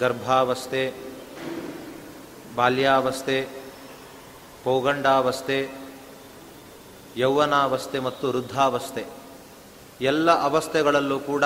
ಗರ್ಭಾವಸ್ಥೆ 0.00 1.13
ಬಾಲ್ಯಾವಸ್ಥೆ 2.56 3.48
ಪೌಗಂಡಾವಸ್ಥೆ 4.64 5.70
ಯೌವನಾವಸ್ಥೆ 7.16 7.98
ಮತ್ತು 7.98 8.28
ವೃದ್ಧಾವಸ್ಥೆ. 8.28 9.04
ಎಲ್ಲ 10.00 10.42
ಅವಸ್ಥೆಗಳಲ್ಲೂ 10.42 11.18
ಕೂಡ 11.18 11.44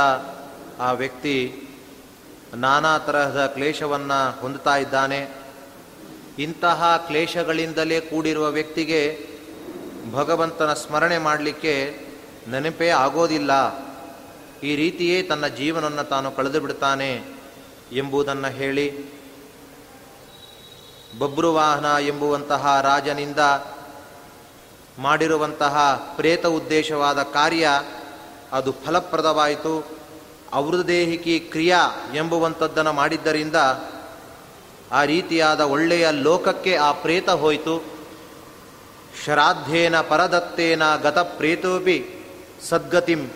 ಆ 0.78 0.92
ವ್ಯಕ್ತಿ 0.92 1.62
ನಾನಾ 2.54 2.98
ತರಹದ 2.98 3.46
ಕ್ಲೇಶವನ್ನು 3.46 4.41
ಹೊಂದುತ್ತಾ 4.41 4.76
ಇದ್ದಾನೆ. 4.76 5.28
ಇಂತಹ 6.38 7.04
ಕ್ಲೇಶಗಳಿಂದಲೇ 7.06 8.00
ಕೂಡಿರುವ 8.00 8.50
ವ್ಯಕ್ತಿಗೆ 8.50 9.26
ಭಗವಂತನ 10.12 10.72
ಸ್ಮರಣೆ 10.72 11.19
ಮಾಡಲಿಕ್ಕೆ 11.19 11.98
ನೆನಪೇ 12.50 12.88
ಆಗೋದಿಲ್ಲ. 12.88 13.52
ಈ 14.60 14.76
ರೀತಿಯೇ 14.76 15.22
ತನ್ನ 15.22 15.46
ಜೀವನವನ್ನು 15.46 16.04
ತಾನು 16.04 16.30
ಕಳೆದು 16.30 16.60
ಬಿಡ್ತಾನೆ 16.60 17.22
ಎಂಬುದನ್ನು 17.92 18.48
ಹೇಳಿ 18.48 19.18
ಬಬ್ರುವಾಹನ 21.19 21.86
ಎಂಬುವಂತಹ 22.00 22.80
ರಾಜನಿಂದ 22.82 23.38
ಮಾಡಿರುವಂತಹ 24.98 26.02
ಪ್ರೇತ 26.16 26.46
ಉದ್ದೇಶವಾದ 26.46 27.22
ಕಾರ್ಯ 27.22 27.69
ಅದು 28.52 28.72
ಫಲಪ್ರದವಾಯಿತು. 28.72 29.86
ಅವೃದೇಹಿಕಿ 30.52 31.41
ಕ್ರಿಯಾ 31.41 31.78
ಎಂಬುವಂಥದ್ದನ್ನು 32.14 32.92
ಮಾಡಿದ್ದರಿಂದ 32.92 33.56
ಆ 34.92 35.04
ರೀತಿಯಾದ 35.04 35.60
ಒಳ್ಳೆಯ 35.60 36.08
ಲೋಕಕ್ಕೆ 36.10 36.76
ಆ 36.76 36.92
ಪ್ರೇತ 36.92 37.30
ಹೋಯಿತು. 37.30 37.84
ಶ್ರಾದ್ದೇನ 39.25 40.00
ಪರದತ್ತೇನ 40.00 40.96
ಗತ 40.96 41.19
ಪ್ರೇತೋಪಿ 41.19 42.04
ಸದ್ಗತಿಂ. 42.69 43.28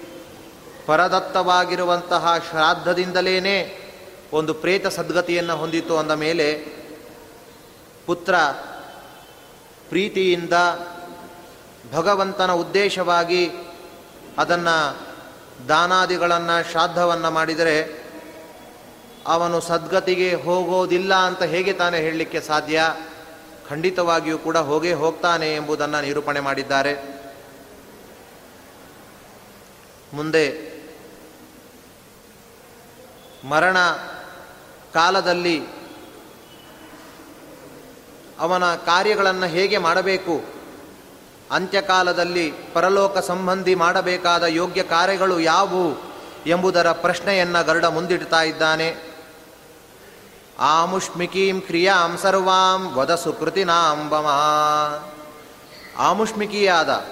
ಪರದತ್ತವಾಗಿರುವಂತಹ 0.86 2.34
ಶ್ರಾದ್ದದಿಂದಲೇ 2.50 3.78
ಒಂದು 4.32 4.54
ಪ್ರೇತ 4.54 4.86
ಸದ್ಗತಿಯನ್ನು 4.86 5.56
ಹೊಂದಿತು 5.56 5.98
ಅಂದ 5.98 6.10
ಮೇಲೆ 6.10 6.81
ಪುತ್ರ 8.06 8.34
ಪ್ರೀತಿಯಿಂದ 9.88 10.52
ಭಗವಂತನ 11.92 12.52
ಉದ್ದೇಶವಾಗಿ 12.52 13.50
ಅದನ್ನು 14.38 15.00
ದಾನಾದಿಗಳನ್ನು 15.68 16.70
ಶ್ರಾದ್ದವನ್ನು 16.70 17.30
ಮಾಡಿದರೆ 17.30 18.02
ಅವನು 19.26 19.60
ಸದ್ಗತಿಗೆ 19.60 20.34
ಹೋಗೋದಿಲ್ಲ 20.34 21.14
ಅಂತ 21.14 21.42
ಹೇಗೆ 21.42 21.72
ತಾನೇ 21.72 22.00
ಹೇಳಲಿಕ್ಕೆ 22.00 22.40
ಸಾಧ್ಯ? 22.40 22.82
ಖಂಡಿತವಾಗಿಯೂ 23.68 24.38
ಕೂಡ 24.38 24.56
ಹೋಗೇ 24.56 24.92
ಹೋಗ್ತಾನೆ 24.92 25.54
ಎಂಬುದನ್ನು 25.54 26.00
ನಿರೂಪಣೆ 26.00 26.40
ಮಾಡಿದ್ದಾರೆ. 26.40 27.22
ಮುಂದೆ 30.12 30.72
ಮರಣ 33.44 33.78
ಕಾಲದಲ್ಲಿ 34.94 35.81
ಅವನ 38.42 38.74
ಕಾರ್ಯಗಳನ್ನು 38.74 39.46
ಹೇಗೆ 39.46 39.78
ಮಾಡಬೇಕು? 39.78 40.44
ಅಂತ್ಯಕಾಲದಲ್ಲಿ 41.50 42.52
ಪರಲೋಕ 42.72 43.18
ಸಂಬಂಧಿ 43.18 43.74
ಮಾಡಬೇಕಾದ 43.74 44.42
ಯೋಗ್ಯ 44.42 44.82
ಕಾರ್ಯಗಳು 44.82 45.40
ಯಾವುವು 45.40 46.12
ಎಂಬುದರ 46.46 46.92
ಪ್ರಶ್ನೆಯನ್ನು 46.92 47.66
ಗರುಡ 47.66 47.84
ಮುಂದಿಡ್ತಾ 47.84 48.42
ಇದ್ದಾನೆ. 48.42 48.96
ಆಮುಷ್ಮಿಕೀಂ 50.58 51.60
ಕ್ರಿಯಾಂ 51.60 52.18
ಸರ್ವಾಂ 52.22 52.94
ವದ 52.94 53.14
ಸುಕೃತಿನಾಂಬಮ 53.14 54.26
ಆಮುಷ್ಮಿಕಿಯಾದ 55.98 57.04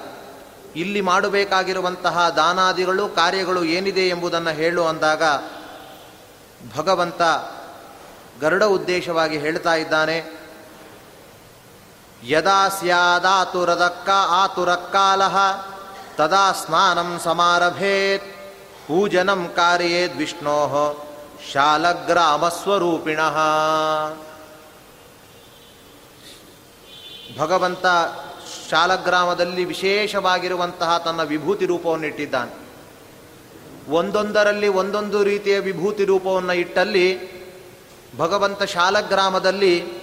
ಇಲ್ಲಿ 0.76 1.00
ಮಾಡಬೇಕಾಗಿರುವಂತಹ 1.00 2.28
ದಾನಾದಿಗಳು, 2.28 3.08
ಕಾರ್ಯಗಳು 3.08 3.64
ಏನಿದೆ 3.64 4.08
ಎಂಬುದನ್ನು 4.08 4.50
ಹೇಳು 4.50 4.84
ಅಂದಾಗ 4.84 5.22
ಭಗವಂತ 6.76 7.22
ಗರುಡ 8.40 8.64
ಉದ್ದೇಶವಾಗಿ 8.64 9.38
ಹೇಳ್ತಾ 9.38 9.74
ಇದ್ದಾನೆ. 9.74 10.39
ಯದಾ 12.28 12.68
ಸ್ಯಾದಾತುರದಕ್ಕ 12.68 14.10
ಆತುರಕ್ಕಾಲ 14.10 15.22
ತದಾ 16.16 16.52
ಸ್ನಾನಂ 16.52 17.20
ಸಮಾರಭೇತ್ 17.24 18.24
ಪೂಜನಂ 18.88 19.52
ಕಾರ್ಯೇದ್ 19.56 20.16
ವಿಷ್ಣೋ 20.16 21.06
ಶಾಲಗ್ರಾಮಸ್ವರೂಪಿಣ 21.52 23.18
ಭಗವಂತ 27.38 27.86
ಶಾಲಗ್ರಾಮದಲ್ಲಿ 28.70 29.64
ವಿಶೇಷವಾಗಿರುವಂತಹ 29.64 30.98
ತನ್ನ 30.98 31.22
ವಿಭೂತಿ 31.22 31.66
ರೂಪವನ್ನು 31.66 32.06
ಇಟ್ಟಿದ್ದಾನೆ. 32.06 32.70
ಒಂದೊಂದರಲ್ಲಿ 33.90 34.68
ಒಂದೊಂದು 34.68 35.22
ರೀತಿಯ 35.22 35.58
ವಿಭೂತಿ 35.58 36.04
ರೂಪವನ್ನು 36.04 36.52
ಇಟ್ಟಲ್ಲಿ 36.52 37.08
ಭಗವಂತ 38.18 38.62
ಶಾಲಗ್ರಾಮದಲ್ಲಿ 38.62 39.99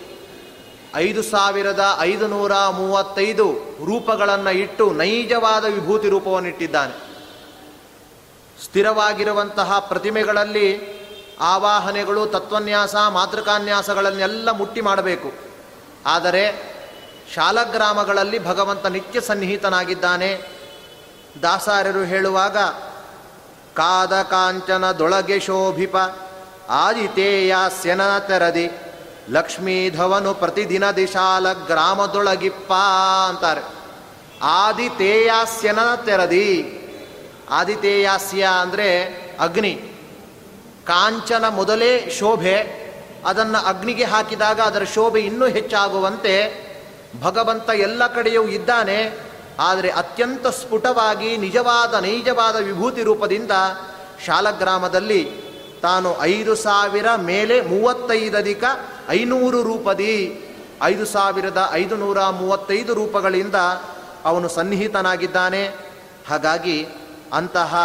ಐದು 0.98 1.24
ಸಾವಿರದ 1.24 1.98
ಐದು 2.00 2.28
ನೂರ 2.28 2.52
ಮೂವತ್ತೈದು 2.54 3.54
ರೂಪಗಳನ್ನು 3.86 4.52
ಇಟ್ಟು 4.52 4.94
ನೈಜವಾದ 4.94 5.66
ವಿಭೂತಿ 5.66 6.10
ರೂಪವನ್ನು 6.10 6.50
ಇಟ್ಟಿದ್ದಾನೆ 6.50 7.08
ಸ್ಥಿರವಾಗಿರುವಂತಹ 8.64 9.80
ಪ್ರತಿಮೆಗಳಲ್ಲಿ 9.80 10.98
ಆವಾಹನೆಗಳು, 11.40 12.26
ತತ್ವನ್ಯಾಸ, 12.26 12.96
ಮಾತೃಕಾನ್ಯಾಸಗಳನ್ನೆಲ್ಲ 12.96 14.52
ಮುಟ್ಟಿ 14.52 14.82
ಮಾಡಬೇಕು. 14.82 15.34
ಆದರೆ 16.06 16.74
ಶಾಲಗ್ರಾಮಗಳಲ್ಲಿ 17.36 18.46
ಭಗವಂತ 18.46 18.86
ನಿತ್ಯ 18.86 19.22
ಸನ್ನಿಹಿತನಾಗಿದ್ದಾನೆ. 19.22 20.42
ದಾಸಾರ್ಯರು 21.42 22.04
ಹೇಳುವಾಗ, 22.04 22.58
ಕಾದ 23.76 24.22
ಕಾಂಚನದೊಳಗೆ 24.22 25.40
ಶೋಭಿಪ 25.40 25.96
ಆದಿತೇಯಾಸ್ಯನ 26.70 28.18
ತೆರದಿ 28.18 28.87
ಲಕ್ಷ್ಮೀಧವನು 29.30 30.34
ಪ್ರತಿದಿನ 30.34 30.92
ದಿಶಾಲ 30.92 31.54
ಗ್ರಾಮದೊಳಗಿಪ್ಪ 31.54 32.74
ಅಂತಾರೆ. 33.30 33.62
ಆದಿತೇಯಾಸ್ಯನ 34.42 35.80
ತೆರದಿ. 36.06 36.74
ಆದಿತೇಯಾಸ್ಯ 37.50 38.48
ಅಂದರೆ 38.62 39.04
ಅಗ್ನಿ. 39.40 39.74
ಕಾಂಚನ 40.86 41.48
ಮೊದಲೇ 41.48 42.10
ಶೋಭೆ. 42.20 42.88
ಅದನ್ನು 43.26 43.66
ಅಗ್ನಿಗೆ 43.66 44.04
ಹಾಕಿದಾಗ 44.04 44.62
ಅದರ 44.62 44.84
ಶೋಭೆ 44.84 45.20
ಇನ್ನೂ 45.20 45.48
ಹೆಚ್ಚಾಗುವಂತೆ 45.48 46.68
ಭಗವಂತ 47.22 47.70
ಎಲ್ಲ 47.70 48.08
ಕಡೆಯೂ 48.08 48.44
ಇದ್ದಾನೆ. 48.44 49.20
ಆದರೆ 49.60 49.92
ಅತ್ಯಂತ 49.92 50.48
ಸ್ಫುಟವಾಗಿ 50.48 51.38
ನಿಜವಾದ 51.38 51.94
ನೈಜವಾದ 51.94 52.56
ವಿಭೂತಿ 52.56 53.04
ರೂಪದಿಂದ 53.04 53.52
ಶಾಲಗ್ರಾಮದಲ್ಲಿ 54.26 55.48
ತಾನು 55.82 56.22
ಐದು 56.22 56.56
ಸಾವಿರ 56.56 57.08
ಮೇಲೆ 57.18 57.62
ಮೂವತ್ತೈದಧಿಕ 57.62 58.64
ಐನೂರು 59.10 59.64
ರೂಪದಿ 59.64 60.44
ಐದು 60.84 61.06
ಸಾವಿರದ 61.06 61.70
ಐದು 61.72 61.98
ನೂರ 61.98 62.30
ಮೂವತ್ತೈದು 62.30 62.94
ರೂಪಗಳಿಂದ 62.94 63.56
ಅವನು 64.26 64.50
ಸನ್ನಿಹಿತನಾಗಿದ್ದಾನೆ. 64.50 65.68
ಹಾಗಾಗಿ 66.30 66.88
ಅಂತಹ 67.34 67.76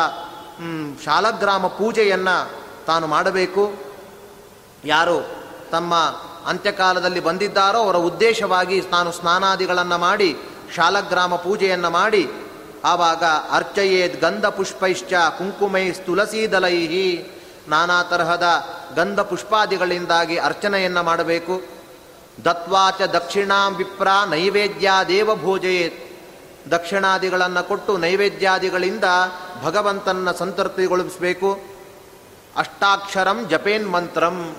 ಶಾಲಗ್ರಾಮ 1.05 1.67
ಪೂಜೆಯನ್ನು 1.67 2.51
ತಾನು 2.87 3.07
ಮಾಡಬೇಕು. 3.07 3.73
ಯಾರು 4.85 5.19
ತಮ್ಮ 5.71 5.95
ಅಂತ್ಯಕಾಲದಲ್ಲಿ 6.47 7.21
ಬಂದಿದ್ದಾರೋ 7.21 7.79
ಅವರ 7.79 7.97
ಉದ್ದೇಶವಾಗಿ 7.97 8.81
ತಾನು 8.81 9.13
ಸ್ನಾನಾದಿಗಳನ್ನು 9.13 9.99
ಮಾಡಿ, 9.99 10.37
ಶಾಲಗ್ರಾಮ 10.75 11.35
ಪೂಜೆಯನ್ನು 11.35 11.91
ಮಾಡಿ, 11.91 12.31
ಆವಾಗ 12.85 13.25
ಅರ್ಚಯೇದ್ 13.51 14.21
ಗಂಧ 14.21 14.47
ಪುಷ್ಪೈಶ್ಚ 14.47 15.13
ಕುಂಕುಮೈ 15.39 15.91
ತುಳಸೀದಲೈಹಿ 15.91 17.33
ನಾನಾ 17.69 18.03
ತರಹದ 18.03 18.45
ಗಂಧ 18.97 19.21
ಪುಷ್ಪಾದಿಗಳಿಂದಾಗಿ 19.21 20.37
ಅರ್ಚನೆಯನ್ನು 20.37 21.03
ಮಾಡಬೇಕು. 21.03 21.61
ದತ್ವಾಚ 22.45 23.03
ದಕ್ಷಿಣಾಂ 23.03 23.75
ವಿಪ್ರ 23.75 24.09
ನೈವೇದ್ಯ 24.29 24.91
ದೇವ 25.09 25.37
ಭೋಜಯೇತ್. 25.37 26.13
ದಕ್ಷಿಣಾದಿಗಳನ್ನು 26.71 27.69
ಕೊಟ್ಟು 27.69 27.97
ನೈವೇದ್ಯಾದಿಗಳಿಂದ 27.97 29.05
ಭಗವಂತನ 29.63 30.33
ಸಂತೃಪ್ತಿಗೊಳಿಸಬೇಕು. 30.33 31.59
ಅಷ್ಟಾಕ್ಷರಂ 32.57 33.49
ಜಪೇನ್ 33.49 33.91
ಮಂತ್ರಂ. 33.91 34.57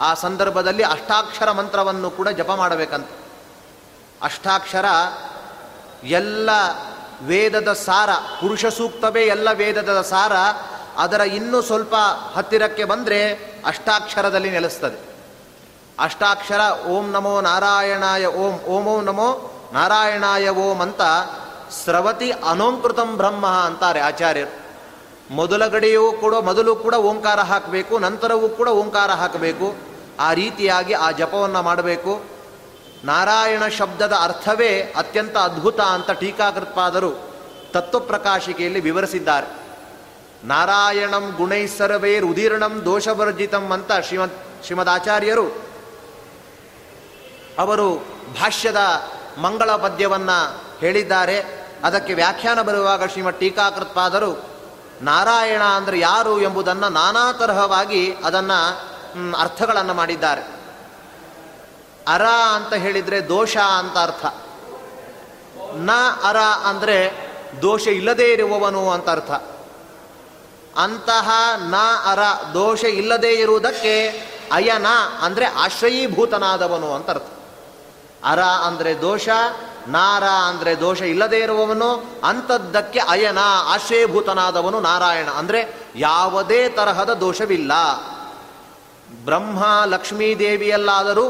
ಆ 0.00 0.14
ಸಂದರ್ಭದಲ್ಲಿ 0.14 0.82
ಅಷ್ಟಾಕ್ಷರ 0.82 1.50
ಮಂತ್ರವನ್ನು 1.50 2.10
ಕೂಡ 2.10 2.28
ಜಪ 2.28 2.50
ಮಾಡಬೇಕಂತ. 2.50 3.08
ಅಷ್ಟಾಕ್ಷರ 4.22 4.84
ಎಲ್ಲ 6.04 6.50
ವೇದದ 7.22 7.72
ಸಾರ 7.72 8.10
ಪುರುಷ 8.12 8.66
ಸೂಕ್ತವೇ 8.66 9.22
ಎಲ್ಲ 9.22 9.48
ವೇದದ 9.52 10.00
ಸಾರ 10.00 10.32
ಅದರ 10.96 11.20
ಇನ್ನೂ 11.20 11.62
ಸ್ವಲ್ಪ 11.62 11.94
ಹತ್ತಿರಕ್ಕೆ 12.34 12.84
ಬಂದರೆ 12.84 13.34
ಅಷ್ಟಾಕ್ಷರದಲ್ಲಿ 13.66 14.50
ನೆಲೆಸ್ತದೆ. 14.50 15.14
ಅಷ್ಟಾಕ್ಷರ 15.98 16.86
ಓಂ 16.86 17.10
ನಮೋ 17.10 17.40
ನಾರಾಯಣಾಯ 17.40 18.26
ಓಂ 18.26 18.58
ಓಂ 18.58 18.86
ಓಂ 18.86 19.04
ನಮೋ 19.04 19.50
ನಾರಾಯಣಾಯ 19.72 20.48
ಓಂ 20.48 20.80
ಅಂತ 20.80 21.00
ಸ್ರವತಿ 21.84 22.30
ಅನೋಂಕೃತಂ 22.30 23.16
ಬ್ರಹ್ಮ 23.16 23.46
ಅಂತಾರೆ 23.46 24.00
ಆಚಾರ್ಯರು. 24.00 24.64
ಮೊದಲ 25.30 25.66
ಗಡಿಯೂ 25.66 26.12
ಕೂಡ, 26.12 26.34
ಮೊದಲು 26.34 26.76
ಕೂಡ 26.76 26.94
ಓಂಕಾರ 26.94 27.40
ಹಾಕಬೇಕು, 27.40 27.98
ನಂತರವೂ 27.98 28.48
ಕೂಡ 28.48 28.68
ಓಂಕಾರ 28.68 29.10
ಹಾಕಬೇಕು. 29.10 29.74
ಆ 30.20 30.32
ರೀತಿಯಾಗಿ 30.32 30.92
ಆ 30.92 31.10
ಜಪವನ್ನು 31.10 31.62
ಮಾಡಬೇಕು. 31.62 32.22
ನಾರಾಯಣ 33.04 33.66
ಶಬ್ದದ 33.66 34.12
ಅರ್ಥವೇ 34.12 34.94
ಅತ್ಯಂತ 34.96 35.36
ಅದ್ಭುತ 35.36 35.80
ಅಂತ 35.80 36.10
ಟೀಕಾಕೃತ್ಪಾದರು 36.10 37.34
ತತ್ವಪ್ರಕಾಶಿಕೆಯಲ್ಲಿ 37.72 38.80
ವಿವರಿಸಿದ್ದಾರೆ. 38.80 39.63
ನಾರಾಯಣಂ 40.44 41.34
ಗುಣೈಸರ್ವೇರ್ 41.36 42.24
ಉದೀರ್ಣಂ 42.24 42.82
ದೋಷವರ್ಜಿತಂ 42.84 43.70
ಅಂತ 43.70 43.92
ಶ್ರೀಮದ್ 43.92 44.64
ಶ್ರೀಮದಾಚಾರ್ಯರು 44.64 45.46
ಅವರು 47.58 47.94
ಭಾಷ್ಯದ 48.40 48.76
ಮಂಗಳ 49.38 49.70
ಪದ್ಯವನ್ನು 49.70 50.64
ಹೇಳಿದ್ದಾರೆ. 50.80 51.66
ಅದಕ್ಕೆ 51.84 52.14
ವ್ಯಾಖ್ಯಾನ 52.14 52.62
ಬರುವಾಗ 52.62 53.04
ಶ್ರೀಮದ್ 53.04 53.36
ಟೀಕಾಕೃತ್ಪಾದರು 53.36 54.44
ನಾರಾಯಣ 55.02 55.62
ಅಂದರೆ 55.62 55.98
ಯಾರು 55.98 56.40
ಎಂಬುದನ್ನು 56.40 56.88
ನಾನಾ 56.88 57.32
ತರಹವಾಗಿ 57.32 58.14
ಅದನ್ನು 58.14 58.58
ಅರ್ಥಗಳನ್ನು 59.36 59.94
ಮಾಡಿದ್ದಾರೆ. 59.94 60.42
ಅರ 62.08 62.22
ಅಂತ 62.54 62.74
ಹೇಳಿದರೆ 62.74 63.28
ದೋಷ 63.28 63.56
ಅಂತ 63.56 63.98
ಅರ್ಥ. 63.98 64.26
ನ 65.74 65.90
ಅರ 66.24 66.36
ಅಂದರೆ 66.64 67.12
ದೋಷ 67.62 67.86
ಇಲ್ಲದೇ 67.86 68.24
ಇರುವವನು 68.24 68.90
ಅಂತ 68.90 69.08
ಅರ್ಥ. 69.08 69.30
ಅಂತಹ 70.76 71.30
ನ 71.56 71.74
ಅರ 72.04 72.18
ದೋಷ 72.54 72.84
ಇಲ್ಲದೇ 72.84 73.32
ಇರುವುದಕ್ಕೆ 73.32 73.94
ಅಯನ 74.52 74.86
ಅಂದರೆ 75.22 75.44
ಆಶ್ರಯೀಭೂತನಾದವನು 75.44 76.94
ಅಂತ 76.94 77.10
ಅರ್ಥ. 77.10 77.22
ಅರ 78.24 78.42
ಅಂದರೆ 78.42 79.00
ದೋಷ, 79.02 79.28
ನಾರ 79.88 80.24
ಅಂದರೆ 80.24 80.80
ದೋಷ 80.80 81.00
ಇಲ್ಲದೇ 81.00 81.38
ಇರುವವನು, 81.38 82.20
ಅಂಥದ್ದಕ್ಕೆ 82.24 82.98
ಅಯನ 82.98 83.38
ಆಶ್ರಯಭೂತನಾದವನು 83.68 84.80
ನಾರಾಯಣ 84.80 85.28
ಅಂದರೆ 85.28 85.90
ಯಾವುದೇ 85.96 86.68
ತರಹದ 86.68 87.12
ದೋಷವಿಲ್ಲ. 87.12 87.72
ಬ್ರಹ್ಮ, 89.24 89.64
ಲಕ್ಷ್ಮೀ 89.84 90.34
ದೇವಿಯಲ್ಲಾದರೂ 90.34 91.26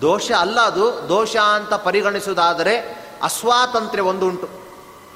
ದೋಷ 0.00 0.30
ಅಲ್ಲ 0.30 0.60
ಅದು, 0.60 1.08
ದೋಷ 1.08 1.36
ಅಂತ 1.36 1.74
ಪರಿಗಣಿಸುವುದಾದರೆ 1.74 3.04
ಅಸ್ವಾತಂತ್ರ್ಯ 3.22 4.02
ಒಂದುಂಟು. 4.02 4.48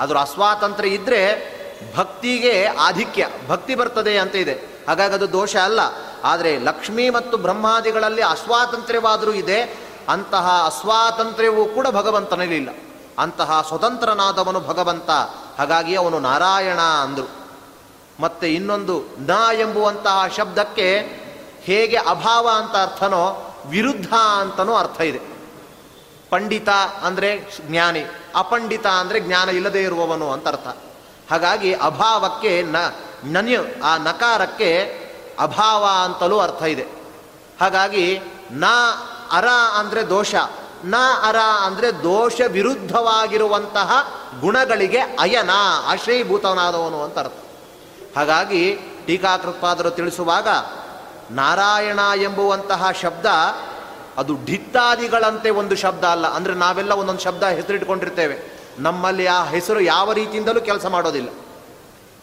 ಆದರೂ 0.00 0.18
ಅಸ್ವಾತಂತ್ರ್ಯ 0.18 0.90
ಇದ್ದರೆ 0.90 1.58
ಭಕ್ತಿಗೆ 1.96 2.66
ಆಧಿಕ್ಯ, 2.66 3.28
ಭಕ್ತಿ 3.48 3.74
ಬರ್ತದೆ 3.74 4.18
ಅಂತ 4.18 4.34
ಇದೆ. 4.34 4.54
ಹಾಗಾಗಿ 4.88 5.14
ಅದು 5.14 5.32
ದೋಷ 5.32 5.56
ಅಲ್ಲ. 5.56 5.80
ಆದರೆ 6.24 6.58
ಲಕ್ಷ್ಮಿ 6.58 7.10
ಮತ್ತು 7.10 7.36
ಬ್ರಹ್ಮಾದಿಗಳಲ್ಲಿ 7.36 8.22
ಅಸ್ವಾತಂತ್ರ್ಯವಾದರೂ 8.22 9.32
ಇದೆ, 9.32 9.88
ಅಂತಹ 10.08 10.62
ಅಸ್ವಾತಂತ್ರ್ಯವೂ 10.66 11.64
ಕೂಡ 11.64 11.86
ಭಗವಂತನಲ್ಲಿಲ್ಲ 11.88 12.70
ಅಂತಹ 13.18 13.64
ಸ್ವತಂತ್ರನಾದವನು 13.68 14.60
ಭಗವಂತ, 14.60 15.10
ಹಾಗಾಗಿ 15.58 15.94
ಅವನು 15.94 16.18
ನಾರಾಯಣ 16.18 16.80
ಅಂದರು. 16.80 17.28
ಮತ್ತೆ 18.20 18.54
ಇನ್ನೊಂದು 18.54 19.16
ನ 19.18 19.30
ಎಂಬುವಂತಹ 19.60 20.26
ಶಬ್ದಕ್ಕೆ 20.36 20.88
ಹೇಗೆ 21.62 21.96
ಅಭಾವ 21.96 22.48
ಅಂತ 22.56 22.76
ಅರ್ಥನೋ, 22.76 23.24
ವಿರುದ್ಧ 23.66 24.14
ಅಂತನೂ 24.14 24.74
ಅರ್ಥ 24.74 25.00
ಇದೆ. 25.00 25.20
ಪಂಡಿತ 26.30 26.68
ಅಂದರೆ 27.02 27.50
ಜ್ಞಾನಿ, 27.68 28.04
ಅಪಂಡಿತ 28.36 28.86
ಅಂದರೆ 28.86 29.20
ಜ್ಞಾನ 29.20 29.48
ಇಲ್ಲದೇ 29.48 29.82
ಇರುವವನು 29.82 30.32
ಅಂತ 30.32 30.48
ಅರ್ಥ. 30.48 30.68
ಹಾಗಾಗಿ 31.30 31.70
ಅಭಾವಕ್ಕೆ 31.72 32.62
ನ, 32.62 32.76
ನನ್ಯು, 33.24 33.62
ಆ 33.84 33.96
ನಕಾರಕ್ಕೆ 33.98 34.70
ಅಭಾವ 35.38 35.86
ಅಂತಲೂ 36.04 36.38
ಅರ್ಥ 36.38 36.62
ಇದೆ. 36.62 36.86
ಹಾಗಾಗಿ 37.60 38.20
ನ 38.52 38.64
ಅರ 39.32 39.48
ಅಂದರೆ 39.78 40.02
ದೋಷ, 40.10 40.34
ನ 40.84 40.94
ಅರ 41.22 41.36
ಅಂದರೆ 41.36 41.88
ದೋಷ 42.02 42.40
ವಿರುದ್ಧವಾಗಿರುವಂತಹ 42.50 43.90
ಗುಣಗಳಿಗೆ 44.40 44.98
ಅಯನ, 44.98 45.50
ಆಶ್ರಯೀಭೂತನಾದವನು 45.86 47.02
ಅಂತ 47.02 47.18
ಅರ್ಥ. 47.18 47.38
ಹಾಗಾಗಿ 48.16 48.62
ಟೀಕಾಕೃತ್ಪಾದರು 49.06 49.90
ತಿಳಿಸುವಾಗ 49.90 50.48
ನಾರಾಯಣ 51.30 52.00
ಎಂಬುವಂತಹ 52.22 52.90
ಶಬ್ದ 53.02 53.26
ಅದು 54.18 54.34
ಢಿತ್ತಾದಿಗಳಂತೆ 54.46 55.50
ಒಂದು 55.50 55.76
ಶಬ್ದ 55.76 56.04
ಅಲ್ಲ, 56.04 56.26
ಅಂದರೆ 56.26 56.54
ನಾವೆಲ್ಲ 56.54 56.92
ಒಂದೊಂದು 56.92 57.22
ಶಬ್ದ 57.22 57.42
ಹೆಸರಿಟ್ಕೊಂಡಿರ್ತೇವೆ. 57.42 58.57
ನಮ್ಮಲ್ಲಿ 58.78 59.26
ಆ 59.26 59.44
ಹೆಸರು 59.44 59.80
ಯಾವ 59.80 60.12
ರೀತಿಯಿಂದಲೂ 60.12 60.60
ಕೆಲಸ 60.60 60.86
ಮಾಡೋದಿಲ್ಲ. 60.86 61.28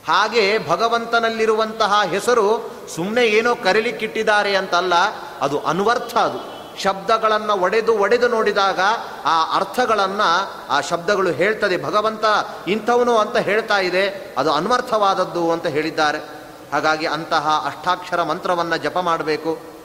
ಹಾಗೆ 0.08 0.70
ಭಗವಂತನಲ್ಲಿರುವಂತಹ 0.70 2.02
ಹೆಸರು 2.04 2.72
ಸುಮ್ಮನೆ 2.96 3.24
ಏನೋ 3.26 3.56
ಕರೀಲಿಕ್ಕಿಟ್ಟಿದ್ದಾರೆ 3.56 4.56
ಅಂತಲ್ಲ, 4.56 4.94
ಅದು 5.42 5.60
ಅನ್ವರ್ಥ 5.60 6.18
ಅದು. 6.18 6.56
ಶಬ್ದಗಳನ್ನು 6.82 7.54
ಒಡೆದು 7.62 7.98
ಒಡೆದು 7.98 8.28
ನೋಡಿದಾಗ 8.28 8.80
ಆ 9.26 9.56
ಅರ್ಥಗಳನ್ನು 9.56 10.30
ಆ 10.70 10.82
ಶಬ್ದಗಳು 10.82 11.32
ಹೇಳ್ತದೆ, 11.32 11.84
ಭಗವಂತ 11.84 12.26
ಇಂಥವನು 12.68 13.18
ಅಂತ 13.18 13.38
ಹೇಳ್ತಾ 13.38 13.78
ಇದೆ, 13.78 14.36
ಅದು 14.38 14.54
ಅನ್ವರ್ಥವಾದದ್ದು 14.54 15.52
ಅಂತ 15.52 15.68
ಹೇಳಿದ್ದಾರೆ. 15.68 16.20
ಹಾಗಾಗಿ 16.72 17.06
ಅಂತಹ 17.06 17.48
ಅಷ್ಟಾಕ್ಷರ 17.66 18.24
ಮಂತ್ರವನ್ನು 18.24 18.78
ಜಪ 18.78 18.98
ಮಾಡಬೇಕು. 18.98 19.76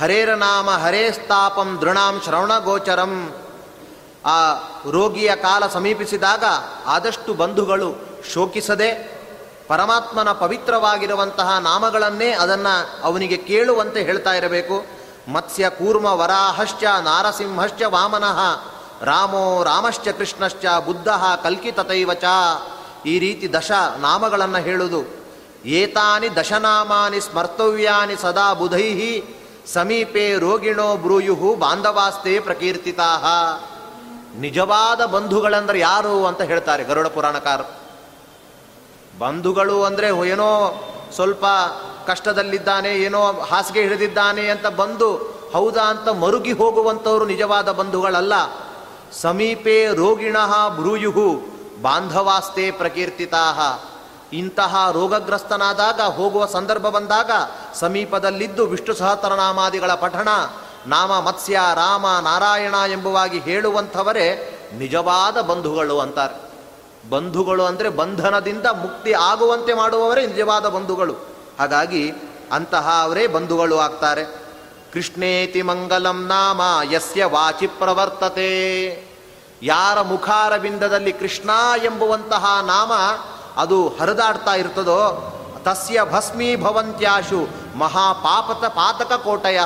ಹರೇರ 0.00 0.34
ನಾಮ 0.34 0.70
ಹರೇ 0.70 1.10
ಸ್ಥಾಪಂ 1.12 1.78
ದೃಣಾಂ 1.80 2.20
ಶ್ರವಣಗೋಚರಂ 2.24 3.41
ಆ 4.26 4.52
ರೋಗಿಯ 4.90 5.36
ಕಾಲ 5.36 5.66
ಸಮೀಪಿಸಿದಾಗ 5.66 6.44
ಆದಷ್ಟು 6.86 7.34
ಬಂಧುಗಳು 7.34 7.94
ಶೋಕಿಸದೆ 8.32 9.22
ಪರಮಾತ್ಮನ 9.68 10.32
ಪವಿತ್ರವಾಗಿರುವಂತಹ 10.32 11.58
ನಾಮಗಳನ್ನೇ 11.58 12.30
ಅದನ್ನು 12.30 13.02
ಅವನಿಗೆ 13.02 13.36
ಕೇಳುವಂತೆ 13.36 14.02
ಹೇಳ್ತಾ 14.02 14.32
ಇರಬೇಕು. 14.32 15.02
ಮತ್ಸ್ಯ 15.32 15.70
ಕೂರ್ಮ 15.70 16.06
ವರಾಹಶ್ಚ 16.06 16.84
ನಾರಸಿಂಹಶ್ಚ 16.84 17.82
ವಾಮನಃ 17.82 18.38
ರಾಮೋ 19.04 19.64
ರಾಮಶ್ಚ 19.64 20.08
ಕೃಷ್ಣಶ್ಚ 20.08 20.64
ಬುದ್ಧ 20.84 21.08
ಕಲ್ಕಿತತೈವಚ 21.42 22.24
ಈ 23.06 23.18
ರೀತಿ 23.18 23.52
ದಶ 23.52 23.72
ನಾಮಗಳನ್ನು 23.98 24.58
ಹೇಳುವುದು 24.58 25.22
ಏತಾನಿ 25.64 26.36
ದಶನಾಮಾನಿ 26.36 27.20
ಸ್ಮರ್ತವ್ಯಾನಿ 27.20 28.16
ಸದಾ 28.16 28.54
ಬುಧೈಹಿ 28.54 29.24
ಸಮೀಪೇ 29.72 30.38
ರೋಗಿಣೋ 30.38 30.96
ಬ್ರೂಯುಹು 30.96 31.54
ಬಾಂಧವಾಸ್ತೆ 31.54 32.40
ಪ್ರಕೀರ್ತಿತಾ 32.40 33.08
ನಿಜವಾದ 34.34 35.04
ಬಂಧುಗಳಂದ್ರೆ 35.04 35.78
ಯಾರು 35.78 36.26
ಅಂತ 36.26 36.42
ಹೇಳ್ತಾರೆ 36.42 36.84
ಗರುಡ 36.84 37.06
ಪುರಾಣಕಾರ 37.06 37.60
ಬಂಧುಗಳು 39.18 39.84
ಅಂದರೆ 39.84 40.28
ಏನೋ 40.28 40.48
ಸ್ವಲ್ಪ 41.14 41.44
ಕಷ್ಟದಲ್ಲಿದ್ದಾನೆ, 42.06 42.88
ಏನೋ 42.88 43.32
ಹಾಸಿಗೆ 43.32 43.82
ಹಿಡಿದಿದ್ದಾನೆ 43.82 44.48
ಅಂತ 44.48 44.66
ಬಂದು 44.66 45.16
ಹೌದಾ 45.52 45.82
ಅಂತ 45.82 46.08
ಮರುಗಿ 46.08 46.52
ಹೋಗುವಂಥವರು 46.52 47.26
ನಿಜವಾದ 47.26 47.72
ಬಂಧುಗಳಲ್ಲ. 47.72 48.32
ಸಮೀಪೆ 49.12 49.94
ರೋಗಿಣ 49.94 50.36
ಬ್ರೂಯುಹು, 50.76 51.40
ಬಾಂಧವಾಸ್ತೆ 51.82 52.70
ಪ್ರಕೀರ್ತಿತಾ. 52.70 53.84
ಇಂತಹ 54.32 54.88
ರೋಗಗ್ರಸ್ತನಾದಾಗ, 54.92 56.00
ಹೋಗುವ 56.00 56.46
ಸಂದರ್ಭ 56.46 56.82
ಬಂದಾಗ 56.82 57.30
ಸಮೀಪದಲ್ಲಿದ್ದು 57.74 58.66
ವಿಷ್ಣು 58.66 58.94
ಸಹಸ್ರನಾಮಾದಿಗಳ 58.94 59.94
ಪಠಣ 59.94 60.28
ನಾಮ 60.86 61.20
ಮತ್ಸ್ಯ 61.20 61.60
ರಾಮ 61.74 62.06
ನಾರಾಯಣ 62.20 62.74
ಎಂಬುವಾಗಿ 62.90 63.38
ಹೇಳುವಂಥವರೇ 63.38 64.58
ನಿಜವಾದ 64.78 65.40
ಬಂಧುಗಳು 65.40 66.00
ಅಂತಾರೆ. 66.00 66.52
ಬಂಧುಗಳು 67.10 67.64
ಅಂದರೆ 67.64 67.88
ಬಂಧನದಿಂದ 67.88 68.66
ಮುಕ್ತಿ 68.66 69.12
ಆಗುವಂತೆ 69.12 69.74
ಮಾಡುವವರೇ 69.74 70.26
ನಿಜವಾದ 70.26 70.68
ಬಂಧುಗಳು. 70.68 71.14
ಹಾಗಾಗಿ 71.58 72.12
ಅಂತಹ 72.52 73.00
ಅವರೇ 73.02 73.26
ಬಂಧುಗಳು 73.26 73.78
ಆಗ್ತಾರೆ. 73.78 74.24
ಕೃಷ್ಣೇತಿ 74.92 75.62
ಮಂಗಲಂ 75.62 76.26
ನಾಮ 76.26 76.60
ಯಸ್ಯ 76.92 77.24
ವಾಚಿ 77.24 77.66
ಪ್ರವರ್ತತೆ. 77.66 79.12
ಯಾರ 79.62 80.00
ಮುಖಾರವಿಂದದಲ್ಲಿ 80.00 81.12
ಕೃಷ್ಣ 81.12 81.50
ಎಂಬುವಂತಹ 81.84 82.58
ನಾಮ 82.62 82.92
ಅದು 83.56 83.88
ಹರಿದಾಡ್ತಾ 83.88 84.54
ಇರ್ತದೋ, 84.54 85.28
ತಸ್ಯ 85.64 86.00
ಭಸ್ಮೀಭವಂತ್ಯಾಶು 86.12 87.48
ಮಹಾಪಾಪತ 87.78 88.64
ಪಾತಕ 88.64 89.12
ಕೋಟಯ 89.12 89.60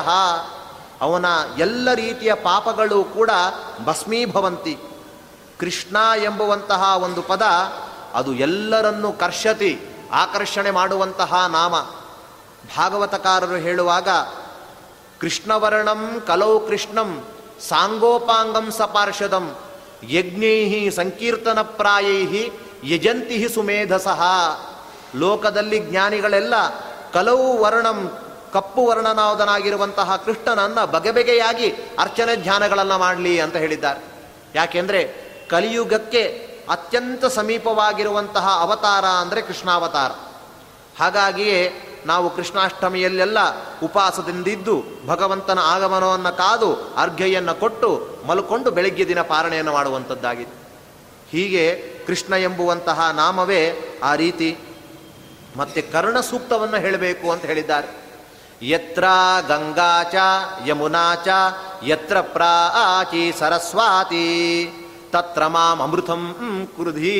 ಅವನ 1.01 1.25
ಎಲ್ಲ 1.57 1.93
ರೀತಿಯ 1.93 2.33
ಪಾಪಗಳು 2.33 3.03
ಕೂಡ 3.03 3.29
ಭಸ್ಮೀಭವಂತಿ. 3.85 4.77
ಕೃಷ್ಣ 5.59 5.97
ಎಂಬುವಂತಹ 6.23 6.97
ಒಂದು 7.03 7.21
ಪದ 7.21 7.41
ಅದು 8.13 8.33
ಎಲ್ಲರನ್ನು 8.33 9.11
ಕರ್ಷತಿ, 9.11 9.79
ಆಕರ್ಷಣೆ 10.11 10.71
ಮಾಡುವಂತಹ 10.71 11.45
ನಾಮ. 11.45 11.79
ಭಾಗವತಕಾರರು 12.77 13.55
ಹೇಳುವಾಗ, 13.55 14.09
ಕೃಷ್ಣವರ್ಣಂ 15.19 16.23
ಕಲೌ 16.27 16.59
ಕೃಷ್ಣಂ 16.59 17.23
ಸಾಂಗೋಪಾಂಗಂ 17.69 18.71
ಸಪಾರ್ಷದಂ 18.71 19.55
ಯಜ್ಞೈಹಿ 20.09 20.91
ಸಂಕೀರ್ತನ 20.91 21.59
ಯಜಂತಿಹಿ 21.61 22.51
ಯಜಂತಿ 22.83 23.49
ಸುಮೇಧಸಃ. 23.49 24.21
ಲೋಕದಲ್ಲಿ 25.15 25.79
ಜ್ಞಾನಿಗಳೆಲ್ಲ 25.79 26.53
ಕಲೌ 27.13 27.57
ವರ್ಣಂ 27.57 28.11
ಕಪ್ಪು 28.53 28.85
ವರ್ಣನಾದನಾಗಿರುವಂತಹ 28.85 30.15
ಕೃಷ್ಣನನ್ನ 30.15 30.85
ಬಗೆಬಗೆಯಾಗಿ 30.85 31.73
ಅರ್ಚನೆ 31.99 32.35
ಧ್ಯಾನಗಳನ್ನು 32.35 32.97
ಮಾಡಲಿ 32.97 33.39
ಅಂತ 33.39 33.55
ಹೇಳಿದ್ದಾರೆ. 33.55 34.01
ಯಾಕೆಂದರೆ 34.55 35.27
ಕಲಿಯುಗಕ್ಕೆ 35.49 36.23
ಅತ್ಯಂತ 36.69 37.25
ಸಮೀಪವಾಗಿರುವಂತಹ 37.25 38.57
ಅವತಾರ 38.61 39.05
ಅಂದರೆ 39.05 39.41
ಕೃಷ್ಣಾವತಾರ. 39.41 40.11
ಹಾಗಾಗಿಯೇ 40.99 41.83
ನಾವು 42.05 42.35
ಕೃಷ್ಣಾಷ್ಟಮಿಯಲ್ಲೆಲ್ಲ 42.35 43.37
ಉಪವಾಸದಿಂದಿದ್ದು 43.83 44.83
ಭಗವಂತನ 45.07 45.59
ಆಗಮನವನ್ನು 45.59 46.37
ಕಾದು 46.37 46.93
ಅರ್ಘ್ಯೆಯನ್ನು 46.97 47.55
ಕೊಟ್ಟು 47.55 48.17
ಮಲ್ಕೊಂಡು 48.27 48.71
ಬೆಳಗ್ಗೆ 48.71 49.07
ದಿನ 49.07 49.21
ಪಾರಣೆಯನ್ನು 49.21 49.71
ಮಾಡುವಂಥದ್ದಾಗಿದೆ 49.71 50.67
ಹೀಗೆ 51.31 51.93
ಕೃಷ್ಣ 52.07 52.33
ಎಂಬುವಂತಹ 52.33 53.09
ನಾಮವೇ 53.15 53.77
ಆ 54.03 54.15
ರೀತಿ. 54.15 54.57
ಮತ್ತೆ 55.55 55.81
ಕರ್ಣ 55.81 56.19
ಸೂಕ್ತವನ್ನು 56.19 56.77
ಹೇಳಬೇಕು 56.77 57.31
ಅಂತ 57.31 57.45
ಹೇಳಿದ್ದಾರೆ. 57.45 58.06
ಯತ್ರ 58.61 59.03
ಗಂಗಾಚ 59.47 60.15
ಯಮುನಾಚ 60.67 61.27
ಯತ್ರ 61.87 62.21
ಪ್ರಾಚಿ 62.21 63.33
ಸರಸ್ವಾತಿ 63.39 64.69
ತತ್ರ 65.11 65.47
ಮಾಂ 65.47 65.81
ಅಮೃತಂ 65.81 66.35
ಕುರುಧಿ 66.75 67.17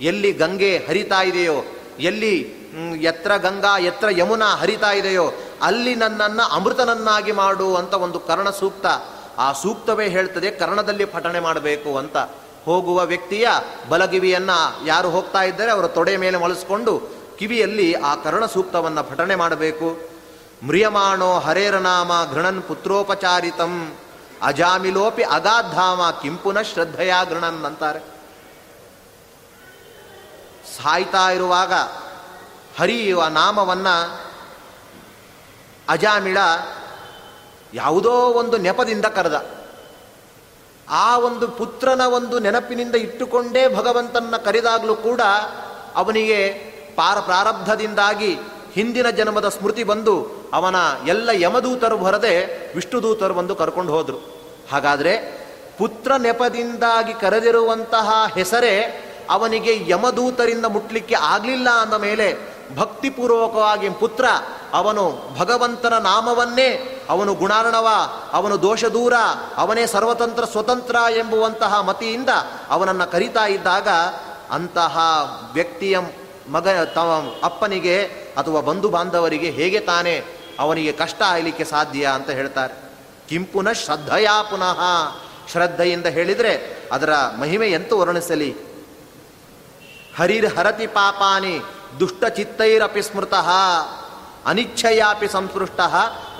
ಎಲ್ಲಿ 0.00 0.32
ಗಂಗೆ 0.32 0.76
ಹರಿತಾ 0.76 1.22
ಇದೆಯೋ 1.22 1.54
ಎಲ್ಲಿ 2.00 2.60
ಎತ್ರ 3.02 3.36
ಗಂಗಾ 3.36 3.78
ಎತ್ರ 3.78 4.08
ಯಮುನಾ 4.10 4.56
ಹರಿತಾ 4.56 4.90
ಇದೆಯೋ 4.90 5.32
ಅಲ್ಲಿ 5.62 5.94
ನನ್ನನ್ನು 5.94 6.54
ಅಮೃತನನ್ನಾಗಿ 6.54 7.32
ಮಾಡು 7.32 7.74
ಅಂತ 7.74 7.94
ಒಂದು 7.94 8.20
ಕರ್ಣ 8.20 8.50
ಸೂಕ್ತ. 8.50 8.86
ಆ 9.38 9.52
ಸೂಕ್ತವೇ 9.52 10.08
ಹೇಳ್ತದೆ, 10.08 10.50
ಕರ್ಣದಲ್ಲಿ 10.50 11.04
ಪಠಣೆ 11.04 11.40
ಮಾಡಬೇಕು 11.40 11.98
ಅಂತ. 11.98 12.16
ಹೋಗುವ 12.64 13.04
ವ್ಯಕ್ತಿಯ 13.04 13.48
ಬಲಗಿವಿಯನ್ನು 13.88 14.86
ಯಾರು 14.86 15.10
ಹೋಗ್ತಾ 15.10 15.42
ಇದ್ದರೆ, 15.42 15.70
ಅವರ 15.70 15.86
ತೊಡೆ 15.86 16.16
ಮೇಲೆ 16.16 16.36
ಮಳಿಸ್ಕೊಂಡು 16.36 17.10
ಕಿವಿಯಲ್ಲಿ 17.38 17.92
ಆ 17.94 18.14
ಕರ್ಣ 18.14 18.46
ಸೂಕ್ತವನ್ನು 18.46 19.04
ಪಠಣೆ 19.04 19.34
ಮಾಡಬೇಕು. 19.34 20.09
ಮ್ರಿಯಮಾಣೋ 20.64 21.38
ಹರೇರನಾಮ 21.38 22.12
ಘೃಣನ್ 22.32 22.62
ಪುತ್ರೋಪಚಾರಿತಂ 22.62 23.98
ಅಜಾಮಿಲೋಪಿ 24.42 25.22
ಅಗಾಧಾಮ 25.22 26.10
ಕಿಂಪುನ 26.10 26.62
ಶ್ರದ್ಧೆಯ 26.62 27.12
ಘೃಣನ್ 27.28 27.64
ಅಂತಾರೆ. 27.64 28.00
ಸಾಯ್ತಾ 30.76 31.30
ಇರುವಾಗ 31.30 31.72
ಹರಿಯುವ 32.78 33.26
ನಾಮವನ್ನ 33.26 33.88
ಅಜಾಮಿಳ 35.88 36.38
ಯಾವುದೋ 37.74 38.10
ಒಂದು 38.10 38.56
ನೆಪದಿಂದ 38.56 39.04
ಕರೆದ. 39.04 39.46
ಆ 40.88 41.18
ಒಂದು 41.18 41.48
ಪುತ್ರನ 41.48 42.00
ಒಂದು 42.00 42.38
ನೆನಪಿನಿಂದ 42.38 42.94
ಇಟ್ಟುಕೊಂಡೇ 42.94 43.74
ಭಗವಂತನ 43.74 44.36
ಕರೆದಾಗಲೂ 44.44 44.94
ಕೂಡ 44.94 45.20
ಅವನಿಗೆ 45.94 46.48
ಪಾರ 46.96 47.20
ಪ್ರಾರಬ್ಧದಿಂದಾಗಿ 47.20 48.38
ಹಿಂದಿನ 48.74 49.10
ಜನ್ಮದ 49.10 49.48
ಸ್ಮೃತಿ 49.48 49.84
ಬಂದು 49.84 50.28
ಅವನ 50.52 50.76
ಎಲ್ಲ 51.06 51.30
ಯಮದೂತರು 51.32 51.96
ಬರದೆ 51.96 52.46
ವಿಷ್ಣುದೂತರು 52.74 53.34
ಬಂದು 53.34 53.54
ಕರ್ಕೊಂಡು 53.54 53.92
ಹೋದರು. 53.92 54.40
ಹಾಗಾದರೆ 54.72 55.40
ಪುತ್ರ 55.78 56.16
ನೆಪದಿಂದಾಗಿ 56.16 57.12
ಕರೆದಿರುವಂತಹ 57.12 58.10
ಹೆಸರೇ 58.34 59.06
ಅವನಿಗೆ 59.30 59.90
ಯಮದೂತರಿಂದ 59.90 60.64
ಮುಟ್ಲಿಕ್ಕೆ 60.64 61.14
ಆಗಲಿಲ್ಲ 61.14 61.70
ಅಂದ 61.70 61.94
ಮೇಲೆ 61.94 62.38
ಭಕ್ತಿಪೂರ್ವಕವಾಗಿ 62.76 63.88
ಪುತ್ರ, 63.88 64.24
ಅವನು 64.72 65.22
ಭಗವಂತನ 65.38 65.98
ನಾಮವನ್ನೇ, 65.98 67.00
ಅವನು 67.10 67.34
ಗುಣಾರ್ಣವ, 67.34 67.88
ಅವನು 68.32 68.62
ದೋಷದೂರ, 68.62 69.12
ಅವನೇ 69.56 69.86
ಸರ್ವತಂತ್ರ 69.86 70.44
ಸ್ವತಂತ್ರ 70.44 70.96
ಎಂಬುವಂತಹ 71.16 71.80
ಮತಿಯಿಂದ 71.80 72.28
ಅವನನ್ನು 72.68 73.10
ಕರಿತಾ 73.12 73.46
ಇದ್ದಾಗ 73.46 73.88
ಅಂತಹ 74.50 74.98
ವ್ಯಕ್ತಿಯ 75.54 75.98
ಮಗ 76.50 76.68
ತವ 76.68 77.38
ಅಪ್ಪನಿಗೆ 77.42 78.04
ಅಥವಾ 78.36 78.60
ಬಂಧು 78.60 78.88
ಬಾಂಧವರಿಗೆ 78.88 79.50
ಹೇಗೆ 79.50 79.80
ತಾನೇ 79.80 80.24
ಅವನಿಗೆ 80.58 80.92
ಕಷ್ಟ 80.92 81.22
ಆಗಲಿಕ್ಕೆ 81.22 81.64
ಸಾಧ್ಯ 81.64 82.06
ಅಂತ 82.14 82.30
ಹೇಳ್ತಾರೆ. 82.30 82.74
ಕಿಂಪುನ 83.28 83.72
ಶ್ರದ್ಧೆಯ 83.72 84.28
ಪುನಃ. 84.50 84.80
ಶ್ರದ್ಧೆಯಿಂದ 85.52 86.06
ಹೇಳಿದರೆ 86.06 86.82
ಅದರ 86.92 87.12
ಮಹಿಮೆ 87.38 87.68
ಎಂತೂ 87.68 87.96
ವರ್ಣಿಸಲಿ. 87.96 88.56
ಹರಿರ್ 90.16 90.56
ಹರತಿ 90.56 90.86
ಪಾಪಾನಿ 90.86 91.60
ದುಷ್ಟ 92.00 92.24
ಚಿತ್ತೈರಪಿ 92.24 93.02
ಸ್ಮೃತ. 93.02 93.34
ಅನಿಚ್ಛಯಾಪಿ 94.46 95.28
ಸಂಸ್ಪೃಷ್ಟ 95.28 95.80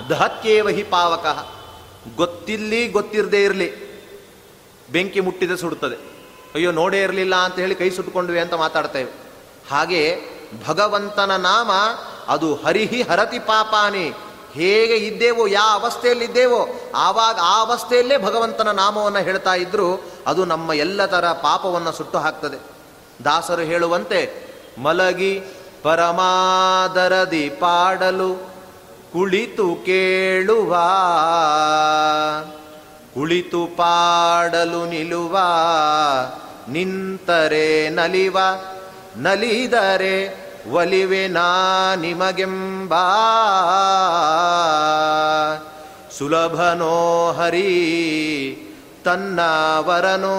ದಹತ್ಯೇವ 0.09 0.69
ಹಿ 0.69 0.83
ಪಾವಕ. 0.83 1.25
ಗೊತ್ತಿಲ್ಲಿ 2.15 2.87
ಗೊತ್ತಿರದೇ 2.87 3.43
ಇರಲಿ. 3.43 3.91
ಬೆಂಕಿ 4.91 5.19
ಮುಟ್ಟಿದೆ 5.19 5.57
ಸುಡುತ್ತದೆ 5.57 5.95
ಅಯ್ಯೋ 6.55 6.71
ನೋಡೇ 6.71 7.03
ಇರಲಿಲ್ಲ 7.03 7.35
ಅಂತ 7.35 7.59
ಹೇಳಿ 7.59 7.75
ಕೈ 7.75 7.89
ಸುಟ್ಕೊಂಡ್ವಿ 7.89 8.39
ಅಂತ 8.39 8.53
ಮಾತಾಡ್ತೇವೆ 8.53 9.30
ಹಾಗೆ 9.69 10.19
ಭಗವಂತನ 10.67 11.35
ನಾಮ 11.35 11.71
ಅದು 12.27 12.55
ಹರಿಹಿ 12.55 13.01
ಹರತಿ 13.01 13.39
ಪಾಪಾನಿ. 13.39 14.13
ಹೇಗೆ 14.53 14.95
ಇದ್ದೇವೋ 14.95 15.47
ಯಾವ 15.47 15.79
ಅವಸ್ಥೆಯಲ್ಲಿದ್ದೇವೋ, 15.79 16.91
ಆವಾಗ 16.95 17.39
ಆ 17.41 17.59
ಅವಸ್ಥೆಯಲ್ಲೇ 17.59 18.17
ಭಗವಂತನ 18.17 18.71
ನಾಮವನ್ನು 18.71 19.19
ಹೇಳ್ತಾ 19.19 19.53
ಇದ್ರು, 19.53 20.03
ಅದು 20.27 20.45
ನಮ್ಮ 20.45 20.73
ಎಲ್ಲ 20.73 21.05
ಥರ 21.05 21.27
ಪಾಪವನ್ನು 21.27 21.91
ಸುಟ್ಟು 21.91 22.17
ಹಾಕ್ತದೆ. 22.17 22.59
ದಾಸರು 23.23 23.61
ಹೇಳುವಂತೆ, 23.61 24.47
ಮಲಗಿ 24.77 25.41
ಪರಮಾದರದಿ 25.83 27.49
ಪಾಡಲು 27.49 28.35
ಕುಳಿತು 29.13 29.75
ಕೇಳುವ, 29.85 30.77
ಕುಳಿತು 33.13 33.67
ಪಾಡಲು 33.67 34.85
ನಿಲುವ 34.85 35.37
ನಿಂತರೆ 36.69 37.89
ನಲಿವ 37.89 38.37
ನಲಿದರೆ 39.17 40.51
ಒಲಿವೆ 40.71 41.27
ನಾ 41.27 41.95
ನಿಮಗೆಂಬ. 41.95 42.93
ಸುಲಭನೋ 46.17 47.31
ಹರಿ, 47.31 47.71
ತನ್ನವರನು. 49.05 50.31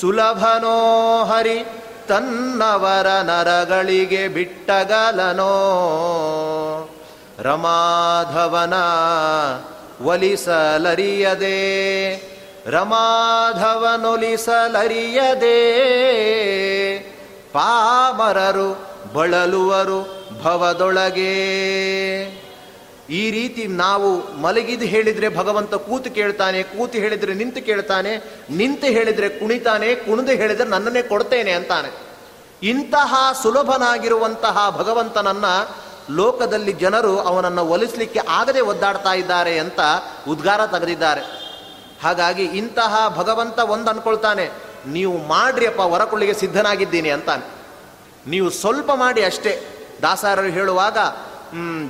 ಸುಲಭನೋ 0.00 1.24
ಹರಿ, 1.24 1.66
ತನ್ನವರ 2.08 3.06
ನರಗಳಿಗೆ 3.06 4.28
ಬಿಟ್ಟಗಲನೋ. 4.28 5.48
ರಮಾಧವನ 7.38 8.74
ಒಲಿಸಲರಿಯದೆ, 10.04 11.52
ರಮಾಧವನೊಲಿಸಲರಿಯದೆ. 12.66 13.92
ಪಾಮರರು 17.52 18.92
ಬಳಲುವರು 19.14 20.00
ಭವದೊಳಗೆ. 20.42 21.32
ಈ 23.10 23.30
ರೀತಿ 23.30 23.66
ನಾವು 23.66 24.40
ಮಲಗಿದು 24.40 24.84
ಹೇಳಿದ್ರೆ 24.84 25.28
ಭಗವಂತ 25.28 25.74
ಕೂತು 25.74 26.10
ಕೇಳ್ತಾನೆ, 26.10 26.62
ಕೂತು 26.62 26.98
ಹೇಳಿದ್ರೆ 26.98 27.34
ನಿಂತು 27.34 27.66
ಕೇಳ್ತಾನೆ, 27.66 28.16
ನಿಂತು 28.50 28.86
ಹೇಳಿದ್ರೆ 28.86 29.28
ಕುಣಿತಾನೆ, 29.28 29.94
ಕುಣಿದು 29.94 30.32
ಹೇಳಿದ್ರೆ 30.32 30.68
ನನ್ನನ್ನೇ 30.68 31.02
ಕೊಡ್ತೇನೆ 31.02 31.52
ಅಂತಾನೆ. 31.52 31.90
ಇಂತಹ 32.62 33.14
ಸುಲಭನಾಗಿರುವಂತಹ 33.42 34.74
ಭಗವಂತನನ್ನ 34.78 35.44
ಲೋಕದಲ್ಲಿ 36.10 36.72
ಜನರು 36.72 37.18
ಅವನನ್ನು 37.18 37.66
ಒಲಿಸ್ಲಿಕ್ಕೆ 37.66 38.20
ಆಗದೆ 38.28 38.60
ಒದ್ದಾಡ್ತಾ 38.60 39.12
ಇದ್ದಾರೆ 39.12 39.58
ಅಂತ 39.58 39.80
ಉದ್ಗಾರ 40.28 40.66
ತೆಗೆದಿದ್ದಾರೆ. 40.66 41.20
ಹಾಗಾಗಿ 42.02 42.44
ಇಂತಹ 42.44 43.14
ಭಗವಂತ 43.16 43.58
ಒಂದು 43.58 43.90
ಅನ್ಕೊಳ್ತಾನೆ 43.90 44.71
ನೀವು 44.86 45.18
ಮಾಡ್ರಿಯಪ್ಪ, 45.18 45.82
ಹೊರಕೊಳ್ಳಿಗೆ 45.82 46.34
ಸಿದ್ಧನಾಗಿದ್ದೀನಿ 46.34 47.10
ಅಂತಾನೆ. 47.10 47.44
ನೀವು 48.26 48.50
ಸ್ವಲ್ಪ 48.50 48.90
ಮಾಡಿ 48.94 49.24
ಅಷ್ಟೇ. 49.24 49.52
ದಾಸಾರರು 50.02 50.48
ಹೇಳುವಾಗ 50.48 50.98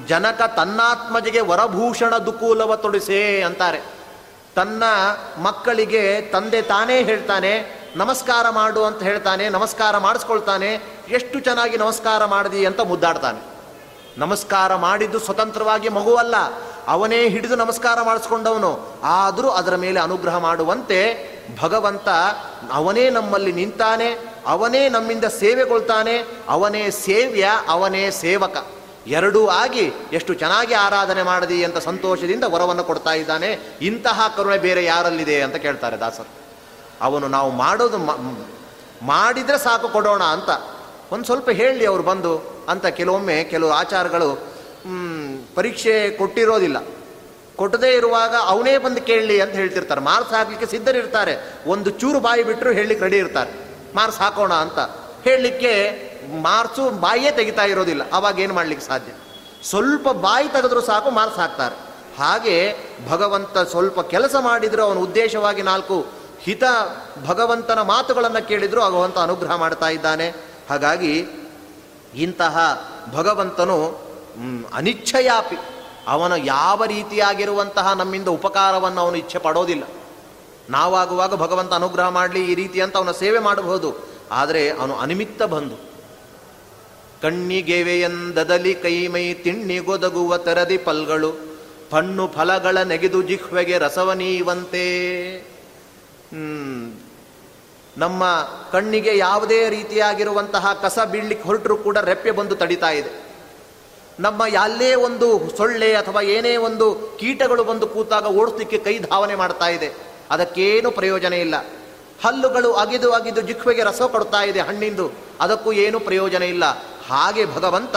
ಜನಕ 0.08 0.42
ತನ್ನಾತ್ಮಜಿಗೆ 0.56 1.40
ವರಭೂಷಣ 1.40 2.16
ದುಕೂಲವ 2.16 2.76
ತೊಡಿಸೇ 2.76 3.42
ಅಂತಾರೆ. 3.42 3.82
ತನ್ನ 4.56 4.82
ಮಕ್ಕಳಿಗೆ 5.42 6.20
ತಂದೆ 6.20 6.62
ತಾನೇ 6.62 7.02
ಹೇಳ್ತಾನೆ, 7.02 7.52
ನಮಸ್ಕಾರ 7.96 8.46
ಮಾಡು 8.50 8.84
ಅಂತ 8.84 9.02
ಹೇಳ್ತಾನೆ, 9.02 9.48
ನಮಸ್ಕಾರ 9.48 9.98
ಮಾಡಿಸ್ಕೊಳ್ತಾನೆ, 9.98 10.82
ಎಷ್ಟು 11.08 11.40
ಚೆನ್ನಾಗಿ 11.40 11.76
ನಮಸ್ಕಾರ 11.76 12.24
ಮಾಡಿದಿ 12.24 12.66
ಅಂತ 12.66 12.80
ಮುದ್ದಾಡ್ತಾನೆ. 12.80 13.40
ನಮಸ್ಕಾರ 14.18 14.74
ಮಾಡಿದ್ದು 14.74 15.18
ಸ್ವತಂತ್ರವಾಗಿ 15.18 15.88
ಮಗುವಲ್ಲ 15.88 16.34
ಅವನೇ 16.88 17.28
ಹಿಡಿದು 17.28 17.56
ನಮಸ್ಕಾರ 17.56 18.02
ಮಾಡಿಸ್ಕೊಂಡವನು. 18.02 18.92
ಆದರೂ 19.02 19.48
ಅದರ 19.48 19.76
ಮೇಲೆ 19.76 20.00
ಅನುಗ್ರಹ 20.00 20.38
ಮಾಡುವಂತೆ 20.38 20.98
ಭಗವಂತ 21.60 22.08
ಅವನೇ 22.72 23.10
ನಮ್ಮಲ್ಲಿ 23.10 23.52
ನಿಂತಾನೆ, 23.52 24.08
ಅವನೇ 24.46 24.88
ನಮ್ಮಿಂದ 24.88 25.24
ಸೇವೆಗೊಳ್ತಾನೆ, 25.24 26.14
ಅವನೇ 26.48 26.90
ಸೇವ್ಯ, 26.90 27.50
ಅವನೇ 27.68 28.10
ಸೇವಕ. 28.10 28.66
ಎರಡೂ 29.06 29.46
ಆಗಿ 29.46 29.92
ಎಷ್ಟು 30.12 30.34
ಚೆನ್ನಾಗಿ 30.34 30.74
ಆರಾಧನೆ 30.74 31.22
ಮಾಡದಿ 31.22 31.64
ಅಂತ 31.64 31.78
ಸಂತೋಷದಿಂದ 31.78 32.44
ವರವನ್ನು 32.44 32.84
ಕೊಡ್ತಾ 32.84 33.12
ಇದ್ದಾನೆ. 33.12 33.78
ಇಂತಹ 33.82 34.34
ಕರುಣೆ 34.36 34.58
ಬೇರೆ 34.58 34.84
ಯಾರಲ್ಲಿದೆ 34.84 35.42
ಅಂತ 35.42 35.56
ಕೇಳ್ತಾರೆ 35.56 35.96
ದಾಸರು. 35.96 36.30
ಅವನು 37.00 37.28
ನಾವು 37.28 37.50
ಮಾಡೋದು 37.50 37.98
ಮಾಡಿದರೆ 39.02 39.58
ಸಾಕು 39.58 39.88
ಕೊಡೋಣ 39.88 40.22
ಅಂತ. 40.22 40.50
ಒಂದು 41.12 41.24
ಸ್ವಲ್ಪ 41.24 41.50
ಹೇಳಿ 41.50 41.86
ಅವರು 41.86 42.02
ಬಂದು 42.02 42.64
ಅಂತ 42.68 42.86
ಕೆಲವೊಮ್ಮೆ 42.86 43.44
ಕೆಲವು 43.44 43.70
ಆಚಾರಗಳು 43.70 44.52
ಪರೀಕ್ಷೆ 45.54 46.10
ಕೊಟ್ಟಿರೋದಿಲ್ಲ. 46.10 46.76
ಕೊಟ್ಟದೇ 47.56 47.90
ಇರುವಾಗ 47.90 48.34
ಅವನೇ 48.44 48.78
ಬಂದು 48.78 49.00
ಕೇಳಲಿ 49.00 49.40
ಅಂತ 49.40 49.52
ಹೇಳ್ತಿರ್ತಾರೆ. 49.52 50.00
ಮಾರ್ಕ್ಸ್ 50.00 50.34
ಹಾಕಲಿಕ್ಕೆ 50.34 50.66
ಸಿದ್ಧರಿರ್ತಾರೆ. 50.66 51.54
ಒಂದು 51.66 51.90
ಚೂರು 51.90 52.20
ಬಾಯಿ 52.20 52.42
ಬಿಟ್ಟರು 52.42 52.70
ಹೇಳಲಿಕ್ಕೆ 52.70 53.04
ರೆಡಿ 53.04 53.16
ಇರ್ತಾರೆ. 53.16 53.50
ಮಾರ್ಕ್ಸ್ 53.94 54.20
ಹಾಕೋಣ 54.20 54.52
ಅಂತ. 54.52 54.78
ಹೇಳಲಿಕ್ಕೆ 55.24 56.02
ಮಾರ್ಕ್ಸು 56.42 56.90
ಬಾಯಿಯೇ 56.90 57.30
ತೆಗಿತಾ 57.30 57.64
ಇರೋದಿಲ್ಲ. 57.64 58.02
ಅವಾಗ 58.12 58.40
ಏನು 58.40 58.54
ಮಾಡ್ಲಿಕ್ಕೆ 58.54 58.86
ಸಾಧ್ಯ? 58.86 59.12
ಸ್ವಲ್ಪ 59.68 60.08
ಬಾಯಿ 60.08 60.48
ತೆಗೆದ್ರೂ 60.48 60.80
ಸಾಕು, 60.80 61.10
ಮಾರ್ಕ್ಸ್ 61.10 61.40
ಹಾಕ್ತಾರೆ. 61.40 61.76
ಹಾಗೆ 62.18 62.74
ಭಗವಂತ 63.08 63.58
ಸ್ವಲ್ಪ 63.58 64.00
ಕೆಲಸ 64.00 64.34
ಮಾಡಿದ್ರು, 64.40 64.82
ಅವನ 64.82 64.96
ಉದ್ದೇಶವಾಗಿ 64.96 65.62
ನಾಲ್ಕು 65.62 66.06
ಹಿತ 66.40 66.62
ಭಗವಂತನ 67.26 67.82
ಮಾತುಗಳನ್ನು 67.82 68.48
ಕೇಳಿದ್ರು, 68.48 68.80
ಭಗವಂತ 68.80 69.18
ಅನುಗ್ರಹ 69.18 69.54
ಮಾಡ್ತಾ 69.54 69.88
ಇದ್ದಾನೆ. 69.88 70.28
ಹಾಗಾಗಿ 70.70 71.26
ಇಂತಹ 72.14 72.84
ಭಗವಂತನು 73.14 74.11
ಅನಿಚ್ಛಯಾಪಿ. 74.72 75.58
ಅವನ 76.06 76.32
ಯಾವ 76.44 76.84
ರೀತಿಯಾಗಿರುವಂತಹ 76.84 77.92
ನಮ್ಮಿಂದ 77.92 78.28
ಉಪಕಾರವನ್ನು 78.28 79.00
ಅವನು 79.00 79.16
ಇಚ್ಛೆ 79.16 79.38
ಪಡೋದಿಲ್ಲ. 79.38 79.84
ನಾವಾಗುವಾಗ 80.70 81.34
ಭಗವಂತ 81.34 81.72
ಅನುಗ್ರಹ 81.74 82.08
ಮಾಡಲಿ 82.08 82.52
ಈ 82.52 82.54
ರೀತಿ 82.54 82.80
ಅಂತ 82.80 82.96
ಅವನ 82.96 83.10
ಸೇವೆ 83.10 83.38
ಮಾಡಬಹುದು. 83.38 83.88
ಆದರೆ 84.30 84.70
ಅವನು 84.70 84.94
ಅನಿಮಿತ್ತ 84.96 85.42
ಬಂದು 85.42 85.76
ಕಣ್ಣಿಗೆವೆಯಂದದಲಿ 87.22 88.74
ಕೈಮೈ 88.74 89.34
ತಿಣ್ಣಿಗೊದಗುವ 89.34 90.36
ತರದಿ 90.36 90.78
ಪಲ್ಗಳು, 90.78 91.30
ಪಣ್ಣು 91.90 92.24
ಫಲಗಳ 92.28 92.78
ನೆಗೆದು 92.78 93.22
ಜಿಹ್ವೆಗೆ 93.22 93.78
ರಸವನೀವಂತೆ 93.78 94.86
ನಮ್ಮ 97.98 98.22
ಕಣ್ಣಿಗೆ 98.72 99.18
ಯಾವುದೇ 99.18 99.68
ರೀತಿಯಾಗಿರುವಂತಹ 99.68 100.72
ಕಸ 100.82 100.98
ಬೀಳ್ಲಿಕ್ಕೆ 100.98 101.44
ಹೊರಟರೂ 101.48 101.76
ಕೂಡ 101.76 101.98
ರೆಪ್ಪೆ 101.98 102.30
ಬಂದು 102.30 102.54
ತಡಿತಾ 102.56 102.90
ಇದೆ. 102.90 103.31
ನಮ್ಮ 104.20 104.42
ಎಲ್ಲೇ 104.46 104.94
ಒಂದು 104.94 105.56
ಸೊಳ್ಳೆ 105.56 105.94
ಅಥವಾ 105.94 106.20
ಏನೇ 106.20 106.56
ಒಂದು 106.56 107.16
ಕೀಟಗಳು 107.18 107.64
ಬಂದು 107.64 107.86
ಕೂತಾಗ 107.86 108.26
ಓಡಿಸ್ಲಿಕ್ಕೆ 108.26 108.78
ಕೈ 108.78 108.98
ಧಾವನೆ 108.98 109.34
ಮಾಡ್ತಾ 109.34 109.68
ಇದೆ. 109.68 109.92
ಅದಕ್ಕೇನು 110.30 110.90
ಪ್ರಯೋಜನ 110.90 111.32
ಇಲ್ಲ. 111.32 111.54
ಹಲ್ಲುಗಳು 112.24 112.72
ಅಗಿದು 112.72 113.12
ಅಗಿದು 113.12 113.40
ಜಿಕ್ವೆಗೆ 113.40 113.82
ರಸ 113.82 114.02
ಕೊಡ್ತಾ 114.02 114.42
ಇದೆ 114.42 114.60
ಹಣ್ಣಿಂದು. 114.60 115.10
ಅದಕ್ಕೂ 115.40 115.72
ಏನು 115.72 116.00
ಪ್ರಯೋಜನ 116.00 116.42
ಇಲ್ಲ. 116.42 116.64
ಹಾಗೆ 117.08 117.54
ಭಗವಂತ 117.54 117.96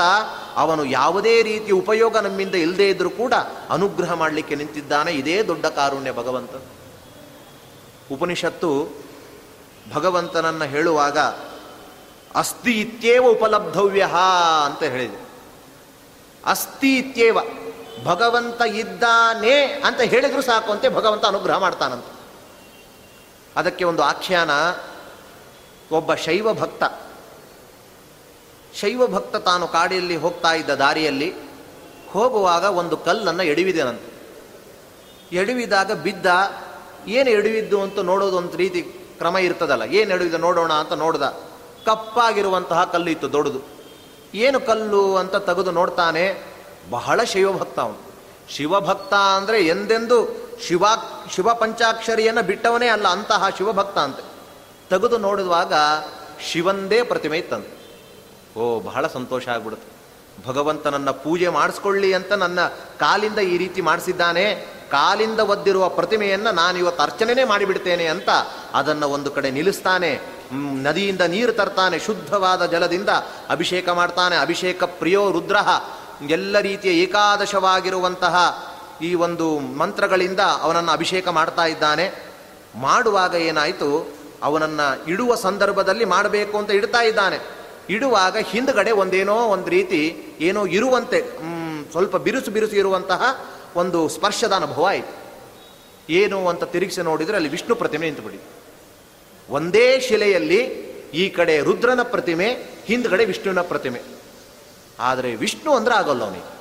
ಅವನು 0.56 0.86
ಯಾವುದೇ 0.86 1.42
ರೀತಿ 1.42 1.72
ಉಪಯೋಗ 1.72 2.18
ನಮ್ಮಿಂದ 2.18 2.56
ಇಲ್ಲದೇ 2.56 2.90
ಇದ್ದರೂ 2.90 3.10
ಕೂಡ 3.10 3.34
ಅನುಗ್ರಹ 3.70 4.14
ಮಾಡಲಿಕ್ಕೆ 4.14 4.56
ನಿಂತಿದ್ದಾನೆ. 4.56 5.12
ಇದೇ 5.12 5.44
ದೊಡ್ಡ 5.44 5.66
ಕಾರುಣ್ಯ 5.66 6.12
ಭಗವಂತ. 6.12 6.52
ಉಪನಿಷತ್ತು 8.12 8.88
ಭಗವಂತನನ್ನು 9.94 10.66
ಹೇಳುವಾಗ, 10.66 11.18
ಅಸ್ತಿ 12.36 12.82
ಇತ್ಯೇವ 12.82 13.28
ಉಪಲಬ್ಧವ್ಯ 13.28 14.08
ಅಂತ 14.66 14.84
ಹೇಳಿದೆ. 14.84 15.25
ಅಸ್ತಿ 16.46 16.98
ಇತ್ಯೇವ 16.98 17.38
ಭಗವಂತ 18.04 18.62
ಇದ್ದಾನೆ 18.62 19.66
ಅಂತ 19.66 20.02
ಹೇಳಿದ್ರು 20.02 20.42
ಸಾಕು 20.42 20.72
ಅಂತೆ 20.72 20.90
ಭಗವಂತ 20.90 21.26
ಅನುಗ್ರಹ 21.26 21.58
ಮಾಡ್ತಾನಂತ. 21.58 22.06
ಅದಕ್ಕೆ 23.58 23.86
ಒಂದು 23.86 24.04
ಆಖ್ಯಾನ, 24.04 24.52
ಒಬ್ಬ 25.92 26.14
ಶೈವ 26.14 26.54
ಭಕ್ತ. 26.54 26.84
ಶೈವ 28.76 29.08
ಭಕ್ತ 29.08 29.36
ತಾನು 29.36 29.68
ಕಾಡಿಯಲ್ಲಿ 29.68 30.16
ಹೋಗ್ತಾ 30.16 30.54
ಇದ್ದ 30.54 30.70
ದಾರಿಯಲ್ಲಿ 30.70 31.34
ಹೋಗುವಾಗ 32.10 32.64
ಒಂದು 32.64 32.98
ಕಲ್ಲನ್ನು 32.98 33.44
ಎಡವಿದೆನಂತೆ. 33.44 34.16
ಎಡವಿದಾಗ 35.36 35.92
ಬಿದ್ದ, 35.92 36.26
ಏನು 37.08 37.30
ಎಡವಿದ್ದು 37.30 37.82
ಅಂತ 37.82 38.00
ನೋಡೋದು 38.00 38.38
ಒಂದು 38.38 38.58
ರೀತಿ 38.58 38.82
ಕ್ರಮ 39.18 39.38
ಇರ್ತದಲ್ಲ, 39.38 39.82
ಏನು 39.82 40.14
ಎಡವಿದ 40.14 40.34
ನೋಡೋಣ 40.34 40.74
ಅಂತ 40.74 40.94
ನೋಡ್ದ, 40.94 41.24
ಕಪ್ಪಾಗಿರುವಂತಹ 41.86 42.84
ಕಲ್ಲು 42.84 43.10
ಇತ್ತು 43.10 43.34
ದೊಡ್ಡದು. 43.34 43.75
ಏನು 44.34 44.60
ಕಲ್ಲು 44.60 45.16
ಅಂತ 45.16 45.36
ತೆಗೆದು 45.36 45.72
ನೋಡ್ತಾನೆ, 45.72 46.44
ಬಹಳ 46.90 47.24
ಶಿವಭಕ್ತ 47.24 47.80
ಅವನು. 47.80 47.98
ಶಿವಭಕ್ತ 48.50 49.14
ಅಂದರೆ 49.14 49.68
ಎಂದೆಂದು 49.68 50.46
ಶಿವ 50.68 50.84
ಶಿವ 51.36 51.54
ಪಂಚಾಕ್ಷರಿಯನ್ನು 51.54 52.44
ಬಿಟ್ಟವನೇ 52.44 52.88
ಅಲ್ಲ, 52.88 53.08
ಅಂತಹ 53.08 53.50
ಶಿವಭಕ್ತ 53.50 53.98
ಅಂತೆ. 53.98 54.24
ತೆಗೆದು 54.90 55.18
ನೋಡಿದಾಗ 55.18 55.74
ಶಿವಂದೇ 56.42 57.04
ಪ್ರತಿಮೆ 57.04 57.38
ಇತ್ತಂತೆ. 57.38 57.76
ಓ, 58.60 58.80
ಬಹಳ 58.80 59.08
ಸಂತೋಷ 59.08 59.48
ಆಗ್ಬಿಡುತ್ತೆ. 59.48 59.96
ಭಗವಂತನನ್ನ 60.48 61.12
ಪೂಜೆ 61.12 61.48
ಮಾಡಿಸ್ಕೊಳ್ಳಿ 61.48 62.14
ಅಂತ 62.14 62.32
ನನ್ನ 62.32 62.60
ಕಾಲಿಂದ 63.00 63.38
ಈ 63.38 63.58
ರೀತಿ 63.58 63.82
ಮಾಡಿಸಿದ್ದಾನೆ. 63.82 64.66
ಕಾಲಿಂದ 64.96 65.40
ಒದ್ದಿರುವ 65.40 65.90
ಪ್ರತಿಮೆಯನ್ನು 65.90 66.52
ನಾನು 66.52 66.78
ಇವತ್ತು 66.78 67.04
ಅರ್ಚನೆನೇ 67.04 67.44
ಮಾಡಿಬಿಡ್ತೇನೆ 67.44 68.06
ಅಂತ 68.06 68.30
ಅದನ್ನು 68.74 69.08
ಒಂದು 69.10 69.32
ಕಡೆ 69.32 69.52
ನಿಲ್ಲಿಸ್ತಾನೆ. 69.52 70.12
ನದಿಯಿಂದ 70.84 71.22
ನೀರು 71.22 71.54
ತರ್ತಾನೆ, 71.54 72.00
ಶುದ್ಧವಾದ 72.00 72.66
ಜಲದಿಂದ 72.66 73.10
ಅಭಿಷೇಕ 73.50 73.90
ಮಾಡ್ತಾನೆ. 73.90 74.36
ಅಭಿಷೇಕ 74.38 74.84
ಪ್ರಿಯೋ 74.84 75.32
ರುದ್ರ. 75.32 75.58
ಎಲ್ಲ 76.30 76.60
ರೀತಿಯ 76.60 76.92
ಏಕಾದಶವಾಗಿರುವಂತಹ 76.92 78.36
ಈ 79.02 79.14
ಒಂದು 79.14 79.48
ಮಂತ್ರಗಳಿಂದ 79.60 80.40
ಅವನನ್ನು 80.40 80.92
ಅಭಿಷೇಕ 80.92 81.28
ಮಾಡ್ತಾ 81.28 81.66
ಇದ್ದಾನೆ. 81.66 82.06
ಮಾಡುವಾಗ 82.76 83.34
ಏನಾಯಿತು, 83.36 83.90
ಅವನನ್ನು 84.44 84.88
ಇಡುವ 85.10 85.36
ಸಂದರ್ಭದಲ್ಲಿ 85.36 86.06
ಮಾಡಬೇಕು 86.06 86.58
ಅಂತ 86.58 86.72
ಇಡ್ತಾ 86.72 87.02
ಇದ್ದಾನೆ. 87.02 87.40
ಇಡುವಾಗ 87.90 88.38
ಹಿಂದ್ಗಡೆ 88.38 88.92
ಒಂದೇನೋ 88.92 89.36
ಒಂದು 89.36 89.70
ರೀತಿ 89.70 90.02
ಏನೋ 90.40 90.66
ಇರುವಂತೆ 90.66 91.20
ಸ್ವಲ್ಪ 91.92 92.16
ಬಿರುಸು 92.18 92.52
ಬಿರುಸು 92.52 92.76
ಇರುವಂತಹ 92.76 93.22
ಒಂದು 93.76 94.10
ಸ್ಪರ್ಶದ 94.10 94.54
ಅನುಭವ 94.54 94.86
ಆಯಿತು. 94.86 95.14
ಏನು 96.10 96.48
ಅಂತ 96.48 96.64
ತಿರುಗಿಸಿ 96.64 97.02
ನೋಡಿದರೆ 97.02 97.36
ಅಲ್ಲಿ 97.36 97.50
ವಿಷ್ಣು 97.50 97.76
ಪ್ರತಿಮೆ 97.76 98.06
ನಿಂತುಬಿಡಿ 98.06 98.40
ಒಂದೇ 99.50 100.00
ಶಿಲೆಯಲ್ಲಿ 100.00 100.62
ಈ 101.14 101.30
ಕಡೆ 101.30 101.60
ರುದ್ರನ 101.60 102.02
ಪ್ರತಿಮೆ, 102.04 102.48
ಹಿಂದ್ಗಡೆ 102.86 103.26
ವಿಷ್ಣುವಿನ 103.26 103.62
ಪ್ರತಿಮೆ. 103.62 104.02
ಆದರೆ 105.00 105.36
ವಿಷ್ಣು 105.36 105.74
ಅಂದ್ರೆ 105.74 105.96
ಆಗೋಲ್ಲ 105.96 106.24
ಅವನಿಗೆ. 106.24 106.56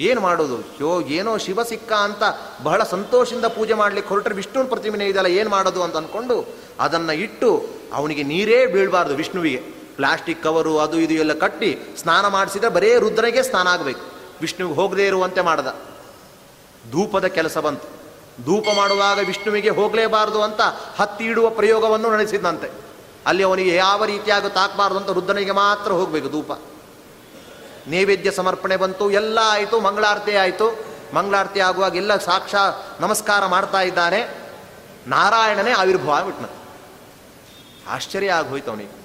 ಏನು 0.00 0.20
ಮಾಡೋದು? 0.20 0.60
ಯೋ, 0.80 1.00
ಏನೋ 1.00 1.38
ಶಿವ 1.38 1.62
ಸಿಕ್ಕ 1.62 1.92
ಅಂತ 1.92 2.22
ಬಹಳ 2.62 2.82
ಸಂತೋಷದಿಂದ 2.82 3.44
ಪೂಜೆ 3.44 3.74
ಮಾಡ್ಲಿಕ್ಕೆ 3.74 4.08
ಹೊರಟ್ರೆ 4.08 4.34
ವಿಷ್ಣುವಿನ 4.34 4.68
ಪ್ರತಿಮೆನೇ 4.68 5.06
ಇದೆಯಲ್ಲ, 5.06 5.30
ಏನು 5.30 5.50
ಮಾಡೋದು 5.50 5.82
ಅಂತ 5.82 5.96
ಅಂದ್ಕೊಂಡು 5.96 6.36
ಅದನ್ನು 6.80 7.12
ಇಟ್ಟು 7.12 7.66
ಅವನಿಗೆ 7.92 8.22
ನೀರೇ 8.22 8.66
ಬೀಳಬಾರ್ದು 8.66 9.14
ವಿಷ್ಣುವಿಗೆ. 9.14 9.56
ಪ್ಲಾಸ್ಟಿಕ್ 9.96 10.42
ಕವರು, 10.42 10.78
ಅದು 10.78 11.00
ಇದು 11.00 11.14
ಎಲ್ಲ 11.14 11.32
ಕಟ್ಟಿ 11.32 11.78
ಸ್ನಾನ 11.96 12.26
ಮಾಡಿಸಿದ್ರೆ 12.26 12.68
ಬರೇ 12.68 12.98
ರುದ್ರನಿಗೆ 12.98 13.42
ಸ್ನಾನ 13.42 13.68
ಆಗಬೇಕು. 13.68 14.00
ವಿಷ್ಣುವಿಗೆ 14.40 14.80
ಹೋಗದೇ 14.80 15.06
ಇರುವಂತೆ 15.06 15.40
ಮಾಡ್ದ. 15.40 15.66
ಧೂಪದ 16.92 17.24
ಕೆಲಸ 17.24 17.58
ಬಂತು. 17.58 17.94
ಧೂಪ 18.44 18.64
ಮಾಡುವಾಗ 18.76 19.18
ವಿಷ್ಣುವಿಗೆ 19.26 19.70
ಹೋಗಲೇಬಾರದು 19.70 20.42
ಅಂತ 20.42 20.60
ಹತ್ತಿ 20.96 21.24
ಇಡುವ 21.24 21.50
ಪ್ರಯೋಗವನ್ನು 21.50 22.10
ನಡೆಸಿದಂತೆ. 22.10 22.70
ಅಲ್ಲಿ 23.26 23.42
ಅವನಿಗೆ 23.42 23.74
ಯಾವ 23.74 24.04
ರೀತಿಯಾಗಿ 24.04 24.48
ತಾಕಬಾರದು 24.48 24.96
ಅಂತ 24.96 25.10
ರುದ್ರನಿಗೆ 25.10 25.50
ಮಾತ್ರ 25.50 25.92
ಹೋಗಬೇಕು 25.92 26.28
ಧೂಪ. 26.28 26.52
ನೈವೇದ್ಯ 27.86 28.30
ಸಮರ್ಪಣೆ 28.30 28.76
ಬಂತು, 28.76 29.10
ಎಲ್ಲ 29.10 29.38
ಆಯಿತು, 29.42 29.80
ಮಂಗಳಾರತಿ 29.80 30.36
ಆಯಿತು. 30.36 30.94
ಮಂಗಳಾರತಿ 31.14 31.60
ಆಗುವಾಗ 31.60 31.96
ಎಲ್ಲ 31.96 32.16
ಸಾಕ್ಷಾ 32.16 32.96
ನಮಸ್ಕಾರ 33.00 33.46
ಮಾಡ್ತಾ 33.46 33.80
ಇದ್ದಾನೆ. 33.80 34.50
ನಾರಾಯಣನೇ 35.06 35.70
ಆವಿರ್ಭವ 35.70 36.22
ಬಿಟ್ನ 36.26 36.44
ಆಶ್ಚರ್ಯ 37.88 38.32
ಆಗೋಯ್ತು 38.32 38.70
ಅವನಿಗೆ. 38.70 39.04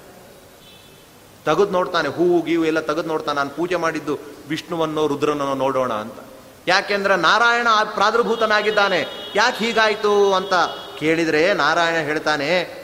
ತೆಗೆದು 1.44 1.70
ನೋಡ್ತಾನೆ, 1.70 2.08
ಹೂವು, 2.08 2.42
ಗೀವು 2.42 2.64
ಎಲ್ಲ 2.64 2.80
ತೆಗೆದು 2.80 3.08
ನೋಡ್ತಾನೆ, 3.08 3.36
ನಾನು 3.36 3.50
ಪೂಜೆ 3.50 3.76
ಮಾಡಿದ್ದು 3.76 4.18
ವಿಷ್ಣುವನ್ನೋ 4.48 5.06
ರುದ್ರನನ್ನು 5.06 5.54
ನೋಡೋಣ 5.54 5.92
ಅಂತ. 5.92 6.18
ಯಾಕೆಂದ್ರೆ 6.66 7.16
ನಾರಾಯಣ 7.16 7.68
ಪ್ರಾದುರ್ಭೂತನಾಗಿದ್ದಾನೆ. 7.94 9.06
ಯಾಕೆ 9.34 9.64
ಹೀಗಾಯಿತು 9.64 10.34
ಅಂತ 10.34 10.54
ಕೇಳಿದರೆ 10.98 11.54
ನಾರಾಯಣ 11.54 11.94
ಹೇಳ್ತಾನೆ, 11.94 12.80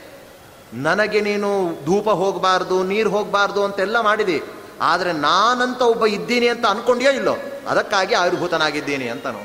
ನನಗೆ 0.74 1.20
ನೀನು 1.20 1.50
ಧೂಪ 1.84 2.08
ಹೋಗಬಾರ್ದು, 2.08 2.84
ನೀರು 2.84 3.10
ಹೋಗಬಾರ್ದು 3.10 3.64
ಅಂತೆಲ್ಲ 3.64 4.00
ಮಾಡಿದಿ. 4.00 4.42
ಆದರೆ 4.80 5.12
ನಾನಂತ 5.12 5.82
ಒಬ್ಬ 5.82 6.06
ಇದ್ದೀನಿ 6.06 6.48
ಅಂತ 6.48 6.66
ಅನ್ಕೊಂಡ್ಯೋ 6.66 7.10
ಇಲ್ಲೋ? 7.10 7.36
ಅದಕ್ಕಾಗಿ 7.68 8.14
ಆಯುರ್ಭೂತನಾಗಿದ್ದೀನಿ 8.14 9.08
ಅಂತನು. 9.08 9.42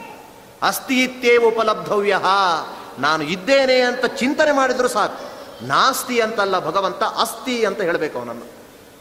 ಅಸ್ತಿ 0.62 1.04
ಇತ್ತೇ 1.04 1.38
ಉಪಲಬ್ಧವ್ಯ. 1.38 2.18
ನಾನು 3.00 3.24
ಇದ್ದೇನೆ 3.24 3.82
ಅಂತ 3.82 4.06
ಚಿಂತನೆ 4.06 4.52
ಮಾಡಿದ್ರು 4.52 4.88
ಸಾಕು. 4.88 5.24
ನಾಸ್ತಿ 5.66 6.20
ಅಂತಲ್ಲ 6.20 6.66
ಭಗವಂತ, 6.66 7.04
ಅಸ್ತಿ 7.04 7.66
ಅಂತ 7.66 7.82
ಹೇಳಬೇಕು 7.82 8.20
ಅವನನ್ನು. 8.20 8.48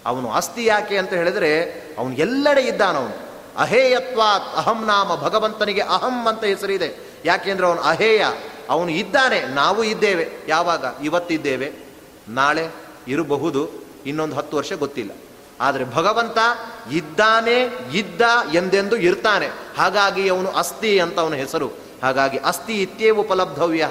ಅವನು 0.07 0.33
ಅಸ್ತಿ 0.33 0.65
ಯಾಕೆ 0.65 0.99
ಅಂತ 0.99 1.13
ಹೇಳಿದರೆ, 1.13 1.53
ಅವನು 1.99 2.15
ಎಲ್ಲೆಡೆ 2.17 2.61
ಇದ್ದಾನವನು. 2.61 3.30
ಅಹೇಯತ್ವಾತ್, 3.61 4.57
ಅಹಂ 4.57 4.87
ನಾಮ, 4.87 5.17
ಭಗವಂತನಿಗೆ 5.17 5.81
ಅಹಂ 5.81 6.27
ಅಂತ 6.29 6.45
ಹೆಸರಿದೆ. 6.45 7.11
ಯಾಕೆಂದ್ರೆ 7.25 7.67
ಅವನು 7.67 7.83
ಅಹೇಯ, 7.83 8.27
ಅವನು 8.71 8.91
ಇದ್ದಾನೆ, 8.91 9.41
ನಾವು 9.41 9.85
ಇದ್ದೇವೆ. 9.85 10.29
ಯಾವಾಗ? 10.49 10.85
ಇವತ್ತಿದ್ದೇವೆ. 11.05 11.73
ನಾಳೆ 12.29 12.69
ಇರಬಹುದು, 13.09 13.71
ಇನ್ನೊಂದು 14.07 14.37
ಹತ್ತು 14.37 14.57
ವರ್ಷ 14.57 14.73
ಗೊತ್ತಿಲ್ಲ. 14.73 15.11
ಆದರೆ 15.61 15.85
ಭಗವಂತ 15.85 16.39
ಇದ್ದಾನೆ, 16.93 17.61
ಇದ್ದ 17.99 18.21
ಎಂದೆಂದು 18.55 18.97
ಇರ್ತಾನೆ. 18.97 19.49
ಹಾಗಾಗಿ 19.79 20.29
ಅವನು 20.29 20.51
ಅಸ್ಥಿ 20.51 20.99
ಅಂತ 20.99 21.19
ಅವನ 21.19 21.35
ಹೆಸರು. 21.35 21.69
ಹಾಗಾಗಿ 22.03 22.39
ಅಸ್ಥಿ 22.39 22.83
ಇತ್ಯೇ 22.83 23.11
ಉಪಲಬ್ಧವ್ಯ 23.11 23.89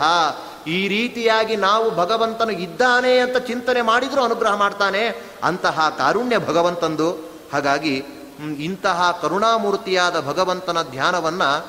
ಈ 0.68 0.88
ರೀತಿಯಾಗಿ 0.88 1.56
ನಾವು 1.56 1.96
ಭಗವಂತನು 1.96 2.52
ಇದ್ದಾನೆ 2.52 3.18
ಅಂತ 3.18 3.38
ಚಿಂತನೆ 3.38 3.82
ಮಾಡಿದರೂ 3.82 4.22
ಅನುಗ್ರಹ 4.22 4.56
ಮಾಡ್ತಾನೆ. 4.56 5.24
ಅಂತಹ 5.44 5.96
ಕಾರುಣ್ಯ 5.98 6.38
ಭಗವಂತಂದು. 6.38 7.12
ಹಾಗಾಗಿ 7.54 8.04
ಇಂತಹ 8.40 9.20
ಕರುಣಾಮೂರ್ತಿಯಾದ 9.22 10.20
ಭಗವಂತನ 10.20 10.82
ಧ್ಯಾನವನ್ನು 10.82 11.68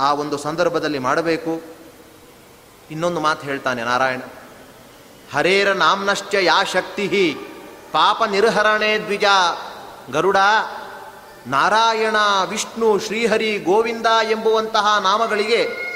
ಆ 0.00 0.12
ಒಂದು 0.12 0.38
ಸಂದರ್ಭದಲ್ಲಿ 0.38 0.98
ಮಾಡಬೇಕು. 0.98 1.62
ಇನ್ನೊಂದು 2.90 3.20
ಮಾತು 3.20 3.46
ಹೇಳ್ತಾನೆ 3.46 3.84
ನಾರಾಯಣ. 3.84 4.20
ಹರೇರ 5.34 5.72
ನಾಮ್ನಶ್ಚ 5.72 6.34
ಯಾ 6.34 6.64
ಶಕ್ತಿ 6.64 7.36
ಪಾಪ 7.92 8.24
ನಿರ್ಹರಣೆ 8.24 8.98
ದ್ವಿಜ. 8.98 9.24
ಗರುಡ, 10.12 10.36
ನಾರಾಯಣ, 11.46 12.16
ವಿಷ್ಣು, 12.48 12.98
ಶ್ರೀಹರಿ, 12.98 13.58
ಗೋವಿಂದ 13.58 14.06
ಎಂಬುವಂತಹ 14.30 14.98
ನಾಮಗಳಿಗೆ 14.98 15.86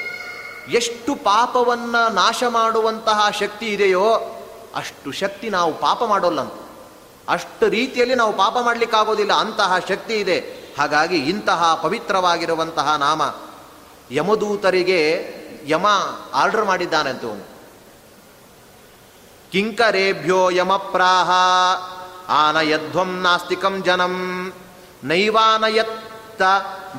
ಎಷ್ಟು 0.69 1.15
ಪಾಪವನ್ನು 1.15 2.13
ನಾಶ 2.13 2.43
ಮಾಡುವಂತಹ 2.49 3.27
ಶಕ್ತಿ 3.39 3.65
ಇದೆಯೋ 3.65 4.13
ಅಷ್ಟು 4.75 5.11
ಶಕ್ತಿ 5.11 5.49
ನಾವು 5.49 5.73
ಪಾಪ 5.73 6.03
ಮಾಡೋಲ್ಲಂತ. 6.03 6.60
ಅಷ್ಟು 7.29 7.69
ರೀತಿಯಲ್ಲಿ 7.69 8.15
ನಾವು 8.15 8.33
ಪಾಪ 8.33 8.57
ಮಾಡಲಿಕ್ಕಾಗೋದಿಲ್ಲ, 8.61 9.33
ಅಂತಹ 9.33 9.77
ಶಕ್ತಿ 9.79 10.13
ಇದೆ. 10.13 10.39
ಹಾಗಾಗಿ 10.77 11.17
ಇಂತಹ 11.17 11.79
ಪವಿತ್ರವಾಗಿರುವಂತಹ 11.83 12.95
ನಾಮ 12.95 13.21
ಯಮದೂತರಿಗೆ 14.11 14.99
ಯಮ 15.67 15.87
ಆರ್ಡರ್ 16.33 16.65
ಮಾಡಿದ್ದಾನಂತೆ 16.65 17.27
ಅವನು. 17.27 17.45
ಕಿಂಕರೇಭ್ಯೋ 19.51 20.49
ಯಮಪ್ರಾಹ 20.49 21.29
ಆನಯಧ್ವಂ 22.29 23.19
ನಾಸ್ತಿಕಂ 23.21 23.83
ಜನಂ 23.83 24.53
ನೈವಾನಯತ್ತ 25.03 26.41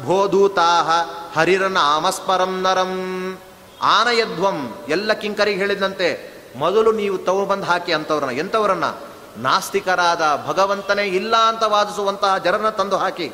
ಭೋಧೂತಾ 0.04 0.70
ಹರಿರನಾಮಸ್ಪರಂ 1.36 2.60
ನರಂ. 2.60 2.92
ಆನಯಧ್ವಂ 3.82 4.74
ಎಲ್ಲ 4.88 5.12
ಕಿಂಕರಿಗೆ 5.12 5.58
ಹೇಳಿದಂತೆ, 5.58 6.32
ಮೊದಲು 6.56 6.92
ನೀವು 6.92 7.46
ಬಂದು 7.46 7.64
ಹಾಕಿ 7.64 7.92
ಅಂಥವ್ರನ್ನ 7.92 8.38
ಎಂಥವ್ರನ್ನ 8.38 8.84
ನಾಸ್ತಿಕರಾದ 9.38 10.44
ಭಗವಂತನೇ 10.46 11.02
ಇಲ್ಲ 11.02 11.36
ಅಂತ 11.36 11.62
ವಾದಿಸುವಂತಹ 11.62 12.38
ಜನರನ್ನ 12.38 12.68
ತಂದು 12.68 12.96
ಹಾಕಿ. 12.96 13.32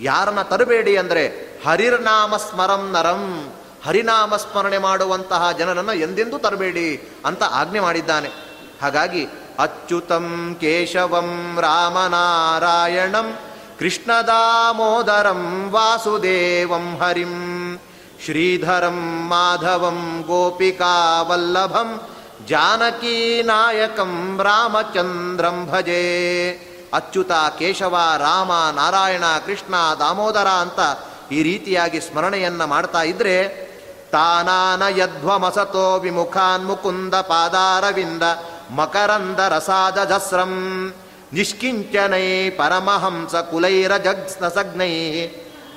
ಯಾರನ್ನ 0.00 0.42
ತರಬೇಡಿ 0.42 0.96
ಅಂದರೆ 0.96 1.28
ಹರಿರ್ನಾಮ 1.66 2.36
ಸ್ಮರಂ 2.36 2.90
ನರಂ, 2.90 3.52
ಹರಿನಾಮ 3.86 4.36
ಸ್ಮರಣೆ 4.36 4.78
ಮಾಡುವಂತಹ 4.78 5.52
ಜನರನ್ನು 5.52 5.92
ಎಂದೆಂದೂ 5.92 6.38
ತರಬೇಡಿ 6.38 7.12
ಅಂತ 7.24 7.42
ಆಜ್ಞೆ 7.42 7.80
ಮಾಡಿದ್ದಾನೆ. 7.80 8.28
ಹಾಗಾಗಿ 8.82 9.26
ಅಚ್ಯುತಂ 9.58 10.56
ಕೇಶವಂ 10.60 11.58
ರಾಮನಾರಾಯಣಂ 11.60 13.38
ಕೃಷ್ಣದಾಮೋದರಂ 13.78 15.70
ವಾಸುದೇವಂ 15.70 16.98
ಹರಿಂ, 16.98 17.78
ಶ್ರೀಧರಂ 18.24 19.28
ಮಾಧವಂ 19.28 20.24
ಗೋಪಿಕಾ 20.26 21.22
ವಲ್ಲಭಂ 22.50 22.80
ಜಾನಕೀ 22.80 23.42
ನಾಯಕಂ 23.42 24.40
ರಾಮಚಂದ್ರಂ 24.42 25.66
ಭಜೆ 25.70 26.02
ಅಚ್ಯುತ 26.92 27.32
ಕೇಶವ 27.32 27.98
ರಾಮ 28.18 28.52
ನಾರಾಯಣ 28.76 29.24
ಕೃಷ್ಣ 29.46 29.74
ದಾಮೋದರ 29.98 30.48
ಅಂತ 30.48 30.80
ಈ 31.32 31.42
ರೀತಿಯಾಗಿ 31.42 32.00
ಸ್ಮರಣೆಯನ್ನ 32.00 32.64
ಮಾಡ್ತಾ 32.64 33.02
ಇದ್ರೆ 33.02 33.36
ತಾನಾನ 34.12 34.82
ಯಧ್ವಮಸತೋ 34.98 35.98
ವಿಮುಖಾನ್ 35.98 36.66
ಮುಕುಂದ 36.66 37.14
ಪಾದಾರವಿಂದ 37.14 38.22
ಮಕರಂದ 38.70 39.38
ರಸಾದ 39.38 40.04
ಜಸ್ರಂ, 40.04 40.54
ನಿಷ್ಕಿಂಚನೈ 41.32 42.50
ಪರಮಹಂಸ 42.50 43.36
ಕುಲೈರ 43.36 43.96
ಜಗ್ಸ್ನಸಗ್ನೈ 43.96 45.26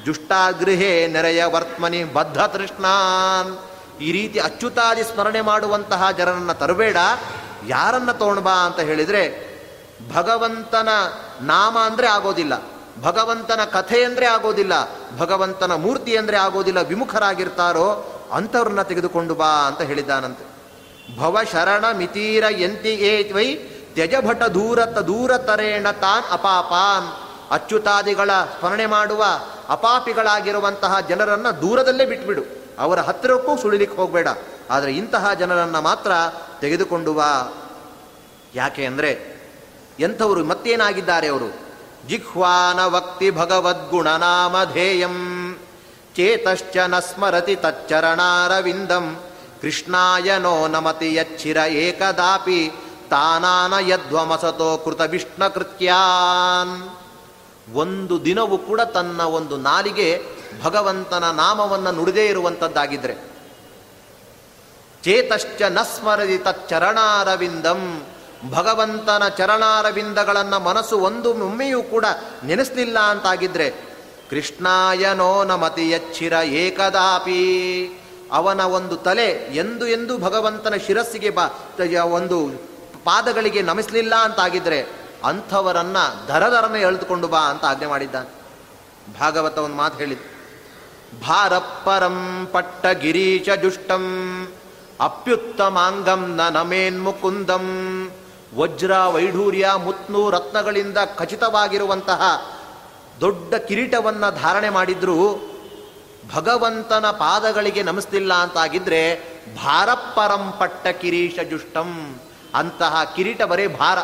ಜುಷ್ಟಾಗೃಹೇ 0.05 1.07
ನೆರೆಯ 1.07 1.45
ವರ್ತ್ಮನಿ 1.45 2.03
ಬದ್ಧ 2.03 2.37
ತೃಷ್ಣಾನ್ 2.37 3.72
ಈ 4.03 4.09
ರೀತಿ 4.11 4.37
ಅಚ್ಯುತಾದಿ 4.39 5.03
ಸ್ಮರಣೆ 5.03 5.41
ಮಾಡುವಂತಹ 5.41 6.11
ಜನರನ್ನು 6.11 6.53
ತರಬೇಡ, 6.53 6.97
ಯಾರನ್ನ 7.67 8.11
ತಗೊಂಡ್ಬಾ 8.11 8.55
ಅಂತ 8.67 8.79
ಹೇಳಿದರೆ 8.79 9.23
ಭಗವಂತನ 10.15 10.89
ನಾಮ 11.41 11.75
ಅಂದರೆ 11.79 12.07
ಆಗೋದಿಲ್ಲ, 12.07 12.53
ಭಗವಂತನ 13.03 13.61
ಕಥೆ 13.73 13.99
ಅಂದರೆ 14.03 14.25
ಆಗೋದಿಲ್ಲ, 14.25 14.73
ಭಗವಂತನ 15.19 15.75
ಮೂರ್ತಿ 15.75 16.13
ಅಂದರೆ 16.17 16.37
ಆಗೋದಿಲ್ಲ, 16.37 16.81
ವಿಮುಖರಾಗಿರ್ತಾರೋ 16.81 17.87
ಅಂಥವ್ರನ್ನ 18.31 18.81
ತೆಗೆದುಕೊಂಡು 18.81 19.33
ಬಾ 19.35 19.51
ಅಂತ 19.67 19.81
ಹೇಳಿದ್ದಾನಂತೆ. 19.81 20.43
ಭವ 21.17 21.37
ಶರಣ 21.51 21.85
ಮಿತೀರ 21.91 22.45
ಎಂತಿ 22.59 22.93
ವೈ 23.33 23.47
ತ್ಯಜಭಟ 23.95 24.43
ದೂರತ 24.57 24.97
ದೂರತರೇಣ 25.07 25.87
ತಾನ್ 26.03 26.27
ಅಪಾಪಾನ್. 26.31 27.07
ಅಚ್ಯುತಾದಿಗಳ 27.51 28.31
ಸ್ಮರಣೆ 28.53 28.85
ಮಾಡುವ 28.85 29.23
ಅಪಾಪಿಗಳಾಗಿರುವಂತಹ 29.69 30.93
ಜನರನ್ನು 31.09 31.51
ದೂರದಲ್ಲೇ 31.61 32.05
ಬಿಟ್ಬಿಡು. 32.05 32.43
ಅವರ 32.79 32.99
ಹತ್ತಿರಕ್ಕೂ 32.99 33.57
ಸುಳಿಲಿಕ್ಕೆ 33.57 33.97
ಹೋಗಬೇಡ. 33.97 34.27
ಆದರೆ 34.69 34.93
ಇಂತಹ 34.93 35.33
ಜನರನ್ನು 35.33 35.81
ಮಾತ್ರ 35.81 36.11
ತೆಗೆದುಕೊಂಡು 36.59 37.13
ಬಾ. 37.13 37.53
ಯಾಕೆ 38.55 38.85
ಅಂದರೆ 38.85 39.33
ಎಂಥವರು 39.99 40.45
ಮತ್ತೇನಾಗಿದ್ದಾರೆ 40.45 41.27
ಅವರು? 41.27 41.53
ಜಿಹ್ವಾನ 42.07 42.85
ವಕ್ತಿ 42.85 43.31
ಭಗವದ್ಗುಣನಾಮಧೇಯಂ 43.31 44.37
ಚೇತಶ್ಚ 46.15 46.77
ನ 46.77 46.99
ಸ್ಮರತಿ 46.99 47.55
ತಚ್ಚರಣಾರವಿಂದಂ. 47.55 49.19
ಕೃಷ್ಣಾಯ 49.61 50.37
ನೋ 50.37 50.67
ನಮತಿ 50.67 51.15
ಯಚ್ಚಿರ 51.15 51.57
ಏಕದಾಪಿ 51.57 52.71
ತಾನಾನ 53.09 53.73
ಯಧ್ವಮಸತೋ 53.87 54.77
ಕೃತ 54.77 55.01
ವಿಷ್ಣು 55.01 55.53
ಕೃತ್ಯಾನ್ 55.53 57.02
ಒಂದು 57.71 58.25
ದಿನವೂ 58.25 58.57
ಕೂಡ 58.57 58.81
ತನ್ನ 58.81 59.21
ಒಂದು 59.21 59.57
ನಾಲಿಗೆ 59.57 60.21
ಭಗವಂತನ 60.63 61.31
ನಾಮವನ್ನು 61.31 61.91
ನುಡಿದೇ 61.91 62.25
ಇರುವಂಥದ್ದಾಗಿದ್ರೆ 62.25 63.13
ಚೇತಶ್ಚ 65.03 65.61
ನಸ್ಮರದಿ 65.61 66.37
ತಚ್ಚರಣಾರವಿಂದಂ 66.37 68.03
ಭಗವಂತನ 68.51 69.27
ಚರಣಾರವಿಂದಗಳನ್ನು 69.27 70.59
ಮನಸ್ಸು 70.59 70.99
ಒಂದು 70.99 71.33
ಮೊಮ್ಮೆಯೂ 71.33 71.83
ಕೂಡ 71.83 72.05
ನೆನೆಸಲಿಲ್ಲ 72.43 72.99
ಅಂತಾಗಿದ್ರೆ 72.99 73.71
ಕೃಷ್ಣಾಯನೋ 74.29 75.43
ನಮತಿ 75.43 75.89
ಯಚ್ಚಿರ 75.89 76.33
ಏಕದಾಪಿ. 76.33 77.85
ಅವನ 78.31 78.61
ಒಂದು 78.61 78.95
ತಲೆ 78.95 79.29
ಎಂದು 79.31 79.87
ಎಂದು 79.87 80.17
ಭಗವಂತನ 80.17 80.73
ಶಿರಸ್ಸಿಗೆ 80.75 81.29
ಬಾ 81.29 81.47
ಒಂದು 82.03 82.49
ಪಾದಗಳಿಗೆ 83.03 83.61
ನಮಿಸಲಿಲ್ಲ 83.61 84.15
ಅಂತಾಗಿದ್ರೆ 84.15 85.02
ಅಂಥವರನ್ನ 85.23 85.97
ದರದರನೆ 86.27 86.81
ಎಳೆದುಕೊಂಡು 86.81 87.27
ಬಾ 87.27 87.39
ಅಂತ 87.39 87.65
ಆಜ್ಞೆ 87.65 87.85
ಮಾಡಿದ್ದಾನೆ. 87.85 88.43
ಭಾಗವತ 89.19 89.57
ಒಂದು 89.57 89.75
ಮಾತು 89.75 89.97
ಹೇಳಿದ. 89.97 90.19
ಭಾರಪ್ಪರಂ 91.27 92.47
ಪಟ್ಟ 92.51 92.85
ಗಿರೀಶ 92.85 93.49
ಜುಷ್ಟಂ, 93.61 94.03
ಅಪ್ಯುತ್ತಮಾಂಗಂ 94.99 96.41
ನಮೇನ್ಮುಕುಂದಂ 96.51 97.65
ವಜ್ರ 98.55 98.97
ವೈಢೂರ್ಯ 98.97 99.71
ಮುತ್ನು 99.77 100.29
ರತ್ನಗಳಿಂದ 100.29 100.97
ಖಚಿತವಾಗಿರುವಂತಹ 101.15 102.21
ದೊಡ್ಡ 103.21 103.55
ಕಿರೀಟವನ್ನು 103.55 104.41
ಧಾರಣೆ 104.41 104.69
ಮಾಡಿದ್ರು 104.69 105.53
ಭಗವಂತನ 106.33 107.11
ಪಾದಗಳಿಗೆ 107.11 107.83
ನಮಿಸ್ತಿಲ್ಲ 107.83 108.33
ಅಂತಾಗಿದ್ರೆ 108.33 109.15
ಭಾರಪ್ಪರಂ 109.55 110.53
ಪಟ್ಟ 110.59 110.87
ಕಿರೀಶ 110.87 111.39
ಜುಷ್ಟಂ, 111.49 112.19
ಅಂತಹ 112.55 113.03
ಕಿರೀಟ 113.15 113.43
ಬರೇ 113.43 113.67
ಭಾರ. 113.67 113.97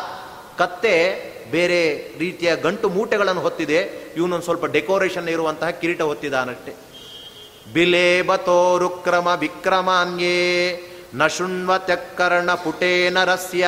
ಕತ್ತೆ 0.58 1.30
ಬೇರೆ 1.50 2.12
ರೀತಿಯ 2.18 2.56
ಗಂಟು 2.56 2.88
ಮೂಟೆಗಳನ್ನು 2.88 3.40
ಹೊತ್ತಿದೆ. 3.40 3.78
ಇವನೊಂದು 4.16 4.44
ಸ್ವಲ್ಪ 4.44 4.64
ಡೆಕೋರೇಷನ್ 4.64 5.28
ಇರುವಂತಹ 5.28 5.70
ಕಿರೀಟ 5.70 6.02
ಹೊತ್ತಿದಾನಷ್ಟೇ. 6.02 6.74
ಬಿಲೇಬತೋ 7.72 8.78
ರುಕ್ರಮ 8.78 9.28
ವಿಕ್ರಮಾನ್ಯೇ 9.38 10.80
ನ 11.14 11.26
ಶೃಣ್ವತ್ಯಕರ್ಣ 11.26 12.54
ಪುಟೇನ 12.54 13.24
ರಸ್ಯ 13.24 13.66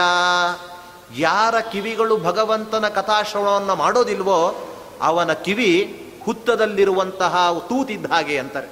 ಯಾರ 1.16 1.60
ಕಿವಿಗಳು 1.60 2.16
ಭಗವಂತನ 2.16 2.88
ಕಥಾಶ್ರವಣವನ್ನು 2.88 3.76
ಮಾಡೋದಿಲ್ವೋ, 3.76 4.68
ಅವನ 5.00 5.32
ಕಿವಿ 5.32 5.98
ಹುತ್ತದಲ್ಲಿರುವಂತಹ 6.24 7.58
ತೂತಿದ್ದ 7.68 8.06
ಹಾಗೆ 8.06 8.38
ಅಂತಾರೆ. 8.38 8.68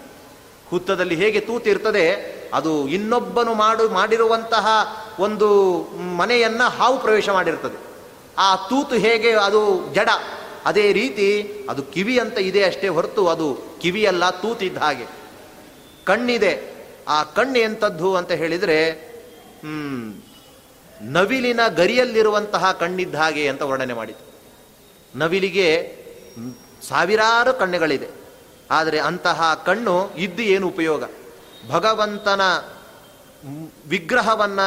ಹುತ್ತದಲ್ಲಿ 0.71 1.15
ಹೇಗೆ 1.15 1.41
ತೂತಿರ್ತದೆ 1.41 2.41
ಅದು 2.55 2.89
ಇನ್ನೊಬ್ಬನು 2.89 3.55
ಮಾಡು, 3.55 3.89
ಮಾಡಿರುವಂತಹ 3.89 4.67
ಒಂದು 5.21 5.83
ಮನೆಯನ್ನ 6.17 6.63
ಹಾವು 6.63 6.99
ಪ್ರವೇಶ 6.99 7.29
ಮಾಡಿರ್ತದೆ. 7.29 7.90
ಆ 8.41 8.57
ತೂತು 8.57 8.95
ಹೇಗೆ 8.95 9.33
ಅದು 9.33 9.93
ಜಡ? 9.95 10.09
ಅದೇ 10.65 10.93
ರೀತಿ 10.93 11.29
ಅದು 11.71 11.83
ಕಿವಿ 11.83 12.19
ಅಂತ 12.19 12.39
ಇದೆ 12.39 12.63
ಅಷ್ಟೇ 12.65 12.89
ಹೊರತು 12.89 13.29
ಅದು 13.29 13.59
ಕಿವಿಯಲ್ಲ, 13.81 14.31
ತೂತಿದ್ದ 14.31 14.79
ಹಾಗೆ. 14.79 15.07
ಕಣ್ಣಿದೆ. 16.05 16.53
ಆ 17.09 17.23
ಕಣ್ಣು 17.23 17.59
ಎಂಥದ್ದು 17.59 18.15
ಅಂತ 18.15 18.33
ಹೇಳಿದರೆ 18.33 18.79
ನವಿಲಿನ 21.03 21.61
ಗರಿಯಲ್ಲಿರುವಂತಹ 21.69 22.73
ಕಣ್ಣಿದ್ದ 22.73 23.15
ಹಾಗೆ 23.15 23.49
ಅಂತ 23.49 23.63
ವರ್ಣನೆ 23.63 23.95
ಮಾಡಿತು. 23.95 24.25
ನವಿಲಿಗೆ 25.19 25.69
ಸಾವಿರಾರು 26.89 27.53
ಕಣ್ಣುಗಳಿದೆ. 27.53 28.09
ಆದರೆ 28.71 28.99
ಅಂತಹ 29.01 29.63
ಕಣ್ಣು 29.67 30.11
ಇದ್ದು 30.17 30.43
ಏನು 30.43 30.69
ಉಪಯೋಗ? 30.69 31.05
ಭಗವಂತನ 31.71 32.41
ವಿಗ್ರಹವನ್ನ 33.89 34.61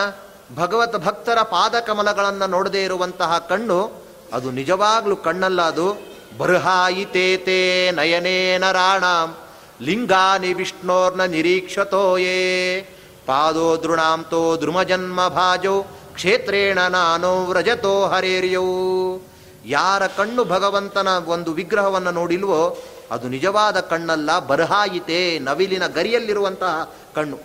ಭಗವತ್ 0.56 0.98
ಭಕ್ತರ 0.98 1.42
ಪಾದಕಮಲಗಳನ್ನು 1.42 2.48
ನೋಡದೇ 2.48 2.84
ಇರುವಂತಹ 2.84 3.46
ಕಣ್ಣು, 3.50 4.04
ಅದು 4.34 4.52
ನಿಜವಾಗ್ಲೂ 4.52 5.16
ಕಣ್ಣಲ್ಲ 5.16 5.62
ಅದು 5.62 5.98
ಬೃಹಾಯಿತೇತೆ 6.38 7.92
ನಯನೇನ 7.92 8.72
ರಾಣಾಂ, 8.72 9.38
ಲಿಂಗಾನಿ 9.82 10.54
ವಿಷ್ಣೋರ್ನ 10.54 11.24
ನಿರೀಕ್ಷತೋಯೇ. 11.24 12.82
ಪಾದೋ 13.26 13.78
ದೃಣಾಂತೋ 13.78 14.58
ದ್ರುಮಜನ್ಮ 14.58 15.28
ಭಾಜೋ, 15.28 15.86
ಕ್ಷೇತ್ರೇಣ 16.16 16.80
ನಾನೋ 16.80 17.46
ವ್ರಜತೋ 17.46 18.06
ಹರೇರ್ಯೋ. 18.06 18.64
ಯಾರ 19.66 20.08
ಕಣ್ಣು 20.08 20.46
ಭಗವಂತನ 20.46 21.08
ಒಂದು 21.08 21.54
ವಿಗ್ರಹವನ್ನು 21.54 22.12
ನೋಡಿಲ್ವೋ, 22.12 22.78
ಅದು 23.12 23.28
ನಿಜವಾದ 23.28 23.80
ಕಣ್ಣಲ್ಲ 23.80 24.40
ಬರಹಾಯಿತೆ 24.40 25.40
ನವಿಲಿನ 25.40 25.88
ಗರಿಯಲ್ಲಿರುವಂತಹ 25.88 26.94
ಕಣ್ಣು. 27.16 27.40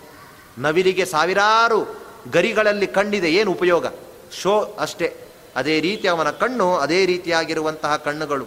ನವಿಲಿಗೆ 0.57 1.05
ಸಾವಿರಾರು 1.05 2.08
ಗರಿಗಳಲ್ಲಿ 2.31 2.87
ಕಣ್ಣಿದೆ, 2.87 3.31
ಏನು 3.31 3.51
ಉಪಯೋಗ? 3.51 3.85
ಶೋ 4.41 4.75
ಅಷ್ಟೇ. 4.79 5.17
ಅದೇ 5.55 5.79
ರೀತಿ 5.79 6.07
ಅವನ 6.07 6.29
ಕಣ್ಣು, 6.29 6.75
ಅದೇ 6.75 7.05
ರೀತಿಯಾಗಿರುವಂತಹ 7.05 7.95
ಕಣ್ಣುಗಳು. 7.95 8.45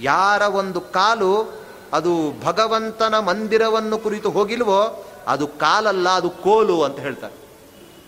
ಯಾರ 0.00 0.42
ಒಂದು 0.42 0.80
ಕಾಲು 0.80 1.60
ಅದು 1.92 2.42
ಭಗವಂತನ 2.44 3.18
ಮಂದಿರವನ್ನು 3.18 3.98
ಕುರಿತು 3.98 4.30
ಹೋಗಿಲ್ವೋ, 4.30 5.06
ಅದು 5.26 5.46
ಕಾಲಲ್ಲ, 5.46 6.08
ಅದು 6.08 6.30
ಕೋಲು 6.30 6.82
ಅಂತ 6.82 7.00
ಹೇಳ್ತಾರೆ. 7.00 7.34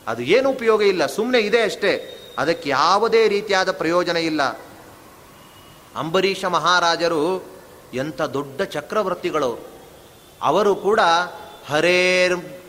ಅದು 0.06 0.22
ಏನು 0.22 0.50
ಉಪಯೋಗ 0.50 0.82
ಇಲ್ಲ 0.82 1.06
ಸುಮ್ಮನೆ 1.06 1.38
ಇದೆ 1.38 1.62
ಅಷ್ಟೇ. 1.62 2.18
ಅದಕ್ಕೆ 2.38 2.70
ಯಾವುದೇ 2.70 3.28
ರೀತಿಯಾದ 3.28 3.72
ಪ್ರಯೋಜನ 3.72 4.16
ಇಲ್ಲ. 4.16 4.42
ಅಂಬರೀಷ 5.96 6.44
ಮಹಾರಾಜರು 6.44 7.44
ಎಂಥ 7.94 8.22
ದೊಡ್ಡ 8.22 8.62
ಚಕ್ರವರ್ತಿಗಳು 8.62 9.66
ಅವರು 10.42 10.74
ಕೂಡ 10.74 11.00
ಹರೇರ್ 11.66 12.61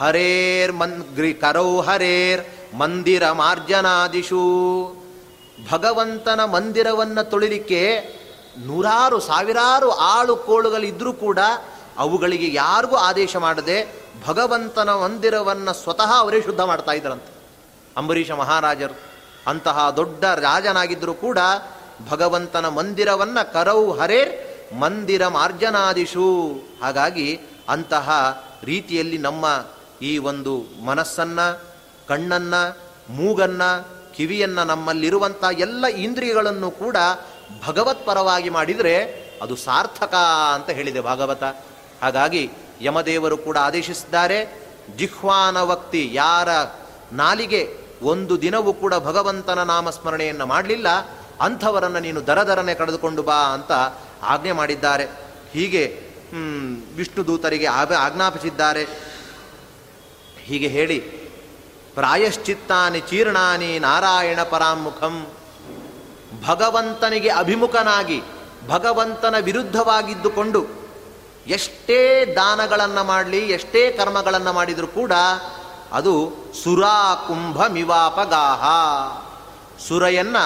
ಹರೇರ್ 0.00 0.72
ಮನ್ 0.72 1.00
ಗ್ರಿ 1.14 1.34
ಕರೌ 1.34 1.80
ಹರೇರ್ 1.80 2.42
ಮಂದಿರ 2.74 3.30
ಮಾರ್ಜನಾದಿಶು. 3.30 4.44
ಭಗವಂತನ 5.70 6.44
ಮಂದಿರವನ್ನು 6.44 7.30
ತೊಳಿಲಿಕ್ಕೆ 7.30 7.80
ನೂರಾರು 8.66 9.20
ಸಾವಿರಾರು 9.20 9.90
ಆಳು 9.90 10.36
ಕೋಳುಗಳಿದ್ದರೂ 10.36 11.12
ಕೂಡ 11.12 11.38
ಅವುಗಳಿಗೆ 11.96 12.54
ಯಾರಿಗೂ 12.54 12.96
ಆದೇಶ 12.96 13.36
ಮಾಡದೆ 13.36 13.78
ಭಗವಂತನ 14.26 14.90
ಮಂದಿರವನ್ನು 14.90 15.72
ಸ್ವತಃ 15.72 16.10
ಅವರೇ 16.18 16.42
ಶುದ್ಧ 16.42 16.60
ಮಾಡ್ತಾ 16.60 16.92
ಇದ್ರಂತೆ 16.92 17.32
ಅಂಬರೀಷ 17.96 18.30
ಮಹಾರಾಜರು 18.30 18.96
ಅಂತಹ 19.46 19.90
ದೊಡ್ಡ 19.96 20.24
ರಾಜನಾಗಿದ್ದರೂ 20.24 21.14
ಕೂಡ 21.14 21.38
ಭಗವಂತನ 22.10 22.68
ಮಂದಿರವನ್ನು 22.68 23.52
ಕರೌ 23.52 23.90
ಹರೇರ್ 23.90 24.32
ಮಂದಿರ 24.74 25.26
ಮಾರ್ಜನಾದಿಶು. 25.28 26.28
ಹಾಗಾಗಿ 26.82 27.40
ಅಂತಹ 27.68 28.08
ರೀತಿಯಲ್ಲಿ 28.64 29.18
ನಮ್ಮ 29.18 29.44
ಈ 30.02 30.18
ಒಂದು 30.18 30.84
ಮನಸ್ಸನ್ನು, 30.84 31.62
ಕಣ್ಣನ್ನ, 32.08 32.54
ಮೂಗನ್ನು, 33.10 33.70
ಕಿವಿಯನ್ನು 34.16 34.64
ನಮ್ಮಲ್ಲಿರುವಂಥ 34.64 35.44
ಎಲ್ಲ 35.58 35.86
ಇಂದ್ರಿಯಗಳನ್ನು 35.86 36.70
ಕೂಡ 36.70 36.96
ಭಗವತ್ 37.66 38.06
ಪರವಾಗಿ 38.06 38.48
ಮಾಡಿದರೆ 38.48 38.96
ಅದು 39.42 39.56
ಸಾರ್ಥಕ 39.56 40.14
ಅಂತ 40.54 40.70
ಹೇಳಿದೆ 40.70 41.00
ಭಾಗವತ. 41.00 41.42
ಹಾಗಾಗಿ 42.02 42.50
ಯಮದೇವರು 42.80 43.36
ಕೂಡ 43.36 43.56
ಆದೇಶಿಸಿದ್ದಾರೆ, 43.56 44.68
ಜಿಹ್ವಾನ 44.96 45.60
ವಕ್ತಿ, 45.60 46.10
ಯಾರ 46.12 46.48
ನಾಲಿಗೆ 47.12 47.76
ಒಂದು 48.02 48.42
ದಿನವೂ 48.42 48.72
ಕೂಡ 48.72 48.94
ಭಗವಂತನ 48.94 49.62
ನಾಮಸ್ಮರಣೆಯನ್ನು 49.62 50.46
ಮಾಡಲಿಲ್ಲ, 50.46 50.88
ಅಂಥವರನ್ನು 51.40 51.98
ನೀನು 51.98 52.26
ದರದರನೆ 52.26 52.74
ಕಳೆದುಕೊಂಡು 52.74 53.22
ಬಾ 53.22 53.34
ಅಂತ 53.34 53.72
ಆಜ್ಞೆ 54.22 54.52
ಮಾಡಿದ್ದಾರೆ. 54.52 55.04
ಹೀಗೆ 55.52 56.02
ವಿಷ್ಣು 56.96 57.26
ದೂತರಿಗೆ 57.26 57.66
ಆಜ್ಞಾಪಿಸಿದ್ದಾರೆ. 57.66 58.86
ಹೀಗೆ 60.48 60.68
ಹೇಳಿ, 60.68 60.98
ಪ್ರಾಯಶ್ಚಿತ್ತಾನಿ 61.94 63.00
ಚೀರ್ಣಾನಿ 63.00 63.78
ನಾರಾಯಣ 63.78 64.42
ಪರಾಮುಖಂ. 64.42 65.26
ಭಗವಂತನಿಗೆ 66.46 67.28
ಅಭಿಮುಖನಾಗಿ, 67.28 68.22
ಭಗವಂತನ 68.68 69.34
ವಿರುದ್ಧವಾಗಿದ್ದುಕೊಂಡು 69.40 70.66
ಎಷ್ಟೇ 71.46 72.24
ದಾನಗಳನ್ನು 72.36 73.04
ಮಾಡಲಿ, 73.04 73.38
ಎಷ್ಟೇ 73.38 73.92
ಕರ್ಮಗಳನ್ನು 73.92 74.52
ಮಾಡಿದರೂ 74.52 74.86
ಕೂಡ 74.86 75.12
ಅದು 75.92 76.32
ಸುರಾ 76.64 77.14
ಕುಂಭ 77.14 77.66
ಮಿವಾಪಗಾಹ. 77.66 78.62
ಸುರೆಯನ್ನ 79.88 80.36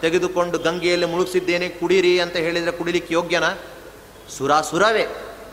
ತೆಗೆದುಕೊಂಡು 0.00 0.58
ಗಂಗೆಯಲ್ಲಿ 0.58 1.06
ಮುಳುಗಿಸಿದ್ದೇನೆ, 1.06 1.68
ಕುಡಿರಿ 1.68 2.20
ಅಂತ 2.20 2.36
ಹೇಳಿದರೆ 2.36 2.72
ಕುಡಿಲಿಕ್ಕೆ 2.72 3.14
ಯೋಗ್ಯನ? 3.14 3.48
ಸುರ 4.38 4.60
ಸುರವೇ. 4.60 5.04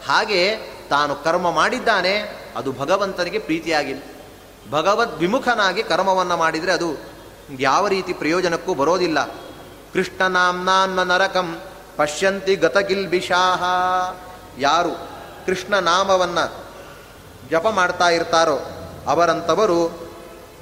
ಹಾಗೆ 0.08 0.56
ತಾನು 0.90 1.16
ಕರ್ಮ 1.16 1.52
ಮಾಡಿದ್ದಾನೆ 1.52 2.45
ಅದು 2.56 2.72
ಭಗವಂತನಿಗೆ 2.72 3.40
ಪ್ರೀತಿಯಾಗಿಲ್ಲ. 3.40 4.02
ಭಗವದ್ 4.72 5.20
ವಿಮುಖನಾಗಿ 5.20 5.84
ಕರ್ಮವನ್ನು 5.84 6.38
ಮಾಡಿದರೆ 6.38 6.72
ಅದು 6.72 6.98
ಯಾವ 7.60 7.88
ರೀತಿ 7.88 8.14
ಪ್ರಯೋಜನಕ್ಕೂ 8.14 8.74
ಬರೋದಿಲ್ಲ. 8.74 9.26
ಕೃಷ್ಣ 9.94 10.28
ನಾಮ್ನಾನ್ನ 10.28 11.04
ನರಕಂ 11.04 11.62
ಪಶ್ಯಂತಿ 11.98 12.56
ಗತಗಿಲ್ಬಿಷಾಹ. 12.56 13.64
ಯಾರು 14.60 14.90
ಕೃಷ್ಣ 15.46 15.80
ನಾಮವನ್ನು 15.80 16.66
ಜಪ 17.52 17.68
ಮಾಡ್ತಾ 17.68 18.10
ಇರ್ತಾರೋ 18.10 18.60
ಅವರಂಥವರು 19.08 20.08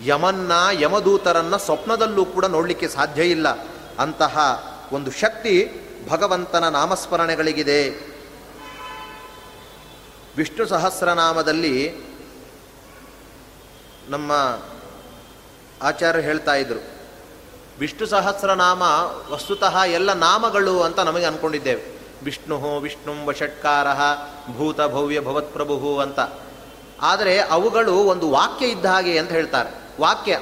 ಯಮನ್ನ 0.06 0.52
ಯಮದೂತರನ್ನ 0.72 1.56
ಸ್ವಪ್ನದಲ್ಲೂ 1.56 2.26
ಕೂಡ 2.26 2.46
ನೋಡಲಿಕ್ಕೆ 2.46 2.88
ಸಾಧ್ಯ 2.88 3.24
ಇಲ್ಲ. 3.24 3.68
ಅಂತಹ 4.00 4.64
ಒಂದು 4.92 5.12
ಶಕ್ತಿ 5.12 5.82
ಭಗವಂತನ 6.10 6.70
ನಾಮಸ್ಮರಣೆಗಳಿಗಿದೆ. 6.70 8.13
ವಿಷ್ಣು 10.38 10.66
ಸಹಸ್ರನಾಮದಲ್ಲಿ 10.66 11.96
ನಮ್ಮ 14.10 14.60
ಆಚಾರ್ಯರು 15.82 16.26
ಹೇಳ್ತಾ 16.26 16.56
ಇದ್ರು. 16.56 16.80
ವಿಷ್ಣು 17.80 18.08
ಸಹಸ್ರನಾಮ 18.08 18.82
ವಸ್ತುತಃ 19.30 19.84
ಎಲ್ಲ 19.84 20.14
ನಾಮಗಳು 20.14 20.82
ಅಂತ 20.82 21.00
ನಮಗೆ 21.00 21.26
ಅನ್ಕೊಂಡಿದ್ದೇವೆ. 21.26 22.00
ವಿಷ್ಣು 22.24 22.80
ವಿಷ್ಣು 22.80 23.26
ವಷಟ್ಕಾರ 23.26 23.88
ಭೂತ 24.58 24.82
ಭವ್ಯ 24.82 25.20
ಭವತ್ಪ್ರಭು 25.20 26.00
ಅಂತ. 26.00 26.20
ಆದರೆ 27.02 27.40
ಅವುಗಳು 27.40 27.94
ಒಂದು 27.94 28.32
ವಾಕ್ಯ 28.32 28.68
ಇದ್ದ 28.68 28.86
ಹಾಗೆ 28.86 29.18
ಅಂತ 29.18 29.32
ಹೇಳ್ತಾರೆ. 29.32 30.02
ವಾಕ್ಯ 30.02 30.40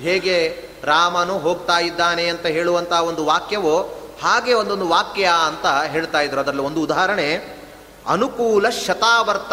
ಹೇಗೆ 0.00 0.68
ರಾಮನು 0.84 1.38
ಹೋಗ್ತಾ 1.38 1.78
ಇದ್ದಾನೆ 1.78 2.28
ಅಂತ 2.28 2.46
ಹೇಳುವಂಥ 2.46 2.92
ಒಂದು 2.92 3.24
ವಾಕ್ಯವು 3.24 3.82
ಹಾಗೆ 4.22 4.54
ಒಂದೊಂದು 4.54 4.88
ವಾಕ್ಯ 4.88 5.30
ಅಂತ 5.46 5.66
ಹೇಳ್ತಾ 5.66 6.20
ಇದ್ರು. 6.20 6.40
ಅದರಲ್ಲಿ 6.40 6.62
ಒಂದು 6.62 6.80
ಉದಾಹರಣೆ 6.80 7.59
ಅನುಕೂಲ 8.08 8.68
ಶತಾವರ್ತ 8.68 9.52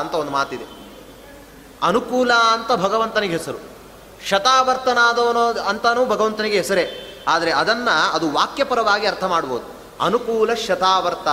ಅಂತ 0.00 0.14
ಒಂದು 0.14 0.32
ಮಾತಿದೆ. 0.32 0.78
ಅನುಕೂಲ 1.82 2.32
ಅಂತ 2.32 2.72
ಭಗವಂತನಿಗೆ 2.72 3.36
ಹೆಸರು. 3.36 3.58
ಶತಾವರ್ತನಾದವನು 4.28 5.48
ಅಂತಾನೂ 5.48 6.06
ಭಗವಂತನಿಗೆ 6.06 6.56
ಹೆಸರೇ. 6.56 7.14
ಆದರೆ 7.28 7.52
ಅದನ್ನು 7.52 8.12
ಅದು 8.12 8.30
ವಾಕ್ಯಪರವಾಗಿ 8.30 9.06
ಅರ್ಥ 9.06 9.24
ಮಾಡ್ಬೋದು. 9.24 9.78
ಅನುಕೂಲ 10.04 10.54
ಶತಾವರ್ತ 10.54 11.28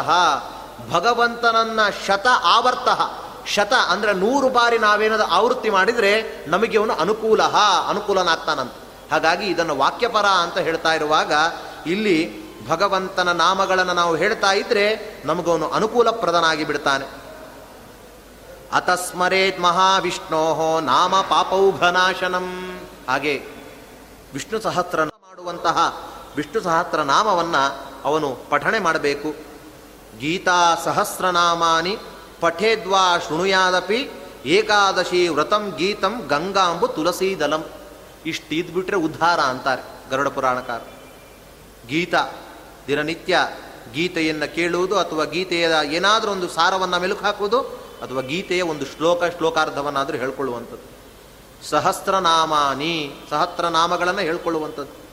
ಭಗವಂತನನ್ನ 0.94 1.80
ಶತ 2.08 2.28
ಆವರ್ತಃ 2.44 3.12
ಶತ 3.48 3.74
ಅಂದ್ರೆ 3.74 4.14
ನೂರು 4.14 4.50
ಬಾರಿ 4.50 4.78
ನಾವೇನಾದ್ರು 4.78 5.28
ಆವೃತ್ತಿ 5.28 5.70
ಮಾಡಿದರೆ 5.70 6.46
ನಮಗೆ 6.50 6.78
ಅವನು 6.78 6.94
ಅನುಕೂಲ 6.94 7.44
ಅನುಕೂಲನಾಗ್ತಾನಂತ. 7.90 8.74
ಹಾಗಾಗಿ 9.12 9.46
ಇದನ್ನು 9.46 9.78
ವಾಕ್ಯಪರ 9.78 10.26
ಅಂತ 10.26 10.58
ಹೇಳ್ತಾ 10.58 10.94
ಇರುವಾಗ 10.94 11.34
ಇಲ್ಲಿ 11.86 12.45
ಭಗವಂತನ 12.68 13.32
ನಾಮಗಳನ್ನು 13.32 13.94
ನಾವು 13.94 14.16
ಹೇಳ್ತಾ 14.16 14.52
ಇದ್ರೆ 14.54 14.86
ನಮಗವನು 15.26 15.70
ಅನುಕೂಲಪ್ರದನಾಗಿ 15.70 16.64
ಬಿಡ್ತಾನೆ 16.64 17.06
ಅತಸ್ಮರೇತ್ 18.74 19.60
ಮಹಾವಿಷ್ಣೋಹೋ 19.60 20.80
ನಾಮ 20.80 21.22
ಪಾಪೌಘನಾಶನಂ 21.22 22.80
ಹಾಗೆ 23.10 23.36
ವಿಷ್ಣು 24.34 24.60
ಸಹಸ್ರ 24.60 25.04
ಮಾಡುವಂತಹ 25.04 25.78
ವಿಷ್ಣು 26.36 26.62
ಸಹಸ್ರ 26.62 27.02
ನಾಮವನ್ನು 27.02 27.64
ಅವನು 28.06 28.38
ಪಠಣೆ 28.50 28.80
ಮಾಡಬೇಕು. 28.80 29.30
ಗೀತಾ 30.20 30.76
ಸಹಸ್ರನಾಮಾನಿ 30.86 31.98
ಪಠೇದ್ವಾ 32.40 33.20
ಶೃಣುಯಾದಪಿ 33.28 34.10
ಏಕಾದಶಿ 34.46 35.28
ವ್ರತಂ 35.28 35.74
ಗೀತಂ 35.78 36.28
ಗಂಗಾಂಬು 36.28 36.88
ತುಳಸೀದಲಂ 36.88 37.66
ಇಷ್ಟು 38.26 38.56
ಇದ್ಬಿಟ್ರೆ 38.56 38.98
ಉದ್ಧಾರ 38.98 39.40
ಅಂತಾರೆ 39.40 40.10
ಗರುಡ 40.10 40.28
ಪುರಾಣಕಾರ. 40.28 40.82
ಗೀತಾ 41.88 42.28
ದಿನನಿತ್ಯ 42.88 43.38
ಗೀತೆಯನ್ನು 43.94 44.56
ಕೇಳುವುದು 44.56 45.00
ಅಥವಾ 45.00 45.24
ಗೀತೆಯ 45.24 45.70
ಏನಾದರೂ 45.86 46.32
ಒಂದು 46.32 46.50
ಸಾರವನ್ನು 46.50 47.00
ಮೆಲುಕು 47.00 47.26
ಹಾಕುವುದು 47.26 47.62
ಅಥವಾ 48.02 48.22
ಗೀತೆಯ 48.22 48.62
ಒಂದು 48.62 48.86
ಶ್ಲೋಕ, 48.86 49.24
ಶ್ಲೋಕಾರ್ಧವನ್ನಾದರೂ 49.38 50.18
ಹೇಳ್ಕೊಳ್ಳುವಂಥದ್ದು. 50.18 50.96
ಸಹಸ್ರನಾಮಾನಿ, 51.70 53.16
ಸಹಸ್ರನಾಮಗಳನ್ನು 53.30 54.22
ಹೇಳ್ಕೊಳ್ಳುವಂಥದ್ದು. 54.22 55.06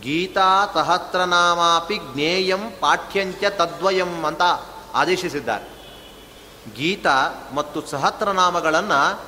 ಗೀತಾ 0.00 0.70
ಸಹಸ್ರನಾಮಾಪಿ 0.74 1.98
ಜ್ಞೇಯಂ 2.12 2.70
ಪಾಠ್ಯಂಚ 2.80 3.44
ತದ್ವಯಂ 3.50 4.24
ಅಂತ 4.24 4.42
ಆದೇಶಿಸಿದ್ದಾರೆ. 4.94 5.74
ಗೀತಾ 6.74 7.48
ಮತ್ತು 7.54 7.86
ಸಹಸ್ರನಾಮಗಳನ್ನು 7.86 9.20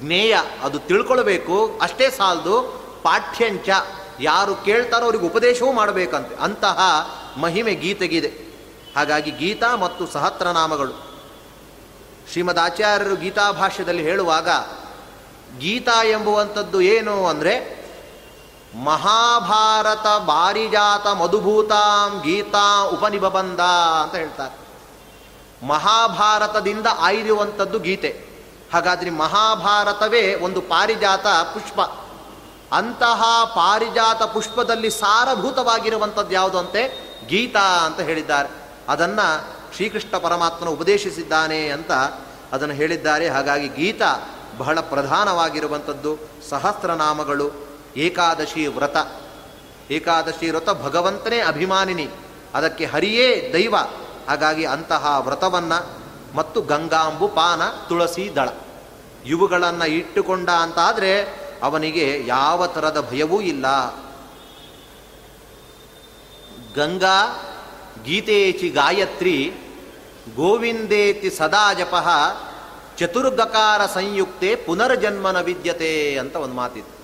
ಜ್ಞೇಯ 0.00 0.36
ಅದು 0.62 0.78
ತಿಳ್ಕೊಳ್ಬೇಕು, 0.78 1.78
ಅಷ್ಟೇ 1.82 2.10
ಸಾಲದು 2.10 2.82
ಪಾಠ್ಯಂಚ 3.02 3.68
ಯಾರು 4.22 4.54
ಕೇಳ್ತಾರೋ 4.54 5.04
ಅವ್ರಿಗೆ 5.04 5.24
ಉಪದೇಶವೂ 5.24 5.72
ಮಾಡಬೇಕಂತೆ. 5.72 6.34
ಅಂತಹ 6.34 6.78
ಮಹಿಮೆ 7.36 7.74
ಗೀತೆಗಿದೆ. 7.74 8.52
ಹಾಗಾಗಿ 8.96 9.30
ಗೀತಾ 9.30 9.76
ಮತ್ತು 9.76 10.06
ಸಹಸ್ರನಾಮಗಳು. 10.06 11.12
ಶ್ರೀಮದ್ 12.32 12.58
ಆಚಾರ್ಯರು 12.58 13.16
ಗೀತಾ 13.16 13.52
ಭಾಷ್ಯದಲ್ಲಿ 13.52 14.02
ಹೇಳುವಾಗ, 14.02 14.48
ಗೀತಾ 15.58 16.04
ಎಂಬುವಂಥದ್ದು 16.04 16.80
ಏನು 16.80 17.26
ಅಂದರೆ, 17.26 17.82
ಮಹಾಭಾರತ 18.84 20.06
ಬಾರಿಜಾತ 20.22 21.06
ಮಧುಭೂತಾಂ 21.06 22.22
ಗೀತಾ 22.24 22.84
ಉಪನಿಬಂಧ 22.84 23.60
ಅಂತ 24.02 24.14
ಹೇಳ್ತಾರೆ. 24.14 24.62
ಮಹಾಭಾರತದಿಂದ 25.66 26.86
ಆಯ್ದಿರುವಂಥದ್ದು 26.98 27.78
ಗೀತೆ. 27.78 28.24
ಹಾಗಾದ್ರೆ 28.72 29.10
ಮಹಾಭಾರತವೇ 29.10 30.34
ಒಂದು 30.34 30.60
ಪಾರಿಜಾತ 30.60 31.26
ಪುಷ್ಪ. 31.26 32.01
ಅಂತಹ 32.72 33.44
ಪಾರಿಜಾತ 33.44 34.22
ಪುಷ್ಪದಲ್ಲಿ 34.22 34.90
ಸಾರಭೂತವಾಗಿರುವಂಥದ್ದು 34.90 36.32
ಯಾವುದು 36.32 36.58
ಅಂತೆ? 36.58 37.12
ಗೀತಾ 37.26 37.86
ಅಂತ 37.86 38.00
ಹೇಳಿದ್ದಾರೆ. 38.00 38.48
ಅದನ್ನು 38.88 39.52
ಶ್ರೀಕೃಷ್ಣ 39.74 40.18
ಪರಮಾತ್ಮನ 40.18 40.68
ಉಪದೇಶಿಸಿದ್ದಾನೆ 40.68 41.68
ಅಂತ 41.68 41.92
ಅದನ್ನು 42.52 42.74
ಹೇಳಿದ್ದಾರೆ. 42.74 43.28
ಹಾಗಾಗಿ 43.28 43.68
ಗೀತಾ 43.68 44.36
ಬಹಳ 44.58 44.80
ಪ್ರಧಾನವಾಗಿರುವಂಥದ್ದು. 44.80 46.18
ಸಹಸ್ರನಾಮಗಳು, 46.50 47.50
ಏಕಾದಶಿ 47.96 48.66
ವ್ರತ. 48.66 48.96
ಏಕಾದಶಿ 49.90 50.50
ವ್ರತ 50.50 50.70
ಭಗವಂತನೇ 50.70 51.40
ಅಭಿಮಾನಿನಿ. 51.40 52.08
ಅದಕ್ಕೆ 52.54 52.84
ಹರಿಯೇ 52.84 53.50
ದೈವ. 53.52 53.76
ಹಾಗಾಗಿ 54.28 54.64
ಅಂತಹ 54.64 55.16
ವ್ರತವನ್ನು 55.24 56.02
ಮತ್ತು 56.36 56.62
ಗಂಗಾಂಬು, 56.62 57.28
ಪಾನ, 57.28 57.62
ತುಳಸಿ, 57.88 58.34
ದಳ. 58.36 58.48
ಇವುಗಳನ್ನು 59.26 59.86
ಇಟ್ಟುಕೊಂಡ 59.86 60.50
ಅಂತಾದರೆ 60.50 61.41
ಅವನಿಗೆ 61.62 62.24
ಯಾವ 62.26 62.66
ಥರದ 62.66 63.08
ಭಯವೂ 63.10 63.40
ಇಲ್ಲ. 63.40 63.96
ಗಂಗಾ 66.74 67.48
ಗೀತೇಚಿ 68.04 68.68
ಗಾಯತ್ರಿ 68.68 69.54
ಗೋವಿಂದೇತಿ 70.36 71.30
ಸದಾ 71.30 71.72
ಜಪ 71.72 71.94
ಚತುರ್ಗಕಾರ 72.98 73.86
ಸಂಯುಕ್ತೆ 73.86 74.54
ಪುನರ್ಜನ್ಮನ 74.54 75.40
ವಿದ್ಯತೆ 75.40 76.18
ಅಂತ 76.18 76.36
ಒಂದು 76.36 76.54
ಮಾತಿತ್ತು. 76.54 77.02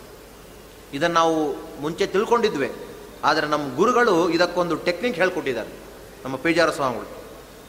ಇದನ್ನು 0.97 1.15
ನಾವು 1.15 1.53
ಮುಂಚೆ 1.81 2.07
ತಿಳ್ಕೊಂಡಿದ್ವಿ. 2.07 2.77
ಆದರೆ 3.25 3.47
ನಮ್ಮ 3.47 3.77
ಗುರುಗಳು 3.77 4.31
ಇದಕ್ಕೊಂದು 4.31 4.75
ಟೆಕ್ನಿಕ್ 4.75 5.17
ಹೇಳ್ಕೊಟ್ಟಿದ್ದಾರೆ. 5.17 5.71
ನಮ್ಮ 6.25 6.37
ಪೇಜಾರ 6.37 6.71
ಸ್ವಾಮಿಗಳು. 6.71 7.19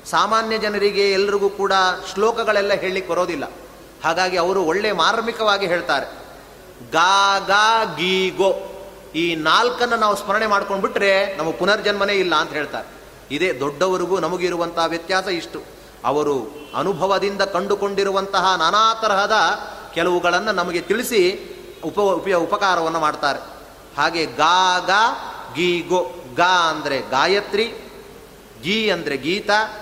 ಸಾಮಾನ್ಯ 0.09 0.57
ಜನರಿಗೆ 0.57 1.11
ಎಲ್ರಿಗೂ 1.11 1.49
ಕೂಡ 1.49 1.73
ಶ್ಲೋಕಗಳೆಲ್ಲ 2.13 2.73
ಹೇಳಲಿಕ್ಕೆ 2.73 3.11
ಬರೋದಿಲ್ಲ. 3.11 3.51
ಹಾಗಾಗಿ 4.03 4.37
ಅವರು 4.37 4.63
ಒಳ್ಳೆ 4.63 4.91
ಮಾರ್ಮಿಕವಾಗಿ 4.91 5.67
ಹೇಳ್ತಾರೆ. 5.67 6.28
ಗಾ 6.91 7.39
ಗಾ, 7.39 7.83
ಗೀ, 7.83 8.29
ಗೋ. 8.29 8.75
ಈ 9.15 9.35
ನಾಲ್ಕನ್ನು 9.35 9.95
ನಾವು 9.95 10.15
ಸ್ಮರಣೆ 10.15 10.47
ಮಾಡ್ಕೊಂಡು 10.47 10.87
ಬಿಟ್ರೆ 10.87 11.37
ನಮಗೆ 11.37 11.53
ಪುನರ್ಜನ್ಮನೇ 11.53 12.13
ಇಲ್ಲ 12.13 12.35
ಅಂತ 12.35 12.53
ಹೇಳ್ತಾರೆ. 12.53 12.87
ಇದೇ 13.31 13.53
ದೊಡ್ಡವರಿಗೂ 13.53 14.19
ನಮಗಿರುವಂತಹ 14.19 14.85
ವ್ಯತ್ಯಾಸ 14.85 15.27
ಇಷ್ಟು. 15.27 15.61
ಅವರು 16.05 16.67
ಅನುಭವದಿಂದ 16.75 17.41
ಕಂಡುಕೊಂಡಿರುವಂತಹ 17.41 18.55
ನಾನಾ 18.55 18.93
ತರಹದ 19.01 19.33
ಕೆಲವುಗಳನ್ನು 19.93 20.51
ನಮಗೆ 20.51 20.81
ತಿಳಿಸಿ 20.81 21.21
ಉಪ, 21.83 21.99
ಉಪಯ, 21.99 22.33
ಉಪಕಾರವನ್ನು 22.33 22.99
ಮಾಡ್ತಾರೆ. 22.99 23.39
ಹಾಗೆ 23.97 24.25
ಗಾ, 24.25 24.79
ಗೀ, 25.55 25.81
ಗೋ, 25.81 26.15
ಗಾ. 26.35 26.69
ಅಂದರೆ 26.69 27.01
ಗಾಯತ್ರಿ, 27.01 27.73
ಗೀ 28.61 28.89
ಅಂದರೆ 28.89 29.17
ಗೀತಾ, 29.17 29.77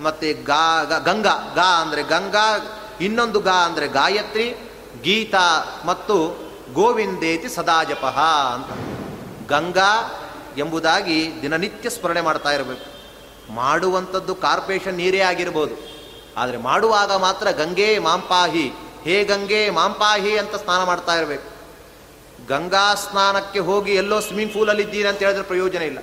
ಮತ್ತು 0.00 0.44
ಗಾ, 0.44 0.84
ಗಂಗಾ. 0.84 1.52
ಗಾ 1.54 1.82
ಅಂದರೆ 1.82 2.02
ಗಂಗಾ, 2.02 2.78
ಇನ್ನೊಂದು 3.00 3.40
ಗಾ 3.40 3.54
ಅಂದರೆ 3.54 3.88
ಗಾಯತ್ರಿ 3.88 4.63
ಗೀತಾ 5.04 5.80
ಮತ್ತು 5.84 6.44
ಗೋವಿಂದೇತಿ 6.72 7.48
ಸದಾಜಪಃ 7.48 8.18
ಅಂತ. 8.18 8.70
ಗಂಗಾ 9.52 10.20
ಎಂಬುದಾಗಿ 10.58 11.32
ದಿನನಿತ್ಯ 11.42 11.90
ಸ್ಮರಣೆ 11.90 12.20
ಮಾಡ್ತಾ 12.20 12.50
ಇರಬೇಕು. 12.50 12.94
ಮಾಡುವಂಥದ್ದು 13.52 14.34
ಕಾರ್ಪೊರೇಷನ್ 14.34 14.94
ನೀರೇ 14.94 15.20
ಆಗಿರ್ಬೋದು. 15.20 15.74
ಆದರೆ 16.36 16.56
ಮಾಡುವಾಗ 16.56 17.12
ಮಾತ್ರ 17.12 17.50
ಗಂಗೆ 17.50 17.98
ಮಾಂಪಾಹಿ, 17.98 18.72
ಹೇ 19.04 19.24
ಗಂಗೆ 19.24 19.70
ಮಾಂಪಾಹಿ 19.70 20.38
ಅಂತ 20.38 20.54
ಸ್ನಾನ 20.54 20.84
ಮಾಡ್ತಾ 20.84 21.14
ಇರಬೇಕು. 21.14 21.54
ಗಂಗಾ 22.48 22.94
ಸ್ನಾನಕ್ಕೆ 22.94 23.58
ಹೋಗಿ 23.58 23.92
ಎಲ್ಲೋ 23.92 24.20
ಸ್ವಿಮ್ಮಿಂಗ್ 24.20 24.54
ಪೂಲಲ್ಲಿ 24.54 24.82
ಇದ್ದೀರಿ 24.82 25.08
ಅಂತ 25.08 25.18
ಹೇಳಿದ್ರೆ 25.18 25.44
ಪ್ರಯೋಜನ 25.44 25.82
ಇಲ್ಲ. 25.82 25.98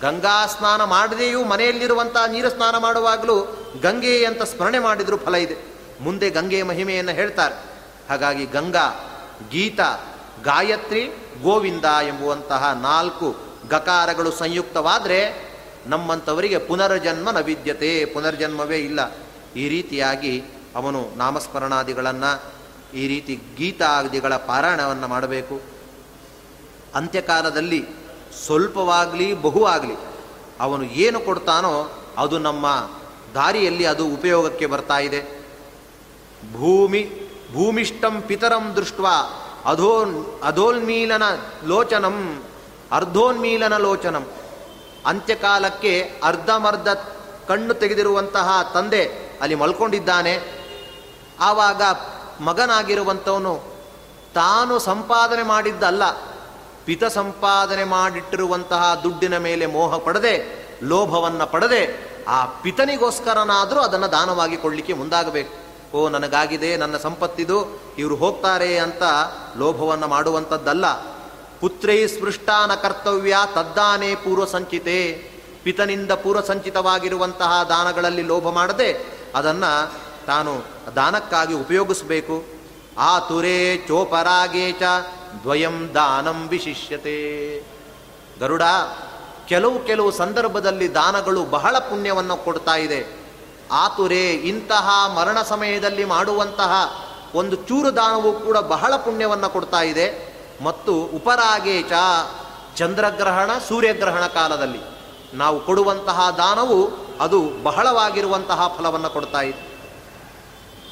ಗಂಗಾ 0.00 0.46
ಸ್ನಾನ 0.46 0.84
ಮಾಡದೆಯೂ 0.84 1.44
ಮನೆಯಲ್ಲಿರುವಂಥ 1.44 2.16
ನೀರು 2.28 2.50
ಸ್ನಾನ 2.50 2.78
ಮಾಡುವಾಗಲೂ 2.78 3.36
ಗಂಗೆ 3.82 4.24
ಅಂತ 4.24 4.42
ಸ್ಮರಣೆ 4.42 4.78
ಮಾಡಿದರೂ 4.78 5.16
ಫಲ 5.16 5.34
ಇದೆ. 5.34 5.56
ಮುಂದೆ 6.00 6.30
ಗಂಗೆಯ 6.30 6.62
ಮಹಿಮೆಯನ್ನು 6.62 7.12
ಹೇಳ್ತಾರೆ. 7.12 7.73
ಹಾಗಾಗಿ 8.08 8.46
ಗಂಗಾ, 8.46 8.86
ಗೀತಾ, 9.50 9.88
ಗಾಯತ್ರಿ, 10.42 11.04
ಗೋವಿಂದ 11.42 11.84
ಎಂಬುವಂತಹ 11.84 12.78
ನಾಲ್ಕು 12.82 13.36
ಗಕಾರಗಳು 13.68 14.30
ಸಂಯುಕ್ತವಾದರೆ 14.30 15.50
ನಮ್ಮಂಥವರಿಗೆ 15.86 16.58
ಪುನರ್ಜನ್ಮ 16.58 17.30
ನವಿದ್ಯತೆ 17.30 18.04
ಪುನರ್ಜನ್ಮವೇ 18.04 18.78
ಇಲ್ಲ. 18.78 19.00
ಈ 19.56 19.68
ರೀತಿಯಾಗಿ 19.68 20.42
ಅವನು 20.76 21.16
ನಾಮಸ್ಮರಣಾದಿಗಳನ್ನು, 21.16 22.54
ಈ 22.96 23.08
ರೀತಿ 23.08 23.40
ಗೀತಾದಿಗಳ 23.56 24.36
ಪಾರಾಯಣವನ್ನು 24.36 25.08
ಮಾಡಬೇಕು. 25.08 25.60
ಅಂತ್ಯಕಾಲದಲ್ಲಿ 26.94 27.86
ಸ್ವಲ್ಪವಾಗಲಿ, 28.46 29.42
ಬಹುವಾಗಲಿ 29.42 29.94
ಅವನು 30.60 30.84
ಏನು 30.84 31.20
ಕೊಡ್ತಾನೋ 31.20 32.04
ಅದು 32.18 32.38
ನಮ್ಮ 32.38 32.90
ದಾರಿಯಲ್ಲಿ 33.34 33.86
ಅದು 33.86 34.06
ಉಪಯೋಗಕ್ಕೆ 34.06 34.66
ಬರ್ತಾ 34.66 34.98
ಇದೆ. 34.98 35.20
ಭೂಮಿ 36.52 37.23
ಭೂಮಿಷ್ಟಂ 37.54 38.22
ಪಿತರಂ 38.22 38.72
ದೃಷ್ಟ 38.76 39.00
ಅಧೋ 39.64 40.04
ಅಧೋನ್ಮೀಲನ 40.44 41.22
ಲೋಚನಂ, 41.66 42.42
ಅರ್ಧೋನ್ಮೀಲನ 42.92 43.76
ಲೋಚನಂ. 43.76 44.26
ಅಂತ್ಯಕಾಲಕ್ಕೆ 45.06 46.20
ಅರ್ಧಮರ್ಧ 46.24 46.88
ಕಣ್ಣು 47.48 47.74
ತೆಗೆದಿರುವಂತಹ 47.74 48.70
ತಂದೆ 48.74 49.04
ಅಲ್ಲಿ 49.40 49.54
ಮಲ್ಕೊಂಡಿದ್ದಾನೆ. 49.54 50.64
ಆವಾಗ 51.40 51.82
ಮಗನಾಗಿರುವಂಥವನು 52.40 53.62
ತಾನು 54.34 54.78
ಸಂಪಾದನೆ 54.78 55.42
ಮಾಡಿದ್ದಲ್ಲ 55.42 56.10
ಪಿತ 56.84 57.04
ಸಂಪಾದನೆ 57.04 57.84
ಮಾಡಿಟ್ಟಿರುವಂತಹ 57.84 59.00
ದುಡ್ಡಿನ 59.02 59.38
ಮೇಲೆ 59.38 59.66
ಮೋಹ 59.66 59.96
ಪಡದೆ, 59.96 60.34
ಲೋಭವನ್ನು 60.82 61.46
ಪಡದೆ 61.46 62.14
ಆ 62.28 62.44
ಪಿತನಿಗೋಸ್ಕರನಾದರೂ 62.44 63.80
ಅದನ್ನು 63.80 64.12
ದಾನವಾಗಿ 64.12 64.56
ಕೊಡಲಿಕ್ಕೆ 64.56 64.92
ಮುಂದಾಗಬೇಕು. 64.92 65.63
ಓ, 65.94 66.08
ನನಗಾಗಿದೆ, 66.08 66.76
ನನ್ನ 66.76 66.96
ಸಂಪತ್ತಿದು, 66.96 67.80
ಇವರು 67.98 68.16
ಹೋಗ್ತಾರೆ 68.16 68.78
ಅಂತ 68.78 69.02
ಲೋಭವನ್ನು 69.56 70.08
ಮಾಡುವಂಥದ್ದಲ್ಲ. 70.08 70.86
ಪುತ್ರೈ 71.60 72.06
ಸ್ಪೃಷ್ಟಾನ 72.06 72.74
ಕರ್ತವ್ಯ 72.74 73.36
ತದ್ದಾನೇ 73.54 74.14
ಪೂರ್ವ 74.14 74.44
ಸಂಚಿತೆ 74.44 75.30
ಪಿತನಿಂದ 75.62 76.10
ಪೂರ್ವ 76.10 76.40
ಸಂಚಿತವಾಗಿರುವಂತಹ 76.40 77.62
ದಾನಗಳಲ್ಲಿ 77.62 78.22
ಲೋಭ 78.22 78.48
ಮಾಡದೆ 78.48 79.06
ಅದನ್ನು 79.34 79.92
ತಾನು 80.26 80.64
ದಾನಕ್ಕಾಗಿ 80.94 81.54
ಉಪಯೋಗಿಸಬೇಕು. 81.54 82.44
ಆ 82.98 83.18
ತುರೇ 83.18 83.84
ಚೋಪರಾಗೇ 83.88 84.72
ಚ 84.72 84.82
ದ್ವಯಂ 85.42 85.90
ದಾನಂ 85.94 86.48
ವಿಶಿಷ್ಯತೆ. 86.48 87.58
ಗರುಡ, 88.40 88.62
ಕೆಲವು 89.46 89.84
ಕೆಲವು 89.84 90.10
ಸಂದರ್ಭದಲ್ಲಿ 90.10 90.94
ದಾನಗಳು 90.94 91.44
ಬಹಳ 91.44 91.78
ಪುಣ್ಯವನ್ನು 91.78 92.36
ಕೊಡ್ತಾ 92.36 92.76
ಇದೆ. 92.76 93.23
ಆತುರೆ, 93.72 94.30
ಇಂತಹ 94.30 95.12
ಮರಣ 95.14 95.42
ಸಮಯದಲ್ಲಿ 95.42 96.04
ಮಾಡುವಂತಹ 96.04 96.72
ಒಂದು 97.34 97.56
ಚೂರು 97.56 97.96
ದಾನವು 97.96 98.32
ಕೂಡ 98.32 98.58
ಬಹಳ 98.58 98.96
ಪುಣ್ಯವನ್ನು 98.96 99.50
ಕೊಡ್ತಾ 99.50 99.80
ಇದೆ. 99.80 100.34
ಮತ್ತು 100.62 100.94
ಉಪರಾಗೇಚ 100.94 101.92
ಚಂದ್ರಗ್ರಹಣ, 102.76 103.50
ಸೂರ್ಯಗ್ರಹಣ 103.68 104.26
ಕಾಲದಲ್ಲಿ 104.26 104.80
ನಾವು 105.34 105.60
ಕೊಡುವಂತಹ 105.60 106.30
ದಾನವು 106.30 106.90
ಅದು 107.20 107.62
ಬಹಳವಾಗಿರುವಂತಹ 107.62 108.74
ಫಲವನ್ನು 108.78 109.10
ಕೊಡ್ತಾ 109.10 109.40
ಇದೆ. 109.40 109.74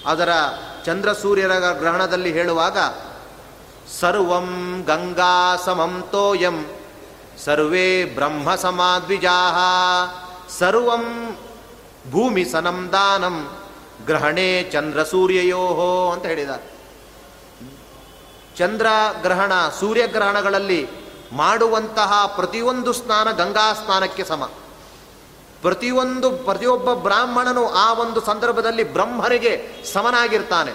ಅದರ 0.06 0.28
ಚಂದ್ರ 0.86 1.12
ಸೂರ್ಯರ 1.12 1.52
ಗ್ರಹಣದಲ್ಲಿ 1.72 2.32
ಹೇಳುವಾಗ, 2.32 2.78
ಸರ್ವಂ 4.00 4.82
ಗಂಗಾ 4.86 5.56
ಸಮಂ 5.56 6.04
ತೋಯಂ, 6.10 6.66
ಸರ್ವೇ 7.44 8.04
ಬ್ರಹ್ಮ 8.04 8.54
ಸಮಾದ್ವಿಜಾ 8.54 9.56
ಸರ್ವಂ 10.58 11.36
ಭೂಮಿ 12.10 12.44
ಸನಂ 12.44 12.88
ದಾನಂ 12.92 13.62
ಗ್ರಹಣೆ 14.06 14.62
ಚಂದ್ರ 14.62 15.02
ಸೂರ್ಯಯೋಹೋ 15.02 16.10
ಅಂತ 16.12 16.26
ಹೇಳಿದ್ದಾರೆ 16.26 16.72
ಚಂದ್ರಗ್ರಹಣ 18.56 19.52
ಸೂರ್ಯಗ್ರಹಣಗಳಲ್ಲಿ 19.80 20.88
ಮಾಡುವಂತಹ 21.32 22.32
ಪ್ರತಿಯೊಂದು 22.36 22.92
ಸ್ನಾನ 22.92 23.30
ಗಂಗಾ 23.30 23.72
ಸ್ನಾನಕ್ಕೆ 23.72 24.24
ಸಮ. 24.24 24.50
ಪ್ರತಿಯೊಂದು 25.62 26.30
ಪ್ರತಿಯೊಬ್ಬ 26.30 26.92
ಬ್ರಾಹ್ಮಣನು 26.92 27.68
ಆ 27.68 27.92
ಒಂದು 27.92 28.20
ಸಂದರ್ಭದಲ್ಲಿ 28.20 28.92
ಬ್ರಹ್ಮನಿಗೆ 28.92 29.84
ಸಮನಾಗಿರ್ತಾನೆ. 29.92 30.72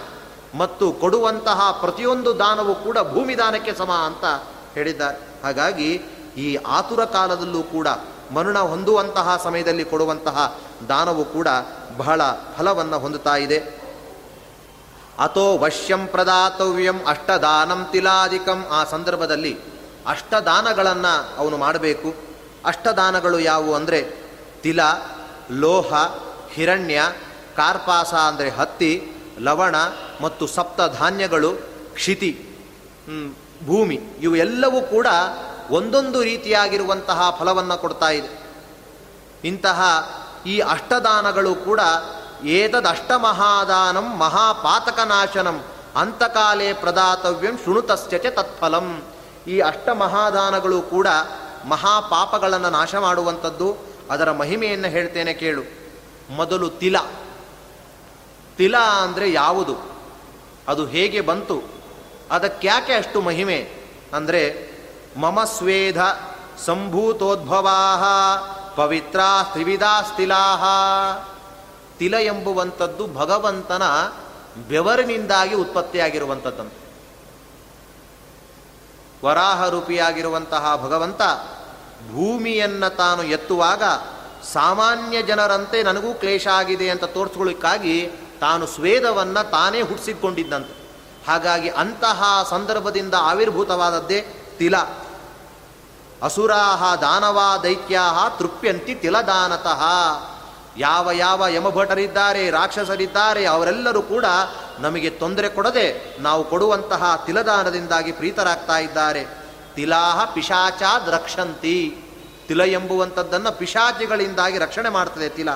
ಮತ್ತು 0.58 0.92
ಕೊಡುವಂತಹ 0.92 1.78
ಪ್ರತಿಯೊಂದು 1.82 2.40
ದಾನವು 2.40 2.76
ಕೂಡ 2.76 2.98
ಭೂಮಿ 2.98 3.38
ದಾನಕ್ಕೆ 3.38 3.74
ಸಮ 3.74 3.92
ಅಂತ 3.92 4.26
ಹೇಳಿದ್ದಾರೆ. 4.74 5.44
ಹಾಗಾಗಿ 5.44 5.94
ಈ 6.38 6.56
ಆತುರ 6.56 7.06
ಕಾಲದಲ್ಲೂ 7.06 7.64
ಕೂಡ 7.64 7.88
ಮರಣ 8.32 8.60
ಹೊಂದುವಂತಹ 8.60 9.42
ಸಮಯದಲ್ಲಿ 9.44 9.86
ಕೊಡುವಂತಹ 9.86 10.38
ದಾನವು 10.90 11.26
ಕೂಡ 11.26 11.48
ಬಹಳ 11.98 12.22
ಫಲವನ್ನು 12.58 13.00
ಹೊಂದುತ್ತಾ 13.00 13.36
ಇದೆ. 13.36 13.58
ಅಥೋ 15.20 15.58
ವಶ್ಯಂ 15.58 16.08
ಪ್ರದಾತವ್ಯಂ 16.08 16.98
ಅಷ್ಟದಾನಂ 17.08 17.90
ತಿಲಾಧಿಕಂ. 17.92 18.68
ಆ 18.72 18.84
ಸಂದರ್ಭದಲ್ಲಿ 18.84 19.54
ಅಷ್ಟದಾನಗಳನ್ನು 20.08 21.14
ಅವನು 21.38 21.58
ಮಾಡಬೇಕು. 21.58 22.16
ಅಷ್ಟದಾನಗಳು 22.66 23.40
ಯಾವುವು 23.40 23.74
ಅಂದರೆ 23.76 24.00
ತಿಲ, 24.62 24.80
ಲೋಹ, 25.52 25.94
ಹಿರಣ್ಯ, 26.54 27.02
ಕಾರ್ಪಾಸ 27.56 28.14
ಅಂದರೆ 28.14 28.50
ಹತ್ತಿ, 28.50 29.12
ಲವಣ 29.40 29.76
ಮತ್ತು 30.22 30.48
ಸಪ್ತ 30.48 30.82
ಧಾನ್ಯಗಳು 31.00 31.52
ಕ್ಷಿತಿ 31.94 32.32
ಭೂಮಿ 33.66 34.00
ಇವೆಲ್ಲವೂ 34.22 34.82
ಕೂಡ 34.82 35.08
ಒಂದೊಂದು 35.72 36.24
ರೀತಿಯಾಗಿರುವಂತಹ 36.24 37.36
ಫಲವನ್ನು 37.40 37.82
ಕೊಡ್ತಾ 37.82 38.10
ಇದೆ. 38.10 38.48
ಇಂತಹ 39.44 39.82
ಈ 40.46 40.60
ಅಷ್ಟದಾನಗಳು 40.60 41.56
ಕೂಡ 41.56 41.80
ಏತದಷ್ಟಮಹಾದಾನಂ 42.44 44.18
ಮಹಾಪಾತಕನಾಶನಂ 44.18 45.64
ಅಂತಕಾಲೇ 45.96 46.74
ಪ್ರದಾತವ್ಯಂ 46.74 47.58
ಶೃಣುತಶ್ಚ 47.58 48.14
ತತ್ಫಲಂ. 48.30 49.04
ಈ 49.48 49.60
ಅಷ್ಟಮಹಾದಾನಗಳು 49.60 50.82
ಕೂಡ 50.82 51.08
ಮಹಾಪಾಪಗಳನ್ನು 51.66 52.70
ನಾಶ 52.70 52.96
ಮಾಡುವಂಥದ್ದು. 52.96 53.78
ಅದರ 54.10 54.32
ಮಹಿಮೆಯನ್ನು 54.32 54.88
ಹೇಳ್ತೇನೆ 54.88 55.34
ಕೇಳು. 55.34 55.62
ಮೊದಲು 56.30 56.70
ತಿಲ. 56.70 56.96
ತಿಲ 58.58 58.78
ಅಂದರೆ 58.78 59.32
ಯಾವುದು? 59.32 59.78
ಅದು 60.68 60.86
ಹೇಗೆ 60.86 61.22
ಬಂತು? 61.22 61.62
ಅದಕ್ಕ್ಯಾಕೆ 62.32 62.94
ಅಷ್ಟು 62.94 63.22
ಮಹಿಮೆ? 63.22 63.72
ಅಂದರೆ 64.14 64.77
ಮಮ 65.18 65.44
ಸ್ವೇಧ 65.44 66.02
ಸಂಭೂತೋದ್ಭವಾ 66.66 67.80
ಪವಿತ್ರ 68.76 69.20
ತ್ರಿವಿಧಾಸ್ತಿಲಾ 69.52 70.44
ತಿಲ 72.00 72.14
ಎಂಬುವಂಥದ್ದು 72.14 73.08
ಭಗವಂತನ 73.08 73.84
ಬೆವರಿನಿಂದಾಗಿ 74.70 75.56
ಉತ್ಪತ್ತಿಯಾಗಿರುವಂಥದ್ದಂತೆ 75.56 76.88
ವರಾಹ 79.26 79.70
ರೂಪಿಯಾಗಿರುವಂತಹ 79.70 80.80
ಭಗವಂತ 80.84 81.22
ಭೂಮಿಯನ್ನು 82.12 82.96
ತಾನು 82.96 83.24
ಎತ್ತುವಾಗ 83.24 83.84
ಸಾಮಾನ್ಯ 84.54 85.22
ಜನರಂತೆ 85.22 85.84
ನನಗೂ 85.84 86.14
ಕ್ಲೇಶ 86.14 86.48
ಆಗಿದೆ 86.48 86.90
ಅಂತ 86.90 87.04
ತೋರಿಸ್ಕೊಳ್ಳಿಕ್ಕಾಗಿ 87.04 88.12
ತಾನು 88.42 88.68
ಸ್ವೇದವನ್ನು 88.68 89.50
ತಾನೇ 89.50 89.82
ಹುಟ್ಟಿಸಿಕೊಂಡಿದ್ದಂತೆ. 89.82 90.90
ಹಾಗಾಗಿ 91.28 91.70
ಅಂತಹ 91.70 92.48
ಸಂದರ್ಭದಿಂದ 92.50 93.14
ಆವಿರ್ಭೂತವಾದದ್ದೇ 93.20 94.26
ತಿಲ. 94.58 94.76
ಅಸುರಾಹ 96.24 96.96
ದಾನವಾ 96.96 97.58
ದೈತ್ಯಾಹ 97.58 98.38
ತೃಪ್ಯಂತಿ 98.38 98.96
ತಿಲದಾನತಃ. 98.96 99.84
ಯಾವ 100.78 101.12
ಯಾವ 101.12 101.48
ಯಮಭಟರಿದ್ದಾರೆ, 101.48 102.50
ರಾಕ್ಷಸರಿದ್ದಾರೆ, 102.50 103.46
ಅವರೆಲ್ಲರೂ 103.46 104.02
ಕೂಡ 104.02 104.26
ನಮಗೆ 104.80 105.10
ತೊಂದರೆ 105.10 105.50
ಕೊಡದೆ 105.50 106.18
ನಾವು 106.20 106.44
ಕೊಡುವಂತಹ 106.44 107.24
ತಿಲದಾನದಿಂದಾಗಿ 107.26 108.12
ಪ್ರೀತರಾಗ್ತಾ 108.12 108.78
ಇದ್ದಾರೆ. 108.78 109.26
ತಿಲಾಹ 109.76 110.26
ಪಿಶಾಚಾದ್ 110.26 111.10
ರಕ್ಷಂತಿ. 111.10 111.98
ತಿಲ 112.48 112.62
ಎಂಬುವಂಥದ್ದನ್ನು 112.62 113.52
ಪಿಶಾಚಿಗಳಿಂದಾಗಿ 113.52 114.58
ರಕ್ಷಣೆ 114.58 114.90
ಮಾಡ್ತದೆ 114.90 115.30
ತಿಲ. 115.30 115.54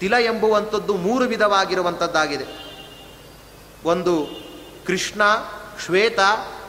ತಿಲ 0.00 0.14
ಎಂಬುವಂಥದ್ದು 0.14 0.96
ಮೂರು 0.96 1.24
ವಿಧವಾಗಿರುವಂಥದ್ದಾಗಿದೆ. 1.24 2.44
ಒಂದು 3.84 4.26
ಕೃಷ್ಣ, 4.86 5.22
ಶ್ವೇತ 5.84 6.18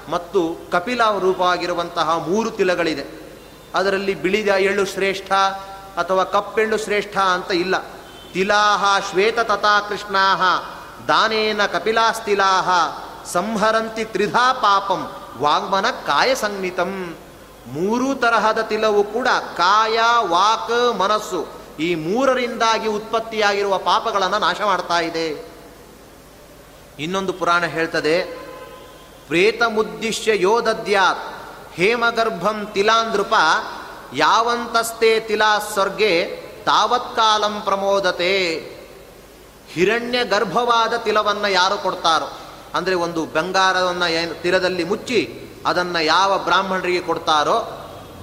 ಮತ್ತು 0.10 0.58
ಕಪಿಲ 0.72 1.02
ರೂಪವಾಗಿರುವಂತಹ 1.20 2.18
ಮೂರು 2.18 2.52
ತಿಲಗಳಿದೆ. 2.52 3.06
ಅದರಲ್ಲಿ 3.76 4.16
ಬಿಳಿದ 4.16 4.48
ಎಳ್ಳು 4.48 4.86
ಶ್ರೇಷ್ಠ 4.86 5.32
ಅಥವಾ 5.98 6.24
ಕಪ್ಪೆಳ್ಳು 6.24 6.78
ಶ್ರೇಷ್ಠ 6.78 7.18
ಅಂತ 7.18 7.52
ಇಲ್ಲ. 7.52 7.78
ತಿಲಾಹ 8.34 9.12
ಶ್ವೇತ 9.12 9.40
ತಥಾ 9.40 9.80
ಕೃಷ್ಣಾಹ 9.80 10.42
ದಾನೇನ 11.08 11.66
ಕಪಿಲಾಸ್ತಿಲಾಹ 11.66 12.70
ಸಂಹರಂತಿ 13.26 14.06
ತ್ರಿಧಾ 14.06 14.54
ಪಾಪಂ 14.54 15.12
ವಾಗ್ಮನ 15.40 15.90
ಕಾಯ 15.90 16.36
ಸಂಹಿತಂ 16.36 17.16
ಮೂರು 17.68 18.16
ತರಹದ 18.16 18.60
ತಿಲವು 18.62 19.04
ಕೂಡ 19.04 19.28
ಕಾಯ, 19.58 20.00
ವಾಕ್, 20.20 21.00
ಮನಸ್ಸು 21.00 21.48
ಈ 21.80 21.96
ಮೂರರಿಂದಾಗಿ 21.96 22.88
ಉತ್ಪತ್ತಿಯಾಗಿರುವ 22.88 23.78
ಪಾಪಗಳನ್ನು 23.78 24.40
ನಾಶ 24.40 24.62
ಮಾಡ್ತಾ 24.62 25.00
ಇದೆ. 25.00 25.54
ಇನ್ನೊಂದು 27.00 27.34
ಪುರಾಣ 27.34 27.66
ಹೇಳ್ತದೆ 27.66 28.43
ಪ್ರೇತಮುದ್ದಿಶ್ಯ 29.28 30.42
ಯೋದದ್ಯಾತ್ 30.42 31.20
ಹೇಮಗರ್ಭಂ 31.74 32.70
ತಿಲಾಂದೃಪ 32.74 33.34
ಯಾವಂತಸ್ತೆ 34.14 35.20
ತಿಲಾ 35.20 35.60
ಸ್ವರ್ಗೆ 35.60 36.26
ತಾವತ್ಕಾಲಂ 36.66 37.62
ಪ್ರಮೋದತೆ. 37.62 38.34
ಹಿರಣ್ಯ 39.74 40.26
ಗರ್ಭವಾದ 40.26 40.94
ತಿಲವನ್ನು 40.94 41.52
ಯಾರು 41.52 41.78
ಕೊಡ್ತಾರೋ? 41.78 42.38
ಅಂದರೆ 42.74 42.96
ಒಂದು 42.96 43.26
ಬಂಗಾರವನ್ನು 43.26 44.12
ಏನು 44.12 44.42
ತಿಲದಲ್ಲಿ 44.42 44.84
ಮುಚ್ಚಿ 44.84 45.40
ಅದನ್ನು 45.66 46.04
ಯಾವ 46.04 46.40
ಬ್ರಾಹ್ಮಣರಿಗೆ 46.40 47.02
ಕೊಡ್ತಾರೋ? 47.02 47.58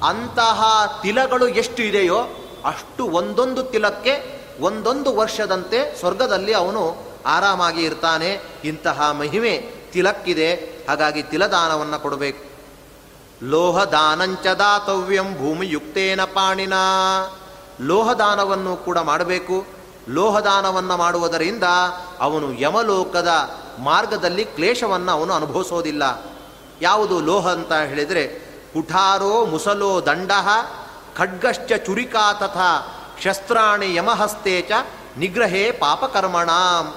ಅಂತಹ 0.07 0.63
ತಿಲಗಳು 1.03 1.49
ಎಷ್ಟು 1.49 1.83
ಇದೆಯೋ 1.83 2.19
ಅಷ್ಟು 2.65 3.05
ಒಂದೊಂದು 3.07 3.63
ತಿಲಕ್ಕೆ 3.63 4.41
ಒಂದೊಂದು 4.61 5.17
ವರ್ಷದಂತೆ 5.17 5.99
ಸ್ವರ್ಗದಲ್ಲಿ 5.99 6.53
ಅವನು 6.53 6.97
ಆರಾಮಾಗಿ 7.27 7.83
ಇರ್ತಾನೆ. 7.83 8.41
ಇಂತಹ 8.65 9.11
ಮಹಿಮೆ 9.11 9.71
ತಿಲಕ್ಕಿದೆ. 9.93 10.80
ಹಾಗಾಗಿ 10.91 11.23
ತಿಲದಾನವನ್ನು 11.23 12.03
ಕೊಡಬೇಕು. 12.03 12.51
ಲೋಹದಾನಂಚ 13.43 14.47
ದಾತವ್ಯಂ 14.47 15.35
ಭೂಮಿಯುಕ್ತೇನ 15.35 16.25
ಪಾಣಿನ. 16.25 16.73
ಲೋಹದಾನವನ್ನು 17.81 18.77
ಕೂಡ 18.77 18.99
ಮಾಡಬೇಕು. 18.99 19.67
ಲೋಹದಾನವನ್ನು 20.09 20.97
ಮಾಡುವುದರಿಂದ 20.97 21.63
ಅವನು 22.21 22.53
ಯಮಲೋಕದ 22.53 23.29
ಮಾರ್ಗದಲ್ಲಿ 23.79 24.45
ಕ್ಲೇಶವನ್ನು 24.45 25.13
ಅವನು 25.13 25.35
ಅನುಭವಿಸೋದಿಲ್ಲ. 25.35 26.25
ಯಾವುದು 26.81 27.21
ಲೋಹ 27.21 27.53
ಅಂತ 27.53 27.73
ಹೇಳಿದರೆ, 27.73 28.27
ಕುಠಾರೋ 28.73 29.47
ಮುಸಲೋ 29.47 30.01
ದಂಡ 30.01 30.31
ಖಡ್ಗಶ್ಚ 31.17 31.73
ಚುರಿಕಾ 31.87 32.33
ತಥಾ 32.33 32.97
ಶಸ್ತ್ರಾಣಿ 33.23 33.95
ಯಮಹಸ್ತೇಚ 33.95 34.71
ನಿಗ್ರಹೇ 35.17 35.71
ಪಾಪಕರ್ಮಣಾಂ. 35.71 36.95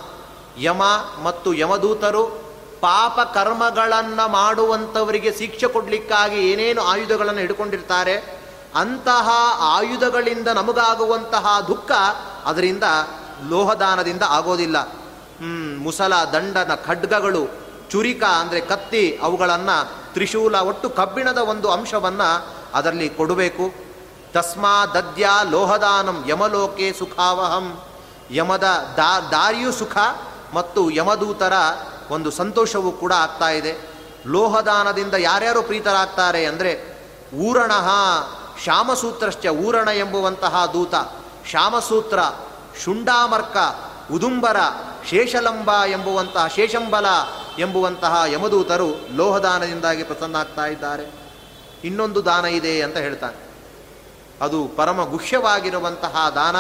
ಯಮ 0.57 0.83
ಮತ್ತು 1.23 1.53
ಯಮದೂತರು 1.53 2.42
ಪಾಪ 2.83 3.17
ಕರ್ಮಗಳನ್ನು 3.33 4.25
ಮಾಡುವಂಥವರಿಗೆ 4.29 5.31
ಶಿಕ್ಷೆ 5.37 5.67
ಕೊಡಲಿಕ್ಕಾಗಿ 5.67 6.39
ಏನೇನು 6.51 6.81
ಆಯುಧಗಳನ್ನು 6.91 7.41
ಹಿಡ್ಕೊಂಡಿರ್ತಾರೆ, 7.43 8.15
ಅಂತಹ 8.75 9.27
ಆಯುಧಗಳಿಂದ 9.75 10.49
ನಮಗಾಗುವಂತಹ 10.59 11.45
ದುಃಖ 11.67 11.91
ಅದರಿಂದ 12.45 12.85
ಲೋಹದಾನದಿಂದ 13.49 14.23
ಆಗೋದಿಲ್ಲ. 14.29 14.77
ಮುಸಲ, 15.85 16.13
ದಂಡನ, 16.33 16.71
ಖಡ್ಗಗಳು, 16.87 17.43
ಚುರಿಕ 17.91 18.23
ಅಂದರೆ 18.41 18.59
ಕತ್ತಿ 18.71 19.03
ಅವುಗಳನ್ನು 19.23 19.77
ತ್ರಿಶೂಲ 20.13 20.55
ಒಟ್ಟು 20.69 20.87
ಕಬ್ಬಿಣದ 20.89 21.39
ಒಂದು 21.51 21.67
ಅಂಶವನ್ನು 21.71 22.29
ಅದರಲ್ಲಿ 22.73 23.07
ಕೊಡಬೇಕು. 23.09 23.65
ತಸ್ಮಾ 24.33 24.75
ದದ್ಯ 24.95 25.25
ಲೋಹದಾನಂ 25.51 26.17
ಯಮಲೋಕೆ 26.27 26.87
ಸುಖಾವಹಂ. 26.99 27.67
ಯಮದ 28.31 28.67
ದಾ, 28.97 29.09
ದಾರಿಯು 29.31 29.71
ಸುಖ 29.71 29.97
ಮತ್ತು 30.53 30.81
ಯಮದೂತರ 30.91 31.55
ಒಂದು 32.11 32.31
ಸಂತೋಷವೂ 32.31 32.91
ಕೂಡ 32.91 33.13
ಆಗ್ತಾ 33.13 33.49
ಇದೆ. 33.49 33.93
ಲೋಹದಾನದಿಂದ 34.27 35.13
ಯಾರ್ಯಾರು 35.13 35.61
ಪ್ರೀತರಾಗ್ತಾರೆ 35.61 36.45
ಅಂದರೆ 36.45 36.93
ಊರಣ 37.35 37.71
ಶ್ಯಾಮಸೂತ್ರಶ್ಚ 38.63 39.47
ಊರಣ 39.47 39.87
ಎಂಬುವಂತಹ 39.87 40.65
ದೂತ. 40.65 40.95
ಶ್ಯಾಮಸೂತ್ರ, 41.49 42.19
ಶುಂಡಾಮರ್ಕ, 42.83 43.57
ಉದುಂಬರ, 44.11 44.57
ಶೇಷಲಂಬ 45.09 45.85
ಎಂಬುವಂತಹ 45.85 46.47
ಶೇಷಂಬಲ 46.47 47.05
ಎಂಬುವಂತಹ 47.59 48.23
ಯಮದೂತರು 48.27 49.15
ಲೋಹದಾನದಿಂದಾಗಿ 49.15 50.03
ಪ್ರಸನ್ನ 50.03 50.35
ಆಗ್ತಾ 50.35 50.65
ಇದ್ದಾರೆ. 50.65 51.11
ಇನ್ನೊಂದು 51.83 52.25
ದಾನ 52.25 52.45
ಇದೆ 52.45 52.81
ಅಂತ 52.81 52.97
ಹೇಳ್ತಾನೆ. 52.97 53.53
ಅದು 54.41 54.67
ಪರಮ 54.75 55.03
ಗುಹ್ಯವಾಗಿರುವಂತಹ 55.03 56.31
ದಾನ. 56.35 56.55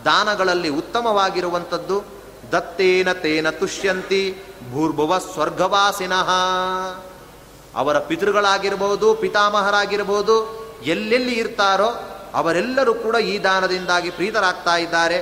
ದಾನಗಳಲ್ಲಿ 0.00 0.68
ಉತ್ತಮವಾಗಿರುವಂಥದ್ದು 0.68 2.04
ದತ್ತೇನ 2.52 3.12
ತೇನ 3.12 3.50
ತುಷ್ಯಂತಿ. 3.50 4.45
ಭೂರ್ಭುವ 4.72 5.18
ಸ್ವರ್ಗವಾಸಿನಃ. 5.18 6.30
ಅವರ 7.74 7.98
ಪಿತೃಗಳಾಗಿರ್ಬೋದು, 7.98 9.14
ಪಿತಾಮಹರಾಗಿರ್ಬೋದು, 9.14 10.36
ಎಲ್ಲೆಲ್ಲಿ 10.82 11.34
ಇರ್ತಾರೋ 11.34 11.88
ಅವರೆಲ್ಲರೂ 12.34 12.94
ಕೂಡ 12.94 13.14
ಈ 13.14 13.42
ದಾನದಿಂದಾಗಿ 13.44 14.10
ಪ್ರೀತರಾಗ್ತಾ 14.10 14.76
ಇದ್ದಾರೆ. 14.76 15.18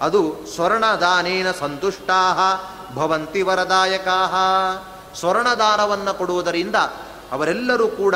ಅದು 0.00 0.46
ಸ್ವರ್ಣ 0.54 0.84
ದಾನೇನ 1.00 1.52
ಸಂತುಷ್ಟಾ 1.52 2.20
ಭವಂತಿ 2.94 3.42
ವರದಾಯಕಾ 3.42 4.18
ಸ್ವರ್ಣದಾನವನ್ನು 5.18 6.18
ಕೊಡುವುದರಿಂದ 6.18 6.76
ಅವರೆಲ್ಲರೂ 7.32 7.88
ಕೂಡ 7.88 8.14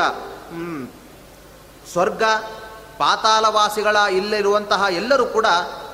ಸ್ವರ್ಗ 1.91 2.23
ಪಾತಾಳವಾಸಿಗಳ 2.97 3.95
ಇಲ್ಲಿರುವಂತಹ 3.95 4.85
ಎಲ್ಲರೂ 4.89 5.25
ಕೂಡ 5.25 5.45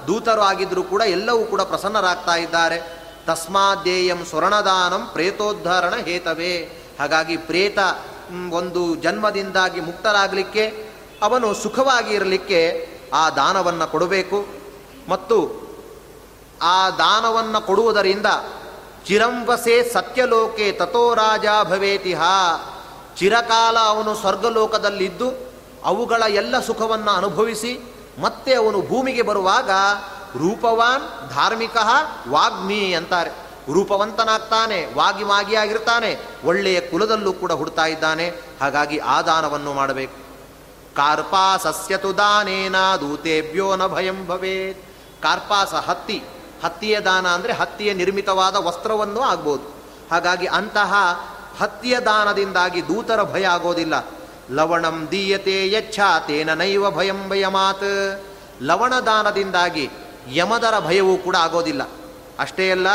ದೂತರು 0.08 0.42
ಆಗಿದ್ದರೂ 0.42 0.84
ಕೂಡ 0.84 1.02
ಎಲ್ಲವೂ 1.02 1.44
ಕೂಡ 1.46 1.62
ಪ್ರಸನ್ನರಾಗ್ತಾ 1.62 2.36
ಇದ್ದಾರೆ. 2.36 2.99
ತಸ್ಮಾದ್ದೇಯಂ 3.26 4.26
ಸ್ವರ್ಣದಾನಂ 4.26 5.10
ಪ್ರೇತೋದ್ಧಾರಣ 5.14 5.96
ಹೇತವೇ. 5.96 6.84
ಹಾಗಾಗಿ 7.00 7.38
ಪ್ರೇತ 7.38 7.80
ಒಂದು 8.52 8.96
ಜನ್ಮದಿಂದಾಗಿ 8.96 9.80
ಮುಕ್ತರಾಗಲಿಕ್ಕೆ, 9.80 10.90
ಅವನು 11.22 11.54
ಸುಖವಾಗಿ 11.54 12.14
ಇರಲಿಕ್ಕೆ 12.14 12.90
ಆ 13.14 13.30
ದಾನವನ್ನು 13.30 13.92
ಕೊಡಬೇಕು. 13.92 14.60
ಮತ್ತು 15.10 15.70
ಆ 16.62 16.90
ದಾನವನ್ನು 16.90 17.62
ಕೊಡುವುದರಿಂದ 17.62 18.26
ಚಿರಂಬಸೆ 19.08 19.94
ಸತ್ಯಲೋಕೆ 19.94 20.72
ತಥೋ 20.72 21.14
ರಾಜ 21.14 21.46
ಭವೇತಿಹ 21.64 22.22
ಚಿರಕಾಲ 23.18 23.80
ಅವನು 23.80 24.16
ಸ್ವರ್ಗಲೋಕದಲ್ಲಿದ್ದು 24.16 25.32
ಅವುಗಳ 25.86 26.24
ಎಲ್ಲ 26.30 26.60
ಸುಖವನ್ನು 26.60 27.12
ಅನುಭವಿಸಿ 27.12 27.96
ಮತ್ತೆ 28.22 28.54
ಅವನು 28.54 28.82
ಭೂಮಿಗೆ 28.82 29.22
ಬರುವಾಗ 29.22 29.70
ರೂಪವಾನ್ 30.38 31.30
ಧಾರ್ಮಿಕ 31.30 31.78
ವಾಗ್ಮಿ 32.30 32.94
ಅಂತಾರೆ. 32.94 33.32
ರೂಪವಂತನಾಗ್ತಾನೆ, 33.74 34.94
ವಾಗಿ 34.96 35.56
ಆಗಿರ್ತಾನೆ, 35.56 36.20
ಒಳ್ಳೆಯ 36.44 36.82
ಕುಲದಲ್ಲೂ 36.82 37.34
ಕೂಡ 37.34 37.52
ಹುಡ್ತಾ 37.52 37.86
ಇದ್ದಾನೆ. 37.86 38.30
ಹಾಗಾಗಿ 38.62 38.98
ಆ 38.98 39.22
ದಾನವನ್ನು 39.22 39.74
ಮಾಡಬೇಕು. 39.74 40.18
ಕಾರ್ಪಾಸಸ್ಯತು 40.96 42.18
ದಾನೇನ 42.18 42.76
ದೂತೇಭ್ಯೋ 43.02 43.76
ನ 43.76 43.88
ಭಯಂ 43.88 44.28
ಭವೇತ್. 44.28 44.82
ಕಾರ್ಪಾಸ 45.24 45.74
ಹತ್ತಿ, 45.74 46.24
ಹತ್ತಿಯ 46.64 47.00
ದಾನ 47.00 47.28
ಅಂದರೆ 47.28 47.54
ಹತ್ತಿಯ 47.54 47.94
ನಿರ್ಮಿತವಾದ 47.94 48.56
ವಸ್ತ್ರವನ್ನು 48.56 49.22
ಆಗ್ಬೋದು. 49.22 49.76
ಹಾಗಾಗಿ 50.12 50.46
ಅಂತಹ 50.46 50.94
ಹತ್ತಿಯ 51.60 52.00
ದಾನದಿಂದಾಗಿ 52.00 52.88
ದೂತರ 52.88 53.24
ಭಯ 53.24 53.46
ಆಗೋದಿಲ್ಲ. 53.46 54.06
ಲವಣಂ 54.52 55.08
ದೀಯತೆ 55.12 55.72
ಯಚ್ಛ, 55.72 56.00
ತೇನ 56.28 56.54
ನೈವ 56.54 56.92
ಭಯಂ 56.92 57.30
ಭಯಮಾತ್. 57.30 58.22
ಲವಣ 58.62 58.94
ದಾನದಿಂದಾಗಿ 59.00 59.90
ಯಮದರ 60.30 60.80
ಭಯವೂ 60.80 61.18
ಕೂಡ 61.18 61.36
ಆಗೋದಿಲ್ಲ. 61.36 61.90
ಅಷ್ಟೇ 62.40 62.72
ಅಲ್ಲ, 62.72 62.88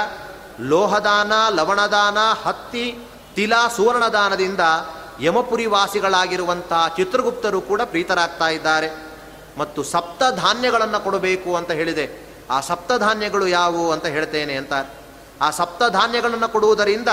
ಲೋಹದಾನ, 0.60 1.32
ಲವಣದಾನ, 1.50 2.18
ಹತ್ತಿ, 2.42 2.98
ತಿಲ, 3.34 3.52
ಸುವರ್ಣದಾನದಿಂದ 3.76 4.60
ಯಮಪುರಿ 5.20 5.66
ವಾಸಿಗಳಾಗಿರುವಂತಹ 5.66 6.94
ಚಿತ್ರಗುಪ್ತರು 6.96 7.60
ಕೂಡ 7.60 7.82
ಪ್ರೀತರಾಗ್ತಾ 7.82 8.48
ಇದ್ದಾರೆ. 8.48 9.14
ಮತ್ತು 9.58 9.82
ಸಪ್ತ 9.82 10.22
ಧಾನ್ಯಗಳನ್ನು 10.36 11.00
ಕೊಡಬೇಕು 11.00 11.56
ಅಂತ 11.56 11.70
ಹೇಳಿದೆ. 11.70 12.34
ಆ 12.50 12.60
ಸಪ್ತ 12.60 12.92
ಧಾನ್ಯಗಳು 12.92 13.48
ಯಾವುವು 13.48 13.92
ಅಂತ 13.92 14.06
ಹೇಳ್ತೇನೆ 14.06 14.54
ಅಂತ. 14.54 14.72
ಆ 15.40 15.50
ಸಪ್ತ 15.50 15.82
ಧಾನ್ಯಗಳನ್ನು 15.92 16.48
ಕೊಡುವುದರಿಂದ 16.48 17.08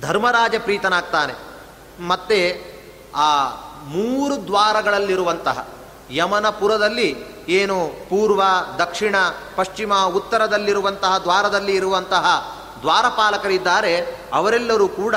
ಧರ್ಮರಾಜ 0.00 0.54
ಪ್ರೀತನಾಗ್ತಾನೆ. 0.58 1.34
ಮತ್ತೆ 2.06 2.74
ಆ 3.14 3.46
ಮೂರು 3.84 4.46
ದ್ವಾರಗಳಲ್ಲಿರುವಂತಹ 4.46 5.68
ಯಮನಪುರದಲ್ಲಿ 6.10 7.33
ಏನು 7.48 7.86
ಪೂರ್ವ, 8.08 8.42
ದಕ್ಷಿಣ, 8.78 9.16
ಪಶ್ಚಿಮ, 9.56 9.94
ಉತ್ತರದಲ್ಲಿರುವಂತಹ 9.94 11.18
ದ್ವಾರದಲ್ಲಿ 11.18 11.74
ಇರುವಂತಹ 11.74 12.54
ದ್ವಾರಪಾಲಕರಿದ್ದಾರೆ, 12.80 14.20
ಅವರೆಲ್ಲರೂ 14.32 14.88
ಕೂಡ 14.88 15.14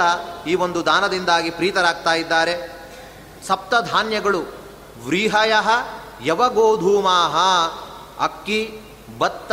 ಈ 0.47 0.55
ಒಂದು 0.55 0.85
ದಾನದಿಂದಾಗಿ 0.85 1.49
ಪ್ರೀತರಾಗ್ತಾ 1.49 2.13
ಇದ್ದಾರೆ. 2.13 2.77
ಸಪ್ತ 3.47 3.73
ಧಾನ್ಯಗಳು 3.91 4.39
ವ್ರೀಹಯ 5.05 5.53
ಯವಗೋಧೂಮಾಹ, 6.25 7.35
ಅಕ್ಕಿ, 8.23 8.81
ಭತ್ತ, 9.17 9.51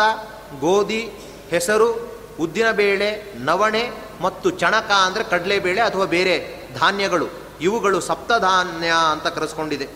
ಗೋಧಿ, 0.61 1.11
ಹೆಸರು 1.51 2.15
ಉದ್ದಿನಬೇಳೆ 2.41 3.35
ನವಣೆ 3.37 3.91
ಮತ್ತು 4.21 4.51
ಚಣಕ 4.51 4.91
ಅಂದರೆ 4.91 5.25
ಕಡಲೆಬೇಳೆ 5.25 5.81
ಅಥವಾ 5.81 6.05
ಬೇರೆ 6.05 6.65
ಧಾನ್ಯಗಳು. 6.79 7.27
ಇವುಗಳು 7.61 8.01
ಸಪ್ತಧಾನ್ಯ 8.01 8.93
ಅಂತ 9.13 9.27
ಕರೆಸ್ಕೊಂಡಿದೆ. 9.27 9.89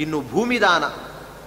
ಇನ್ನು 0.00 0.20
ಭೂಮಿದಾನ 0.20 0.84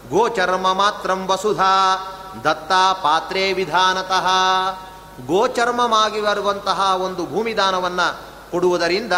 ಗೋಚರ್ಮ 0.10 0.74
ಮಾತ್ರಂ 0.74 1.28
ವಸುಧಾ 1.28 1.96
ದತ್ತ 2.44 2.72
ಪಾತ್ರೆ 3.02 3.54
ವಿಧಾನತಃ. 3.54 4.28
ಗೋಚರ್ಮವಾಗಿ 5.26 6.22
ಬರುವಂತಹ 6.22 6.96
ಒಂದು 7.02 7.26
ಭೂಮಿದಾನವನ್ನು 7.26 8.30
ಕೊಡುವುದರಿಂದ 8.52 9.14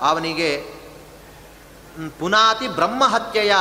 ಅವನಿಗೆ 0.00 0.76
ಪುನಾತಿ 2.20 2.68
ಬ್ರಹ್ಮಹತ್ಯೆಯ 2.68 3.54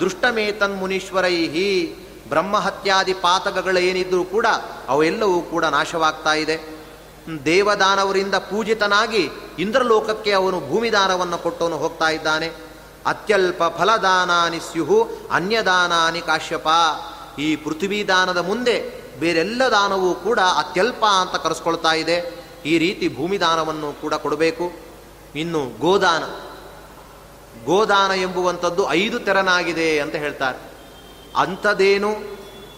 ದೃಷ್ಟಮೇತನ್ 0.00 0.78
ಮುನೀಶ್ವರೈಹಿ 0.78 1.96
ಬ್ರಹ್ಮಹತ್ಯಾದಿ 2.28 3.14
ಪಾತಕಗಳೇನಿದ್ರೂ 3.14 4.24
ಕೂಡ 4.24 4.46
ಅವೆಲ್ಲವೂ 4.88 5.40
ಕೂಡ 5.40 5.64
ನಾಶವಾಗ್ತಾ 5.64 6.32
ಇದೆ. 6.32 6.76
ದೇವದಾನವರಿಂದ 7.44 8.34
ಪೂಜಿತನಾಗಿ 8.34 9.30
ಇಂದ್ರಲೋಕಕ್ಕೆ 9.58 10.32
ಅವನು 10.32 10.60
ಭೂಮಿದಾನವನ್ನು 10.60 11.38
ಕೊಟ್ಟವನು 11.38 11.76
ಹೋಗ್ತಾ 11.76 12.08
ಇದ್ದಾನೆ. 12.08 12.65
ಅತ್ಯಲ್ಪ 13.06 13.62
ಫಲದಾನಾನಿ 13.64 14.60
ಸ್ಯುಹು, 14.60 15.08
ಅನ್ಯದಾನಾನಿ 15.30 16.20
ಕಾಶ್ಯಪ. 16.20 16.68
ಈ 17.38 17.56
ಪೃಥ್ವಿ 17.56 18.08
ದಾನದ 18.08 18.38
ಮುಂದೆ 18.38 19.06
ಬೇರೆಲ್ಲ 19.20 19.62
ದಾನವೂ 19.70 20.14
ಕೂಡ 20.14 20.38
ಅತ್ಯಲ್ಪ 20.40 21.04
ಅಂತ 21.04 21.42
ಕರೆಸ್ಕೊಳ್ತಾ 21.42 21.92
ಇದೆ. 21.92 22.46
ಈ 22.66 22.78
ರೀತಿ 22.78 23.16
ಭೂಮಿ 23.16 23.40
ದಾನವನ್ನು 23.40 24.00
ಕೂಡ 24.00 24.14
ಕೊಡಬೇಕು. 24.14 24.72
ಇನ್ನು 25.34 25.78
ಗೋದಾನ. 25.80 26.24
ಗೋದಾನ 27.64 28.10
ಎಂಬುವಂಥದ್ದು 28.10 28.90
ಐದು 28.92 29.18
ತೆರನಾಗಿದೆ 29.18 30.00
ಅಂತ 30.00 30.14
ಹೇಳ್ತಾರೆ. 30.14 30.58
ಅಂಥದೇನು 31.36 32.14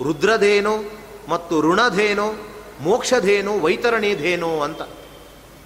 ರುದ್ರಧೇನು 0.05 0.85
ಮತ್ತು 1.29 1.63
ಋಣಧೇನು 1.63 2.35
ಮೋಕ್ಷಧೇನು 2.81 3.61
ವೈತರಣಿಧೇನು 3.61 4.63
ಅಂತ. 4.63 4.83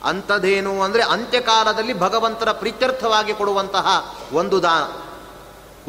ಅಂಥದ್ದೇನು 0.05 0.83
ಅಂದರೆ 0.83 1.03
ಅಂತ್ಯಕಾಲದಲ್ಲಿ 1.03 1.99
ಭಗವಂತನ 1.99 2.53
ಪ್ರೀತ್ಯರ್ಥವಾಗಿ 2.53 3.35
ಕೊಡುವಂತಹ 3.35 4.17
ಒಂದು 4.33 4.63
ದಾನ. 4.63 5.13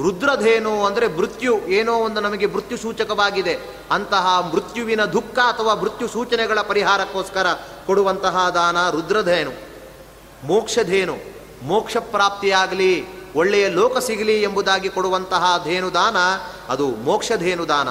ರುದ್ರಧೇನು 0.02 0.86
ಅಂದರೆ 0.86 1.08
ಮೃತ್ಯು, 1.08 1.60
ಏನೋ 1.60 1.94
ಒಂದು 1.94 2.22
ನಮಗೆ 2.22 2.46
ಮೃತ್ಯು 2.46 2.78
ಸೂಚಕವಾಗಿದೆ. 2.78 3.58
ಅಂತಹ 3.92 4.50
ಮೃತ್ಯುವಿನ 4.54 5.06
ದುಃಖ 5.06 5.40
ಅಥವಾ 5.40 5.76
ಮೃತ್ಯು 5.76 6.08
ಸೂಚನೆಗಳ 6.08 6.62
ಪರಿಹಾರಕ್ಕೋಸ್ಕರ 6.62 7.54
ಕೊಡುವಂತಹ 7.86 8.50
ದಾನ 8.50 8.90
ರುದ್ರಧೇನು. 8.90 9.52
ಮೋಕ್ಷಧೇನು, 10.48 11.18
ಮೋಕ್ಷ 11.64 11.98
ಪ್ರಾಪ್ತಿಯಾಗಲಿ, 11.98 13.06
ಒಳ್ಳೆಯ 13.36 13.70
ಲೋಕ 13.70 13.98
ಸಿಗಲಿ 13.98 14.42
ಎಂಬುದಾಗಿ 14.42 14.90
ಕೊಡುವಂತಹ 14.90 15.62
ಧೇನು 15.64 15.94
ದಾನ 15.94 16.18
ಅದು 16.70 16.88
ಮೋಕ್ಷಧೇನು 16.88 17.68
ದಾನ 17.68 17.90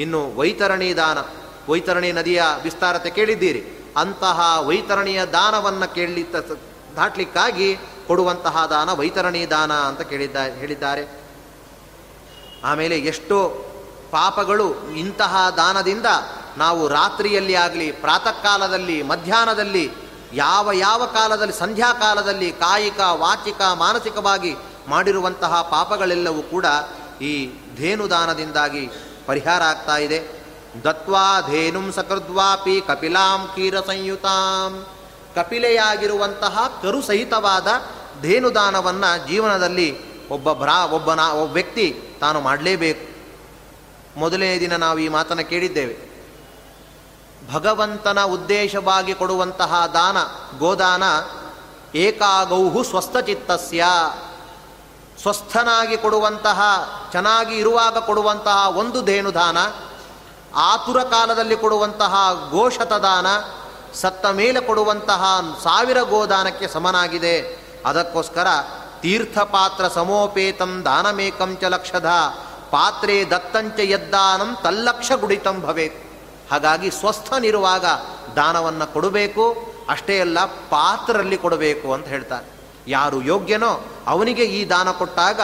ಇನ್ನು 0.00 0.36
ವೈತರಣಿ 0.36 0.96
ದಾನ. 0.96 1.18
ವೈತರಣಿ 1.70 2.12
ನದಿಯ 2.12 2.42
ವಿಸ್ತಾರತೆ 2.62 3.10
ಕೇಳಿದ್ದೀರಿ. 3.10 3.83
ಅಂತಹ 3.96 4.58
ವೈತರಣಿಯ 4.66 5.24
ದಾನವನ್ನು 5.26 5.94
ಕೇಳಿ 5.94 6.32
ದಾಟ್ಲಿಕ್ಕಾಗಿ 6.96 7.76
ಕೊಡುವಂತಹ 8.06 8.66
ದಾನ 8.66 8.92
ವೈತರಣಿ 8.92 9.50
ದಾನ 9.50 9.72
ಅಂತ 9.72 10.00
ಕೇಳಿದ್ದ, 10.00 10.36
ಹೇಳಿದ್ದಾರೆ. 10.36 11.04
ಆಮೇಲೆ 12.64 12.98
ಎಷ್ಟೋ 12.98 13.38
ಪಾಪಗಳು 14.10 14.90
ಇಂತಹ 14.90 15.50
ದಾನದಿಂದ 15.56 16.06
ನಾವು 16.56 16.88
ರಾತ್ರಿಯಲ್ಲಿ 16.88 17.54
ಆಗಲಿ 17.54 17.92
ಪ್ರಾತಃ 17.92 18.42
ಕಾಲದಲ್ಲಿ 18.42 19.02
ಮಧ್ಯಾಹ್ನದಲ್ಲಿ, 19.02 19.90
ಯಾವ 20.32 20.72
ಯಾವ 20.72 21.06
ಕಾಲದಲ್ಲಿ 21.06 21.52
ಸಂಧ್ಯಾ 21.52 21.92
ಕಾಲದಲ್ಲಿ 21.92 22.52
ಕಾಯಿಕ, 22.52 23.00
ವಾಚಿಕ, 23.00 23.60
ಮಾನಸಿಕವಾಗಿ 23.74 24.56
ಮಾಡಿರುವಂತಹ 24.88 25.62
ಪಾಪಗಳೆಲ್ಲವೂ 25.62 26.42
ಕೂಡ 26.42 26.66
ಈ 27.20 27.32
ಧೇನು 27.76 28.10
ದಾನದಿಂದಾಗಿ 28.10 28.90
ಪರಿಹಾರ 29.26 29.62
ಆಗ್ತಾ 29.62 29.96
ಇದೆ. 29.96 30.43
ದತ್ವಾ 30.82 31.40
ಧೇನುಂ 31.40 31.92
ಸಕೃದ್ವಾಪಿ 31.92 32.80
ಕಪಿಲಾಂ 32.80 33.48
ಕೀರ 33.54 33.80
ಸಂಯುತಾಂ. 33.80 34.86
ಕಪಿಲೆಯಾಗಿರುವಂತಹ 35.34 36.78
ಕರು 36.82 37.02
ಸಹಿತವಾದ 37.02 37.68
ಧೇನುದಾನವನ್ನು 38.22 39.28
ಜೀವನದಲ್ಲಿ 39.28 40.14
ಒಬ್ಬ 40.28 40.52
ಭ್ರಾ, 40.52 40.84
ಒಬ್ಬ 40.84 41.12
ನಾ, 41.12 41.32
ಒಬ್ಬ 41.32 41.52
ವ್ಯಕ್ತಿ 41.52 42.00
ತಾನು 42.20 42.40
ಮಾಡಲೇಬೇಕು. 42.40 43.14
ಮೊದಲನೇ 44.20 44.60
ದಿನ 44.60 44.76
ನಾವು 44.76 44.98
ಈ 44.98 45.08
ಮಾತನ್ನು 45.08 45.48
ಕೇಳಿದ್ದೇವೆ. 45.48 46.14
ಭಗವಂತನ 47.52 48.22
ಉದ್ದೇಶವಾಗಿ 48.22 49.14
ಕೊಡುವಂತಹ 49.14 49.86
ದಾನ, 49.94 50.16
ಗೋದಾನ 50.58 51.02
ಏಕಾಗೌಹು 51.94 52.82
ಸ್ವಸ್ಥಚಿತ್ತಸ್ಯ. 52.82 53.84
ಸ್ವಸ್ಥನಾಗಿ 55.22 55.96
ಕೊಡುವಂತಹ, 55.96 56.60
ಚೆನ್ನಾಗಿ 57.10 57.56
ಇರುವಾಗ 57.56 57.98
ಕೊಡುವಂತಹ 57.98 58.68
ಒಂದು 58.68 59.02
ಧೇನುದಾನ 59.02 59.56
ಆತುರ 60.56 61.02
ಕಾಲದಲ್ಲಿ 61.02 61.56
ಕೊಡುವಂತಹ 61.56 62.14
ಗೋಶತದಾನ, 62.50 63.26
ಸತ್ತ 63.94 64.26
ಮೇಲೆ 64.26 64.60
ಕೊಡುವಂತಹ 64.60 65.24
ಸಾವಿರ 65.62 66.02
ಗೋದಾನಕ್ಕೆ 66.02 66.68
ಸಮನಾಗಿದೆ. 66.68 67.58
ಅದಕ್ಕೋಸ್ಕರ 67.86 68.46
ತೀರ್ಥಪಾತ್ರ 69.00 69.88
ಸಮೋಪೇತಂ 69.88 70.82
ದಾನಮೇಕಂ 70.84 71.56
ಚ 71.56 71.64
ಲಕ್ಷಧ, 71.64 72.06
ಪಾತ್ರೆ 72.70 73.30
ದತ್ತಂಚ 73.30 73.80
ಯದ್ದಾನಂ 73.80 74.56
ತಲ್ಲಕ್ಷ 74.62 75.12
ಗುಡಿತಂ 75.12 75.60
ಭವೇತ್. 75.60 75.96
ಹಾಗಾಗಿ 76.50 76.90
ಸ್ವಸ್ಥನಿರುವಾಗ 76.90 77.84
ದಾನವನ್ನು 78.36 78.92
ಕೊಡಬೇಕು, 78.92 79.74
ಅಷ್ಟೇ 79.88 80.20
ಅಲ್ಲ 80.20 80.44
ಪಾತ್ರರಲ್ಲಿ 80.44 81.36
ಕೊಡಬೇಕು 81.36 81.92
ಅಂತ 81.92 82.06
ಹೇಳ್ತಾರೆ. 82.06 82.46
ಯಾರು 82.88 83.22
ಯೋಗ್ಯನೋ 83.22 83.84
ಅವನಿಗೆ 84.06 84.44
ಈ 84.44 84.68
ದಾನ 84.68 84.90
ಕೊಟ್ಟಾಗ 84.90 85.40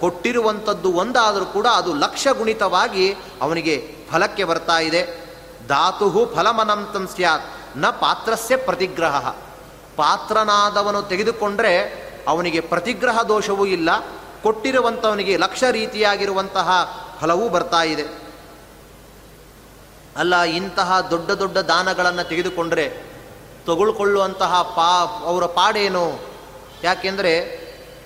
ಕೊಟ್ಟಿರುವಂಥದ್ದು 0.00 0.92
ಒಂದಾದರೂ 0.92 1.44
ಕೂಡ 1.44 1.66
ಅದು 1.66 1.94
ಲಕ್ಷ 1.94 2.28
ಗುಣಿತವಾಗಿ 2.28 3.16
ಅವನಿಗೆ 3.42 3.97
ಫಲಕ್ಕೆ 4.10 4.44
ಬರ್ತಾ 4.44 4.78
ಇದೆ. 4.78 5.28
ಧಾತು 5.68 6.34
ಫಲಮನಂತಂ 6.34 7.06
ಸ್ಯಾತ್. 7.06 7.78
ನ 7.78 7.86
ಪಾತ್ರಸ್ಯ 7.86 8.56
ಪ್ರತಿಗ್ರಹ. 8.56 9.28
ಪಾತ್ರನಾದವನು 9.96 11.02
ತೆಗೆದುಕೊಂಡ್ರೆ 11.02 12.08
ಅವನಿಗೆ 12.28 12.60
ಪ್ರತಿಗ್ರಹ 12.60 13.22
ದೋಷವೂ 13.22 13.64
ಇಲ್ಲ. 13.66 13.88
ಕೊಟ್ಟಿರುವಂಥವನಿಗೆ 14.42 15.36
ಲಕ್ಷ 15.36 15.64
ರೀತಿಯಾಗಿರುವಂತಹ 15.70 16.98
ಫಲವೂ 17.20 17.48
ಬರ್ತಾ 17.48 17.82
ಇದೆ. 17.82 18.28
ಅಲ್ಲ, 20.16 20.42
ಇಂತಹ 20.42 21.00
ದೊಡ್ಡ 21.00 21.30
ದೊಡ್ಡ 21.30 21.58
ದಾನಗಳನ್ನು 21.58 22.28
ತೆಗೆದುಕೊಂಡ್ರೆ 22.28 23.02
ತಗೊಳ್ಕೊಳ್ಳುವಂತಹ 23.66 24.62
ಪಾ, 24.62 25.22
ಅವರ 25.26 25.44
ಪಾಡೇನು? 25.44 26.20
ಯಾಕೆಂದರೆ 26.82 27.40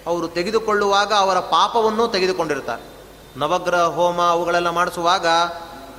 ಅವರು 0.07 0.29
ತೆಗೆದುಕೊಳ್ಳುವಾಗ 0.29 1.13
ಅವರ 1.15 1.39
ಪಾಪವನ್ನೂ 1.39 2.09
ತೆಗೆದುಕೊಂಡಿರ್ತಾರೆ 2.09 2.83
ನವಗ್ರಹ, 3.37 3.83
ಹೋಮ 3.83 4.23
ಅವುಗಳೆಲ್ಲ 4.23 4.71
ಮಾಡಿಸುವಾಗ 4.71 5.27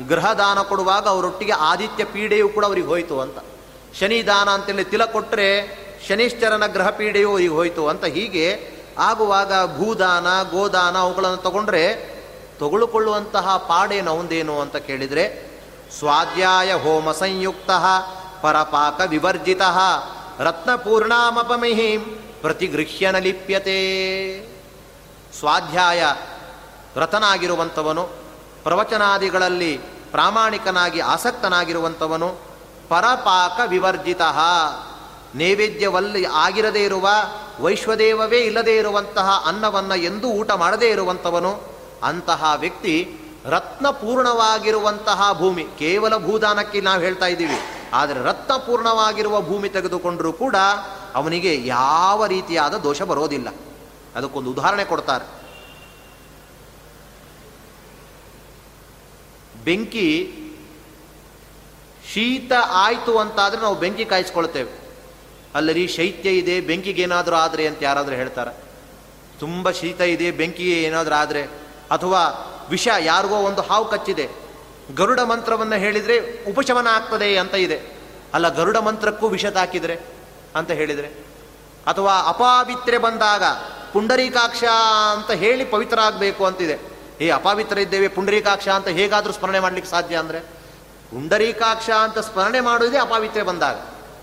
ಗ್ರಹ 0.01 0.33
ದಾನ 0.33 0.61
ಕೊಡುವಾಗ 0.61 1.07
ಅವರೊಟ್ಟಿಗೆ 1.07 1.51
ಆದಿತ್ಯ 1.51 2.03
ಪೀಡೆಯೂ 2.03 2.49
ಕೂಡ 2.49 2.65
ಅವ್ರಿಗೆ 2.65 2.87
ಹೋಯಿತು 2.87 3.19
ಅಂತ. 3.19 3.37
ಶನಿ 3.99 4.27
ದಾನ 4.27 4.49
ಅಂತೇಳಿ 4.49 4.83
ತಿಲ 4.83 5.05
ಕೊಟ್ಟರೆ 5.05 5.83
ಶನಿಶ್ಚರನ 6.07 6.67
ಗ್ರಹ 6.67 6.89
ಪೀಡೆಯೂ 6.89 7.29
ಅವ್ರಿಗೆ 7.29 7.49
ಹೋಯಿತು 7.49 7.87
ಅಂತ. 7.87 8.05
ಹೀಗೆ 8.05 8.71
ಆಗುವಾಗ 8.97 9.77
ಭೂದಾನ, 9.77 10.43
ಗೋದಾನ 10.43 10.97
ಅವುಗಳನ್ನು 10.97 11.37
ತಗೊಂಡ್ರೆ 11.37 12.13
ತಗೊಳ್ಳಿಕೊಳ್ಳುವಂತಹ 12.59 13.57
ಪಾಡೇನು, 13.57 14.11
ಅವಂದೇನು 14.11 14.59
ಅಂತ 14.59 14.75
ಕೇಳಿದರೆ, 14.75 15.53
ಸ್ವಾಧ್ಯಾಯ 15.99 16.73
ಹೋಮ 16.73 17.11
ಸಂಯುಕ್ತ 17.11 17.71
ಪರಪಾಕ 18.41 19.01
ವಿವರ್ಜಿತ 19.07 19.61
ರತ್ನಪೂರ್ಣಾಮಪಮಿಹಿಂ 20.39 22.01
ಪ್ರತಿಗೃಹ್ಯನ 22.41 23.17
ಲಿಪ್ಯತೆ. 23.17 23.79
ಸ್ವಾಧ್ಯಾಯ 25.39 26.03
ವ್ರತನಾಗಿರುವಂಥವನು 26.95 28.22
ಪ್ರವಚನಾದಿಗಳಲ್ಲಿ 28.63 29.77
ಪ್ರಾಮಾಣಿಕನಾಗಿ 30.11 30.99
ಆಸಕ್ತನಾಗಿರುವಂಥವನು 30.99 32.29
ಪರಪಾಕ 32.89 33.59
ವಿವರ್ಜಿತ. 33.67 34.21
ನೈವೇದ್ಯವಲ್ಲಿ 35.35 36.25
ಆಗಿರದೇ 36.25 36.83
ಇರುವ, 36.83 37.09
ವೈಶ್ವದೇವವೇ 37.59 38.39
ಇಲ್ಲದೇ 38.39 38.75
ಇರುವಂತಹ 38.77 39.43
ಅನ್ನವನ್ನು 39.47 39.95
ಎಂದೂ 39.95 40.27
ಊಟ 40.27 40.51
ಮಾಡದೇ 40.51 40.89
ಇರುವಂಥವನು, 40.89 41.61
ಅಂತಹ 42.03 42.53
ವ್ಯಕ್ತಿ 42.59 43.17
ರತ್ನಪೂರ್ಣವಾಗಿರುವಂತಹ 43.45 45.29
ಭೂಮಿ, 45.33 45.63
ಕೇವಲ 45.63 46.17
ಭೂದಾನಕ್ಕೆ 46.17 46.81
ನಾವು 46.81 47.01
ಹೇಳ್ತಾ 47.01 47.25
ಇದ್ದೀವಿ, 47.25 47.59
ಆದರೆ 47.93 48.23
ರತ್ನಪೂರ್ಣವಾಗಿರುವ 48.23 49.41
ಭೂಮಿ 49.41 49.69
ತೆಗೆದುಕೊಂಡರೂ 49.69 50.33
ಕೂಡ 50.33 50.55
ಅವನಿಗೆ 51.15 51.67
ಯಾವ 51.67 52.25
ರೀತಿಯಾದ 52.25 52.73
ದೋಷ 52.73 53.01
ಬರೋದಿಲ್ಲ. 53.01 53.47
ಅದಕ್ಕೊಂದು 54.15 54.51
ಉದಾಹರಣೆ 54.51 54.85
ಕೊಡ್ತಾರೆ. 54.85 55.42
ಬೆಂಕಿ 59.63 60.33
ಶೀತ 62.13 62.51
ಆಯಿತು 62.67 63.17
ಅಂತಾದರೆ 63.17 63.61
ನಾವು 63.61 63.75
ಬೆಂಕಿ 63.75 64.05
ಕಾಯಿಸ್ಕೊಳ್ತೇವೆ. 64.05 64.83
ಅಲ್ಲರಿ 65.55 65.87
ಶೈತ್ಯ 65.87 66.29
ಇದೆ 66.29 66.61
ಬೆಂಕಿಗೇನಾದರೂ 66.61 67.35
ಆದರೆ 67.35 67.67
ಅಂತ 67.67 67.77
ಯಾರಾದರೂ 67.81 68.15
ಹೇಳ್ತಾರೆ. 68.15 68.63
ತುಂಬ 69.39 69.71
ಶೀತ 69.71 70.01
ಇದೆ 70.01 70.31
ಬೆಂಕಿ 70.31 70.83
ಏನಾದರೂ 70.83 71.15
ಆದರೆ, 71.15 71.43
ಅಥವಾ 71.91 72.49
ವಿಷ 72.69 72.87
ಯಾರಿಗೋ 72.99 73.35
ಒಂದು 73.35 73.61
ಹಾವು 73.61 73.89
ಕಚ್ಚಿದೆ. 73.89 74.29
ಗರುಡ 74.95 75.19
ಮಂತ್ರವನ್ನು 75.19 75.75
ಹೇಳಿದರೆ 75.75 76.43
ಉಪಶಮನ 76.49 76.87
ಆಗ್ತದೆ 76.87 77.37
ಅಂತ 77.37 77.53
ಇದೆ. 77.53 77.97
ಅಲ್ಲ, 78.33 78.49
ಗರುಡ 78.49 78.77
ಮಂತ್ರಕ್ಕೂ 78.77 79.27
ವಿಷ 79.27 79.45
ತಾಕಿದರೆ 79.45 79.99
ಅಂತ 80.55 80.71
ಹೇಳಿದರೆ? 80.71 81.07
ಅಥವಾ 81.87 82.21
ಅಪಾವಿತ್ರೆ 82.27 82.97
ಬಂದಾಗ 82.97 83.43
ಪುಂಡರೀಕಾಕ್ಷ 83.93 84.63
ಅಂತ 85.11 85.31
ಹೇಳಿ 85.31 85.65
ಪವಿತ್ರ 85.65 85.99
ಆಗಬೇಕು 85.99 86.45
ಅಂತಿದೆ. 86.45 86.92
ಏ 87.21 87.29
ಅಪಾವಿತ್ರ 87.29 87.77
ಇದ್ದೇವೆ 87.77 88.07
ಪುಂಡರೀಕಾಕ್ಷ 88.07 88.67
ಅಂತ 88.67 88.87
ಹೇಗಾದರೂ 88.87 89.33
ಸ್ಮರಣೆ 89.33 89.59
ಮಾಡಲಿಕ್ಕೆ 89.59 89.91
ಸಾಧ್ಯ 89.91 90.15
ಅಂದರೆ 90.15 90.39
ಪುಂಡರೀಕಾಕ್ಷ 91.11 91.89
ಅಂತ 91.89 92.19
ಸ್ಮರಣೆ 92.19 92.59
ಮಾಡುವುದೇ 92.59 92.97
ಅಪಾವಿತ್ರ 92.97 93.43
ಬಂದಾಗ. 93.43 93.75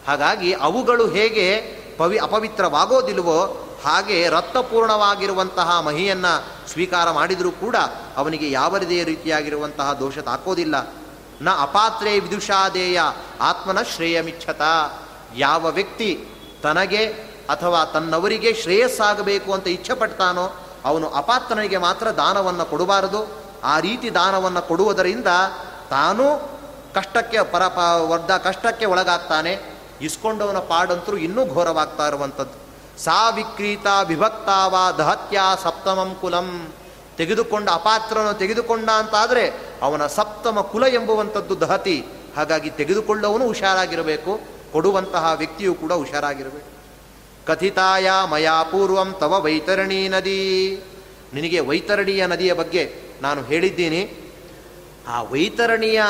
ಹಾಗಾಗಿ 0.07 0.53
ಅವುಗಳು 0.53 1.09
ಹೇಗೆ 1.09 1.61
ಪವಿ 1.99 2.19
ಅಪವಿತ್ರವಾಗೋದಿಲ್ವೋ 2.19 3.67
ಹಾಗೆ 3.85 4.29
ರಕ್ತಪೂರ್ಣವಾಗಿರುವಂತಹ 4.29 5.81
ಮಹಿಯನ್ನು 5.81 6.69
ಸ್ವೀಕಾರ 6.69 7.11
ಮಾಡಿದರೂ 7.11 7.51
ಕೂಡ 7.51 7.77
ಅವನಿಗೆ 8.17 8.51
ಯಾವುದೇ 8.51 9.05
ರೀತಿಯಾಗಿರುವಂತಹ 9.05 9.93
ದೋಷ 9.93 10.19
ತಾಕೋದಿಲ್ಲ. 10.19 10.95
ನ 11.43 11.49
ಅಪಾತ್ರೇ 11.61 12.19
ವಿದುಷಾದೇಯ 12.19 13.01
ಆತ್ಮನ 13.41 13.79
ಶ್ರೇಯಮಿಚ್ಛತ. 13.83 14.61
ಯಾವ 15.37 15.67
ವ್ಯಕ್ತಿ 15.69 16.25
ತನಗೆ 16.63 17.07
ಅಥವಾ 17.49 17.85
ತನ್ನವರಿಗೆ 17.85 18.55
ಶ್ರೇಯಸ್ಸಾಗಬೇಕು 18.55 19.53
ಅಂತ 19.53 19.69
ಇಚ್ಛೆ 19.69 19.95
ಪಡ್ತಾನೋ 19.95 20.53
ಅವನು 20.85 21.11
ಅಪಾತ್ರನಿಗೆ 21.11 21.77
ಮಾತ್ರ 21.77 22.11
ದಾನವನ್ನು 22.11 22.65
ಕೊಡಬಾರದು. 22.65 23.43
ಆ 23.65 23.81
ರೀತಿ 23.81 24.15
ದಾನವನ್ನು 24.15 24.63
ಕೊಡುವುದರಿಂದ 24.63 25.27
ತಾನೂ 25.91 26.59
ಕಷ್ಟಕ್ಕೆ 26.95 27.43
ಪರ 27.43 27.63
ವರ್ಧ 27.97 28.31
ಕಷ್ಟಕ್ಕೆ 28.31 28.87
ಒಳಗಾಗ್ತಾನೆ. 28.87 29.81
ಇಸ್ಕೊಂಡವನ 30.01 30.59
ಪಾಡಂತರೂ 30.59 31.17
ಇನ್ನೂ 31.17 31.47
ಘೋರವಾಗ್ತಾ 31.47 32.07
ಇರುವಂಥದ್ದು. 32.07 32.61
ಸಾ 33.05 33.31
ವಿಕ್ರೀತ 33.31 33.87
ವಿಭಕ್ತಾವ 34.05 34.77
ದಹತ್ಯ 34.99 35.41
ಸಪ್ತಮಂ 35.63 36.17
ಕುಲಂ. 36.21 36.73
ತೆಗೆದುಕೊಂಡ 37.17 37.69
ಅಪಾತ್ರನ 37.73 38.31
ತೆಗೆದುಕೊಂಡ 38.31 38.91
ಅಂತಾದರೆ 38.91 39.53
ಅವನ 39.83 40.07
ಸಪ್ತಮ 40.07 40.61
ಕುಲ 40.61 40.87
ಎಂಬುವಂಥದ್ದು 40.87 41.61
ದಹತಿ. 41.61 42.07
ಹಾಗಾಗಿ 42.37 42.71
ತೆಗೆದುಕೊಳ್ಳವನು 42.71 43.47
ಹುಷಾರಾಗಿರಬೇಕು. 43.47 44.41
ಕೊಡುವಂತಹ 44.73 45.33
ವ್ಯಕ್ತಿಯು 45.37 45.75
ಕೂಡ 45.75 45.93
ಹುಷಾರಾಗಿರಬೇಕು. 45.93 46.70
ಕಥಿತಾಯ 47.51 48.11
ಮಯಾ 48.31 48.63
ಪೂರ್ವಂ 48.63 49.15
ತವ 49.21 49.43
ವೈತರಣಿ 49.43 50.09
ನದಿ. 50.09 50.43
ನಿನಗೆ 51.35 51.61
ವೈತರಣಿಯ 51.61 52.27
ನದಿಯ 52.27 52.53
ಬಗ್ಗೆ 52.53 52.83
ನಾನು 53.23 53.43
ಹೇಳಿದ್ದೀನಿ. 53.43 54.03
ಆ 55.09 55.23
ವೈತರಣಿಯ 55.23 56.03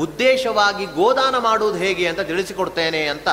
ಉದ್ದೇಶವಾಗಿ 0.00 0.84
ಗೋದಾನ 0.84 1.38
ಮಾಡುವುದು 1.38 1.78
ಹೇಗೆ 1.78 2.08
ಅಂತ 2.08 2.20
ತಿಳಿಸಿಕೊಡ್ತೇನೆ 2.20 3.08
ಅಂತ 3.08 3.28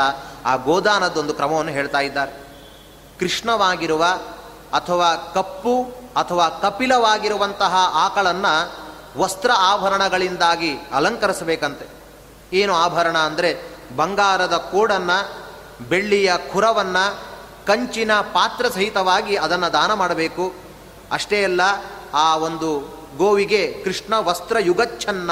ಆ 0.46 0.56
ಗೋದಾನದೊಂದು 0.56 1.34
ಕ್ರಮವನ್ನು 1.34 1.72
ಹೇಳ್ತಾ 1.72 2.00
ಇದ್ದಾರೆ. 2.00 2.32
ಕೃಷ್ಣವಾಗಿರುವ 3.20 4.06
ಅಥವಾ 4.74 5.32
ಕಪ್ಪು 5.34 5.84
ಅಥವಾ 6.16 6.50
ಕಪಿಲವಾಗಿರುವಂತಹ 6.50 7.76
ಆಕಳನ್ನು 7.94 8.54
ವಸ್ತ್ರ 9.18 9.52
ಆಭರಣಗಳಿಂದಾಗಿ 9.58 10.72
ಅಲಂಕರಿಸಬೇಕಂತೆ. 10.94 11.86
ಏನು 12.54 12.74
ಆಭರಣ 12.74 13.18
ಅಂದರೆ 13.18 13.56
ಬಂಗಾರದ 13.96 14.58
ಕೋಡನ್ನು, 14.72 15.46
ಬೆಳ್ಳಿಯ 15.90 16.34
ಖುರವನ್ನು 16.54 17.35
ಕಂಚಿನ 17.66 18.14
ಪಾತ್ರ 18.14 18.70
ಸಹಿತವಾಗಿ 18.70 19.36
ಅದನ್ನು 19.36 19.74
ದಾನ 19.74 19.94
ಮಾಡಬೇಕು. 19.94 20.54
ಅಷ್ಟೇ 21.12 21.44
ಅಲ್ಲ, 21.44 21.62
ಆ 22.14 22.36
ಒಂದು 22.38 22.80
ಗೋವಿಗೆ 23.18 23.82
ಕೃಷ್ಣ 23.84 24.14
ವಸ್ತ್ರ 24.18 24.58
ಯುಗಚ್ಛನ್ನ 24.60 25.32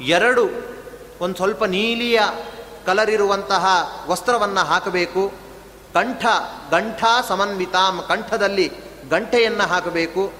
ಎರಡು 0.00 0.48
ಒಂದು 1.20 1.36
ಸ್ವಲ್ಪ 1.36 1.64
ನೀಲಿಯ 1.64 2.20
ಕಲರ್ 2.86 3.10
ಇರುವಂತಹ 3.10 3.66
ವಸ್ತ್ರವನ್ನು 4.08 4.66
ಹಾಕಬೇಕು. 4.66 5.32
ಕಂಠ 5.94 6.26
ಗಂಠ 6.70 7.04
ಸಮನ್ವಿತಾಂ, 7.28 8.04
ಕಂಠದಲ್ಲಿ 8.08 8.72
ಗಂಟೆಯನ್ನು 9.10 9.68
ಹಾಕಬೇಕು. 9.68 10.32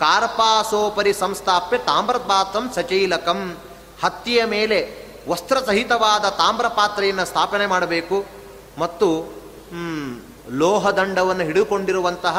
ಕಾರ್ಪಾಸೋಪರಿ 0.00 1.12
ಸಂಸ್ಥಾಪ್ಯ 1.12 1.78
ತಾಮ್ರಪಾತ್ರಂ 1.78 2.70
ಸಚೈಲಕಂ. 2.74 3.58
ಹತ್ತಿಯ 4.04 4.44
ಮೇಲೆ 4.44 5.06
ವಸ್ತ್ರ 5.28 5.58
ಸಹಿತವಾದ 5.66 6.24
ತಾಮ್ರ 6.28 6.68
ಪಾತ್ರೆಯನ್ನು 6.68 7.24
ಸ್ಥಾಪನೆ 7.24 7.66
ಮಾಡಬೇಕು. 7.66 8.24
ಮತ್ತು 8.78 9.08
ಲೋಹದಂಡವನ್ನು 10.50 11.44
ಹಿಡಿದುಕೊಂಡಿರುವಂತಹ 11.44 12.38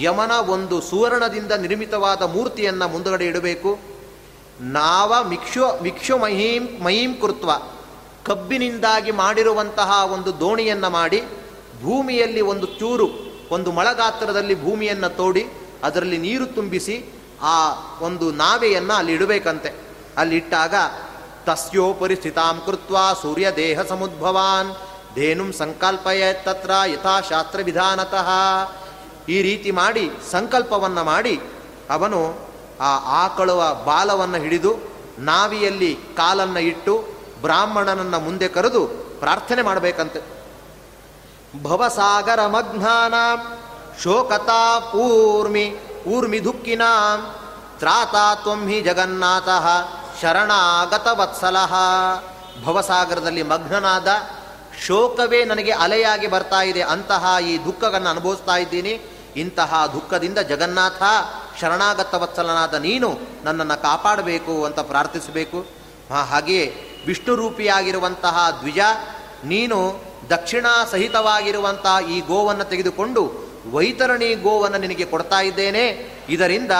ಯಮನ 0.00 0.30
ಒಂದು 0.30 0.80
ಸುವರ್ಣದಿಂದ 0.80 1.52
ನಿರ್ಮಿತವಾದ 1.52 2.22
ಮೂರ್ತಿಯನ್ನು 2.22 2.88
ಮುಂದುಗಡೆ 2.88 3.26
ಇಡಬೇಕು. 3.26 3.78
ನಾವ 4.60 5.14
ಮಿಕ್ಷು 5.28 5.82
ಮಿಕ್ಷು 5.82 6.18
ಮಹೀಂ 6.18 6.84
ಮಹೀಂ 6.84 7.14
ಕೃತ್ವ, 7.14 7.50
ಕಬ್ಬಿನಿಂದಾಗಿ 8.24 9.10
ಮಾಡಿರುವಂತಹ 9.10 10.12
ಒಂದು 10.12 10.40
ದೋಣಿಯನ್ನು 10.40 10.90
ಮಾಡಿ 10.90 11.22
ಭೂಮಿಯಲ್ಲಿ 11.82 12.40
ಒಂದು 12.40 12.66
ಚೂರು, 12.66 13.08
ಒಂದು 13.50 13.72
ಮಳಗಾತ್ರದಲ್ಲಿ 13.72 14.62
ಭೂಮಿಯನ್ನು 14.62 15.16
ತೋಡಿ 15.16 15.46
ಅದರಲ್ಲಿ 15.84 16.18
ನೀರು 16.18 16.46
ತುಂಬಿಸಿ 16.46 17.04
ಆ 17.42 17.56
ಒಂದು 18.00 18.32
ನಾವೆಯನ್ನು 18.32 18.94
ಅಲ್ಲಿ 18.94 19.12
ಇಡಬೇಕಂತೆ. 19.12 19.74
ಅಲ್ಲಿಟ್ಟಾಗ 20.16 20.74
ತಸ್ಯೋಪರಿ 21.46 22.16
ಸ್ಥಿತಾಂ 22.16 22.62
ಕೃತ್ವ 22.66 22.96
ಸೂರ್ಯ 23.22 23.50
ದೇಹ 23.56 23.82
ಸಮುದ್ಭವಾನ್. 23.82 24.91
ಧೇನುಂ 25.14 25.52
ಸಂಕಲ್ಪಯ 25.52 26.32
ತತ್ರ 26.32 26.70
ಯಥಾಶಾಸ್ತ್ರ 26.86 27.60
ವಿಧಾನತಃ 27.64 28.28
ಈ 29.28 29.42
ರೀತಿ 29.42 29.70
ಮಾಡಿ, 29.70 30.10
ಸಂಕಲ್ಪವನ್ನು 30.30 31.04
ಮಾಡಿ, 31.04 31.40
ಅವನು 31.90 32.38
ಆ 32.80 33.24
ಆಕಳುವ 33.24 33.74
ಬಾಲವನ್ನು 33.74 34.36
ಹಿಡಿದು, 34.36 34.78
ನಾವಿಯಲ್ಲಿ 35.18 35.94
ಕಾಲನ್ನು 35.94 36.60
ಇಟ್ಟು, 36.60 37.04
ಬ್ರಾಹ್ಮಣನನ್ನು 37.40 38.20
ಮುಂದೆ 38.20 38.48
ಕರೆದು 38.48 38.86
ಪ್ರಾರ್ಥನೆ 39.20 39.62
ಮಾಡಬೇಕಂತೆ. 39.62 40.20
ಭವಸಾಗರ 41.62 42.46
ಮಗ್ನಾನ 42.46 43.14
ಶೋಕತಾ 44.02 44.80
ಪೂರ್ಮಿ, 44.80 45.76
ಊರ್ಮಿ 46.06 46.44
ದುಃಖಿನ, 46.44 46.82
ತ್ರಾತಾ 47.78 48.34
ತ್ವಂ 48.34 48.82
ಜಗನ್ನಾಥ 48.82 49.48
ಶರಣಾಗತ 50.22 51.08
ವತ್ಸಲಹ 51.12 51.74
ಭವಸಾಗರದಲ್ಲಿ 52.64 53.42
ಮಗ್ನನಾದ 53.42 54.08
ಶೋಕವೇ 54.86 55.44
ನನಗೆ 55.44 55.70
ಅಲೆಯಾಗಿ 55.70 56.26
ಬರ್ತಾ 56.26 56.62
ಇದೆ, 56.62 56.82
ಅಂತಹ 56.82 57.36
ಈ 57.48 57.64
ದುಃಖವನ್ನು 57.64 58.08
ಅನುಭವಿಸ್ತಾ 58.08 58.56
ಇದ್ದೀನಿ. 58.56 59.00
ಇಂತಹ 59.36 59.86
ದುಃಖದಿಂದ 59.92 60.38
ಜಗನ್ನಾಥ 60.38 61.02
ಶರಣಾಗತ 61.60 62.14
ವತ್ಸಲನಾದ 62.14 62.74
ನೀನು 62.74 63.18
ನನ್ನನ್ನು 63.44 63.82
ಕಾಪಾಡಬೇಕು 63.82 64.64
ಅಂತ 64.64 64.80
ಪ್ರಾರ್ಥಿಸಬೇಕು. 64.80 65.66
ಹಾಗೆಯೇ 66.10 66.64
ವಿಷ್ಣು 67.06 67.34
ರೂಪಿಯಾಗಿರುವಂತಹ 67.34 68.58
ದ್ವಿಜ, 68.60 68.78
ನೀನು 69.44 69.78
ದಕ್ಷಿಣ 70.30 70.66
ಸಹಿತವಾಗಿರುವಂಥ 70.90 71.86
ಈ 72.10 72.20
ಗೋವನ್ನು 72.20 72.64
ತೆಗೆದುಕೊಂಡು 72.64 73.22
ವೈತರಣಿ 73.70 74.34
ಗೋವನ್ನು 74.34 74.78
ನಿನಗೆ 74.78 75.04
ಕೊಡ್ತಾ 75.04 75.40
ಇದ್ದೇನೆ. 75.40 75.84
ಇದರಿಂದ 76.28 76.70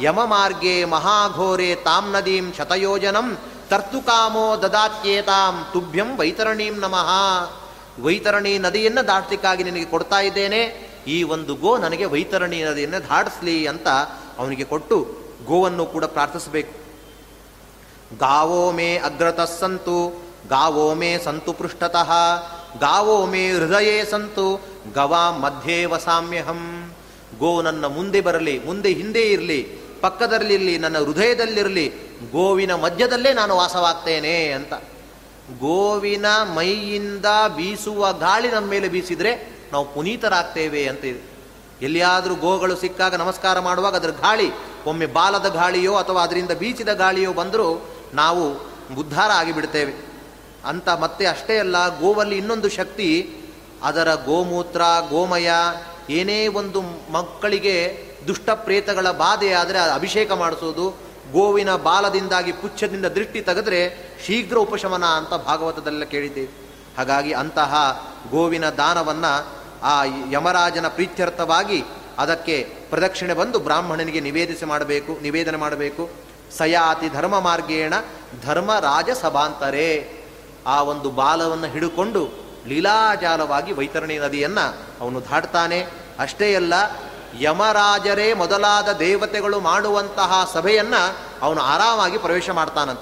ಯಮ 0.00 0.24
ಮಾರ್ಗೆ 0.24 0.84
ಮಹಾಘೋರೆ 0.84 1.74
ತಾಮ್ 1.74 2.12
ನದೀಂ 2.12 2.52
ಶತಯೋಜನಂ 2.58 3.38
ತರ್ತುಕಾಮೋ 3.74 4.56
ದದಾತ್ಯೇತಾಂ 4.56 5.66
ತುಭ್ಯಂ 5.72 6.16
ವೈತರಣೀಂ 6.16 6.74
ನಮಃ. 6.74 7.08
ವೈತರಣಿ 8.02 8.58
ನದಿಯನ್ನು 8.58 9.06
ದಾಟಲಿಕ್ಕಾಗಿ 9.06 9.64
ನಿನಗೆ 9.64 9.84
ಕೊಡ್ತಾ 9.84 10.20
ಇದ್ದೇನೆ. 10.20 10.90
ಈ 11.06 11.22
ಒಂದು 11.22 11.54
ಗೋ 11.54 11.78
ನನಗೆ 11.78 12.04
ವೈತರಣಿ 12.04 12.62
ನದಿಯನ್ನು 12.62 13.02
ದಾಟಿಸ್ಲಿ 13.08 13.66
ಅಂತ 13.66 13.88
ಅವನಿಗೆ 14.38 14.64
ಕೊಟ್ಟು 14.64 15.08
ಗೋವನ್ನು 15.44 15.86
ಕೂಡ 15.86 16.04
ಪ್ರಾರ್ಥಿಸಬೇಕು. 16.04 16.72
ಗಾವೋ 18.18 18.70
ಮೇ 18.70 18.96
ಅಗ್ರತಃ 18.96 19.44
ಸಂತು, 19.44 20.24
ಗಾವೋ 20.48 20.94
ಮೇ 20.94 21.18
ಸಂತು 21.18 21.52
ಪೃಷ್ಠತಃ, 21.52 22.12
ಗಾವೋ 22.78 23.26
ಮೇ 23.26 23.50
ಹೃದಯೇ 23.50 24.04
ಸಂತು, 24.04 24.60
ಗವಾ 24.94 25.30
ಮಧ್ಯೆ 25.30 25.84
ವಸಾಮ್ಯಹಂ. 25.84 26.92
ಗೋ 27.38 27.62
ನನ್ನ 27.62 27.86
ಮುಂದೆ 27.86 28.20
ಬರಲಿ, 28.20 28.64
ಮುಂದೆ 28.66 28.92
ಹಿಂದೆ 28.92 29.22
ಇರಲಿ. 29.22 29.83
ಪಕ್ಕದಲ್ಲಿರಲಿ, 30.04 30.74
ನನ್ನ 30.78 30.98
ಹೃದಯದಲ್ಲಿರಲಿ, 30.98 31.86
ಗೋವಿನ 32.32 32.72
ಮಧ್ಯದಲ್ಲೇ 32.74 33.32
ನಾನು 33.32 33.52
ವಾಸವಾಗ್ತೇನೆ 33.56 34.36
ಅಂತ. 34.52 34.74
ಗೋವಿನ 35.60 36.26
ಮೈಯಿಂದ 36.54 37.28
ಬೀಸುವ 37.56 38.12
ಗಾಳಿ 38.12 38.48
ನಮ್ಮ 38.50 38.68
ಮೇಲೆ 38.70 38.88
ಬೀಸಿದ್ರೆ 38.88 39.32
ನಾವು 39.72 39.84
ಪುನೀತರಾಗ್ತೇವೆ 39.94 40.82
ಅಂತ 40.88 41.04
ಇದೆ 41.04 41.22
ಎಲ್ಲಿಯಾದರೂ 41.82 42.34
ಗೋಗಳು 42.34 42.74
ಸಿಕ್ಕಾಗ 42.76 43.14
ನಮಸ್ಕಾರ 43.14 43.56
ಮಾಡುವಾಗ 43.58 43.94
ಅದರ 43.96 44.12
ಗಾಳಿ, 44.22 44.48
ಒಮ್ಮೆ 44.86 45.06
ಬಾಲದ 45.06 45.48
ಗಾಳಿಯೋ 45.54 45.94
ಅಥವಾ 45.94 46.20
ಅದರಿಂದ 46.22 46.50
ಬೀಸಿದ 46.50 46.88
ಗಾಳಿಯೋ 46.88 47.32
ಬಂದರೂ 47.32 47.68
ನಾವು 48.14 48.42
ಉದ್ಧಾರ 49.00 49.30
ಆಗಿಬಿಡ್ತೇವೆ. 49.30 49.94
ಅಂತ 50.68 50.88
ಮತ್ತೆ 50.88 51.24
ಅಷ್ಟೇ 51.26 51.56
ಅಲ್ಲ, 51.58 51.76
ಗೋವಲ್ಲಿ 52.00 52.36
ಇನ್ನೊಂದು 52.38 52.68
ಶಕ್ತಿ, 52.68 53.10
ಅದರ 53.82 54.08
ಗೋಮೂತ್ರ, 54.14 54.82
ಗೋಮಯ, 55.10 55.50
ಏನೇ 56.10 56.38
ಒಂದು 56.60 56.80
ಮಕ್ಕಳಿಗೆ 57.12 57.76
ದುಷ್ಟ 58.26 58.50
ಪ್ರೇತಗಳ 58.50 59.10
ಬಾಧೆ 59.10 59.52
ಆದರೆ 59.52 59.78
ಅಭಿಷೇಕ 59.78 60.32
ಮಾಡಿಸೋದು, 60.32 60.84
ಗೋವಿನ 61.32 61.76
ಬಾಲದಿಂದಾಗಿ 61.76 62.52
ಪುಚ್ಛದಿಂದ 62.52 63.06
ದೃಷ್ಟಿ 63.06 63.40
ತೆಗೆದ್ರೆ 63.40 63.80
ಶೀಘ್ರ 64.26 64.56
ಉಪಶಮನ 64.56 65.04
ಅಂತ 65.04 65.34
ಭಾಗವತದಲ್ಲ 65.34 66.04
ಕೇಳಿದ್ದೇವೆ 66.04 66.52
ಹಾಗಾಗಿ 66.96 67.32
ಅಂತಹ 67.32 67.72
ಗೋವಿನ 68.30 68.66
ದಾನವನ್ನು 68.70 69.32
ಆ 69.82 70.04
ಯಮರಾಜನ 70.30 70.88
ಪ್ರೀತ್ಯರ್ಥವಾಗಿ 70.88 71.84
ಅದಕ್ಕೆ 72.18 72.56
ಪ್ರದಕ್ಷಿಣೆ 72.90 73.34
ಬಂದು 73.34 73.58
ಬ್ರಾಹ್ಮಣನಿಗೆ 73.58 74.20
ನಿವೇದಿಸಿ 74.20 74.64
ಮಾಡಬೇಕು, 74.64 75.18
ನಿವೇದನೆ 75.22 75.56
ಮಾಡಬೇಕು. 75.56 76.10
ಸಯಾತಿ 76.58 77.08
ಧರ್ಮ 77.08 77.40
ಮಾರ್ಗೇಣ 77.40 77.94
ಧರ್ಮರಾಜ 78.46 79.10
ಸಭಾಂತರೇ 79.10 79.88
ಆ 80.66 80.82
ಒಂದು 80.82 81.10
ಬಾಲವನ್ನು 81.10 81.66
ಹಿಡುಕೊಂಡು 81.66 82.22
ಲೀಲಾಜಾಲವಾಗಿ 82.66 83.72
ವೈತರಣಿ 83.72 84.18
ನದಿಯನ್ನು 84.18 84.66
ಅವನು 85.00 85.20
ದಾಟ್ತಾನೆ 85.20 85.86
ಅಷ್ಟೇ 86.18 86.54
ಅಲ್ಲ 86.54 86.74
ಯಮರಾಜರೇ 87.40 88.32
ಮೊದಲಾದ 88.32 88.92
ದೇವತೆಗಳು 88.92 89.60
ಮಾಡುವಂತಹ 89.60 90.50
ಸಭೆಯನ್ನು 90.54 91.16
ಅವನು 91.42 91.60
ಆರಾಮಾಗಿ 91.60 92.18
ಪ್ರವೇಶ 92.18 92.50
ಮಾಡ್ತಾನಂತ. 92.50 93.00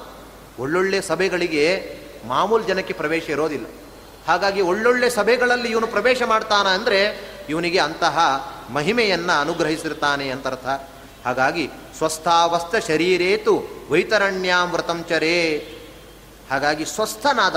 ಒಳ್ಳೊಳ್ಳೆ 0.58 1.00
ಸಭೆಗಳಿಗೆ 1.00 1.96
ಮಾಮೂಲು 2.26 2.64
ಜನಕ್ಕೆ 2.64 2.92
ಪ್ರವೇಶ 2.92 3.30
ಇರೋದಿಲ್ಲ. 3.30 3.66
ಹಾಗಾಗಿ 4.28 4.60
ಒಳ್ಳೊಳ್ಳೆ 4.60 5.10
ಸಭೆಗಳಲ್ಲಿ 5.10 5.68
ಇವನು 5.68 5.86
ಪ್ರವೇಶ 5.86 6.22
ಮಾಡ್ತಾನ 6.22 6.68
ಅಂದರೆ 6.68 7.32
ಇವನಿಗೆ 7.48 7.78
ಅಂತಹ 7.78 8.18
ಮಹಿಮೆಯನ್ನು 8.70 9.40
ಅನುಗ್ರಹಿಸಿರ್ತಾನೆ 9.40 10.28
ಅಂತರ್ಥ 10.28 10.66
ಹಾಗಾಗಿ 11.26 11.70
ಸ್ವಸ್ಥಾವಸ್ಥ 11.98 12.86
ಶರೀರೇತು 12.86 13.86
ವೈತರಣ್ಯಾಮೃತಂಚರೇ 13.90 15.68
ಹಾಗಾಗಿ 16.50 16.84
ಸ್ವಸ್ಥನಾದ 16.84 17.56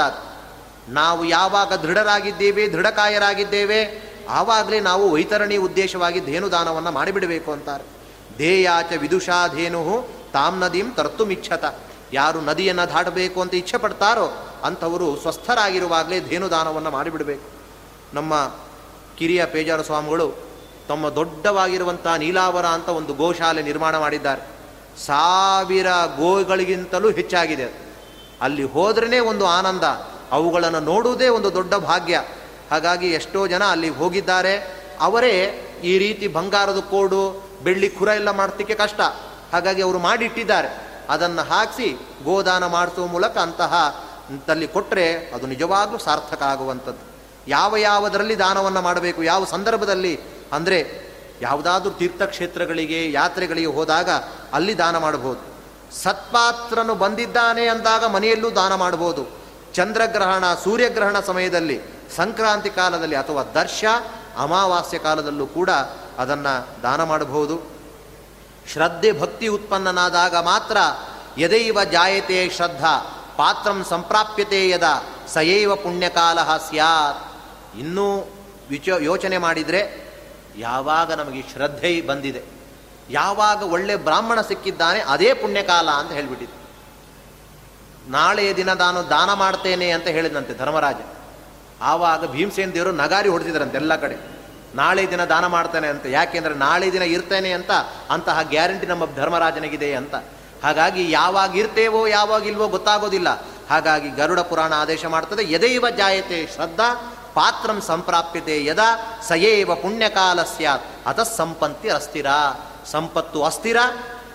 ನಾವು 0.90 1.26
ಯಾವಾಗ 1.26 1.74
ದೃಢರಾಗಿದ್ದೇವೆ, 1.74 2.68
ದೃಢಕಾಯರಾಗಿದ್ದೇವೆ 2.68 4.15
ಆವಾಗಲೇ 4.30 4.80
ನಾವು 4.80 5.12
ವೈತರಣಿ 5.12 5.58
ಉದ್ದೇಶವಾಗಿ 5.58 6.20
ಧೇನುದಾನವನ್ನು 6.20 6.92
ಮಾಡಿಬಿಡಬೇಕು 6.92 7.52
ಅಂತಾರೆ. 7.52 7.84
ದೇಯಾಚ 8.38 8.86
ವಿದುಷಾ 9.02 9.48
ಧೇನು 9.48 10.08
ತಾಮ್ 10.34 10.60
ನದೀಂ 10.60 10.92
ತರ್ತುಮಿಚ್ಛತ 10.92 11.76
ಯಾರು 12.14 12.42
ನದಿಯನ್ನು 12.42 12.90
ದಾಟಬೇಕು 12.90 13.42
ಅಂತ 13.42 13.54
ಇಚ್ಛೆ 13.54 13.78
ಪಡ್ತಾರೋ 13.78 14.48
ಅಂಥವರು 14.64 15.16
ಸ್ವಸ್ಥರಾಗಿರುವಾಗಲೇ 15.16 16.20
ಧೇನುದಾನವನ್ನು 16.20 16.92
ಮಾಡಿಬಿಡಬೇಕು. 16.92 17.50
ನಮ್ಮ 18.14 18.52
ಕಿರಿಯ 19.18 19.46
ಪೇಜಾರ 19.46 19.82
ಸ್ವಾಮಿಗಳು 19.82 20.34
ತಮ್ಮ 20.88 21.10
ದೊಡ್ಡವಾಗಿರುವಂಥ 21.10 22.08
ನೀಲಾವರ 22.08 22.66
ಅಂತ 22.66 22.90
ಒಂದು 22.90 23.14
ಗೋಶಾಲೆ 23.14 23.62
ನಿರ್ಮಾಣ 23.62 23.98
ಮಾಡಿದ್ದಾರೆ. 23.98 24.42
ಸಾವಿರ 25.06 25.88
ಗೋಗಳಿಗಿಂತಲೂ 26.18 27.10
ಹೆಚ್ಚಾಗಿದೆ. 27.10 27.96
ಅಲ್ಲಿ 28.42 28.64
ಹೋದ್ರೇ 28.64 29.20
ಒಂದು 29.20 29.46
ಆನಂದ, 29.46 29.84
ಅವುಗಳನ್ನು 30.32 30.80
ನೋಡುವುದೇ 30.80 31.28
ಒಂದು 31.28 31.54
ದೊಡ್ಡ 31.54 31.76
ಭಾಗ್ಯ. 31.76 32.22
ಹಾಗಾಗಿ 32.72 33.12
ಎಷ್ಟೋ 33.12 33.48
ಜನ 33.48 33.64
ಅಲ್ಲಿ 33.64 33.90
ಹೋಗಿದ್ದಾರೆ. 33.90 34.86
ಅವರೇ 35.02 35.62
ಈ 35.84 35.98
ರೀತಿ 35.98 36.28
ಬಂಗಾರದ 36.28 36.80
ಕೋಡು, 36.80 37.50
ಬೆಳ್ಳಿ 37.64 37.90
ಖುರ 37.90 38.08
ಎಲ್ಲ 38.08 38.32
ಮಾಡ್ತಿಕ್ಕೆ 38.32 38.76
ಕಷ್ಟ. 38.76 39.02
ಹಾಗಾಗಿ 39.54 39.82
ಅವರು 39.82 40.00
ಮಾಡಿಟ್ಟಿದ್ದಾರೆ. 40.00 40.96
ಅದನ್ನು 41.10 41.42
ಹಾಕಿಸಿ 41.42 41.98
ಗೋದಾನ 42.24 42.66
ಮಾಡಿಸುವ 42.66 43.08
ಮೂಲಕ 43.08 43.38
ಅಂತಹ 43.38 44.06
ತಲ್ಲಿ 44.48 44.68
ಕೊಟ್ಟರೆ 44.68 45.14
ಅದು 45.14 45.48
ನಿಜವಾಗ್ಲೂ 45.48 45.98
ಸಾರ್ಥಕ 45.98 46.44
ಆಗುವಂಥದ್ದು. 46.44 47.16
ಯಾವ 47.48 47.78
ಯಾವುದರಲ್ಲಿ 47.78 48.40
ದಾನವನ್ನು 48.40 48.82
ಮಾಡಬೇಕು, 48.82 49.24
ಯಾವ 49.24 49.46
ಸಂದರ್ಭದಲ್ಲಿ? 49.46 50.20
ಅಂದರೆ 50.52 51.06
ಯಾವುದಾದ್ರೂ 51.42 51.90
ತೀರ್ಥಕ್ಷೇತ್ರಗಳಿಗೆ, 51.90 53.12
ಯಾತ್ರೆಗಳಿಗೆ 53.12 53.68
ಹೋದಾಗ 53.68 54.10
ಅಲ್ಲಿ 54.54 54.78
ದಾನ 54.78 54.98
ಮಾಡಬಹುದು. 54.98 55.56
ಸತ್ಪಾತ್ರನು 55.96 56.96
ಬಂದಿದ್ದಾನೆ 56.96 57.68
ಅಂದಾಗ 57.68 58.06
ಮನೆಯಲ್ಲೂ 58.06 58.50
ದಾನ 58.50 58.76
ಮಾಡಬಹುದು. 58.76 59.26
ಚಂದ್ರಗ್ರಹಣ, 59.74 60.54
ಸೂರ್ಯಗ್ರಹಣ 60.64 61.20
ಸಮಯದಲ್ಲಿ 61.20 61.95
ಸಂಕ್ರಾಂತಿ 62.16 62.70
ಕಾಲದಲ್ಲಿ 62.70 63.16
ಅಥವಾ 63.16 63.44
ದರ್ಶ 63.44 63.84
ಅಮಾವಾಸ್ಯ 64.38 64.98
ಕಾಲದಲ್ಲೂ 64.98 65.46
ಕೂಡ 65.48 65.70
ಅದನ್ನು 66.18 66.84
ದಾನ 66.84 67.04
ಮಾಡಬಹುದು. 67.04 67.56
ಶ್ರದ್ಧೆ 68.74 69.12
ಭಕ್ತಿ 69.12 69.48
ಉತ್ಪನ್ನನಾದಾಗ 69.48 70.36
ಮಾತ್ರ 70.36 70.78
ಯದೈವ 71.38 71.84
ಜಾಯತೆ 71.84 72.50
ಶ್ರದ್ಧಾ 72.50 72.94
ಪಾತ್ರಂ 73.38 73.86
ಸಂಪ್ರಾಪ್ಯತೆ 73.90 74.70
ಯದ 74.70 74.88
ಸಯೈವ 75.28 75.76
ಪುಣ್ಯಕಾಲ 75.76 76.44
ಸ್ಯಾತ್. 76.70 77.22
ಇನ್ನೂ 77.80 78.08
ವಿಚ 78.70 78.88
ಯೋಚನೆ 78.88 79.38
ಮಾಡಿದರೆ 79.38 79.82
ಯಾವಾಗ 80.58 81.12
ನಮಗೆ 81.12 81.42
ಶ್ರದ್ಧೆ 81.54 82.02
ಬಂದಿದೆ, 82.02 82.42
ಯಾವಾಗ 83.10 83.64
ಒಳ್ಳೆ 83.64 83.96
ಬ್ರಾಹ್ಮಣ 83.96 84.42
ಸಿಕ್ಕಿದ್ದಾನೆ 84.42 85.00
ಅದೇ 85.00 85.34
ಪುಣ್ಯಕಾಲ 85.34 85.90
ಅಂತ 85.90 86.12
ಹೇಳಿಬಿಟ್ಟಿದೆ 86.12 86.56
ನಾಳೆಯ 88.12 88.54
ದಿನ 88.54 88.74
ನಾನು 88.74 89.10
ದಾನ 89.10 89.34
ಮಾಡ್ತೇನೆ 89.34 89.90
ಅಂತ 89.92 90.08
ಹೇಳಿದಂತೆ 90.08 90.54
ಧರ್ಮರಾಜ. 90.58 90.96
ಆವಾಗ 91.82 92.26
ಭೀಮಸೇನ 92.26 92.70
ದೇವರು 92.70 92.92
ನಗಾರಿ 92.92 93.30
ಹೊಡೆದಿದ್ರಂತೆ 93.30 93.78
ಎಲ್ಲ 93.78 93.96
ಕಡೆ. 93.96 94.36
ನಾಳೆ 94.76 95.12
ದಿನ 95.12 95.26
ದಾನ 95.26 95.48
ಮಾಡ್ತಾನೆ 95.48 95.88
ಅಂತ. 95.88 96.06
ಯಾಕೆಂದ್ರೆ 96.06 96.54
ನಾಳೆ 96.54 96.92
ದಿನ 96.92 97.02
ಇರ್ತೇನೆ 97.02 97.52
ಅಂತ, 97.52 97.72
ಅಂತಹ 98.10 98.42
ಗ್ಯಾರಂಟಿ 98.42 98.88
ನಮ್ಮ 98.88 99.16
ಧರ್ಮರಾಜನಿಗಿದೆ 99.16 99.94
ಅಂತ. 99.94 100.16
ಹಾಗಾಗಿ 100.64 101.12
ಯಾವಾಗ 101.12 101.58
ಇರ್ತೇವೋ, 101.58 102.08
ಯಾವಾಗ 102.08 102.48
ಇಲ್ವೋ 102.48 102.68
ಗೊತ್ತಾಗೋದಿಲ್ಲ. 102.68 103.28
ಹಾಗಾಗಿ 103.70 104.10
ಗರುಡ 104.10 104.40
ಪುರಾಣ 104.40 104.74
ಆದೇಶ 104.74 105.06
ಮಾಡ್ತದೆ, 105.06 105.52
ಯದೈವ 105.52 105.86
ಜಾಯತೆ 105.90 106.48
ಶ್ರದ್ಧಾ, 106.56 107.16
ಪಾತ್ರಂ 107.34 107.82
ಸಂಪ್ರಾಪ್ಯತೆ 107.82 108.66
ಯದಾ, 108.66 109.22
ಸಯೇವ 109.28 109.76
ಪುಣ್ಯಕಾಲ 109.76 110.44
ಸ್ಯಾತ್, 110.44 110.84
ಅತ 111.06 111.20
ಸಂಪತ್ತಿ 111.20 111.90
ಅಸ್ಥಿರ. 111.90 112.26
ಸಂಪತ್ತು 112.92 113.44
ಅಸ್ಥಿರ, 113.44 113.78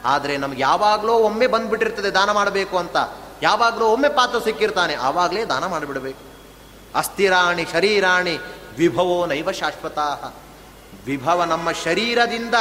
ಆದರೆ 0.05 0.37
ನಮ್ಗೆ 0.37 0.63
ಯಾವಾಗಲೋ 0.63 1.13
ಒಮ್ಮೆ 1.13 1.47
ಬಂದ್ಬಿಟ್ಟಿರ್ತದೆ 1.47 2.11
ದಾನ 2.11 2.31
ಮಾಡಬೇಕು 2.31 2.79
ಅಂತ. 2.79 2.97
ಯಾವಾಗಲೋ 3.43 3.87
ಒಮ್ಮೆ 3.87 4.09
ಪಾತ್ರ 4.09 4.39
ಸಿಕ್ಕಿರ್ತಾನೆ, 4.39 4.95
ಆವಾಗಲೇ 4.95 5.45
ದಾನ 5.45 5.67
ಮಾಡಿಬಿಡಬೇಕು. 5.67 6.30
ಅಸ್ಥಿರಾಣಿ 6.95 7.67
ಶರೀರಾಣಿ 7.73 8.39
ವಿಭವೋ 8.79 9.27
ನೈವ 9.27 9.51
ಶಾಶ್ವತ 9.51 9.99
ವಿಭವ 11.07 11.45
ನಮ್ಮ 11.45 11.73
ಶರೀರದಿಂದ 11.73 12.55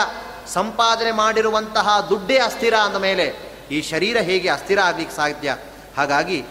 ಸಂಪಾದನೆ 0.54 1.12
ಮಾಡಿರುವಂತಹ 1.12 2.08
ದುಡ್ಡೇ 2.10 2.38
ಅಸ್ಥಿರ 2.38 2.74
ಅಂದ 2.74 2.96
ಮೇಲೆ 2.96 3.26
ಈ 3.72 3.82
ಶರೀರ 3.82 4.18
ಹೇಗೆ 4.18 4.50
ಅಸ್ಥಿರ 4.50 4.80
ಆಗಲಿಕ್ಕೆ 4.80 5.16
ಸಾಧ್ಯ? 5.16 5.56
ಹಾಗಾಗಿ 5.98 6.46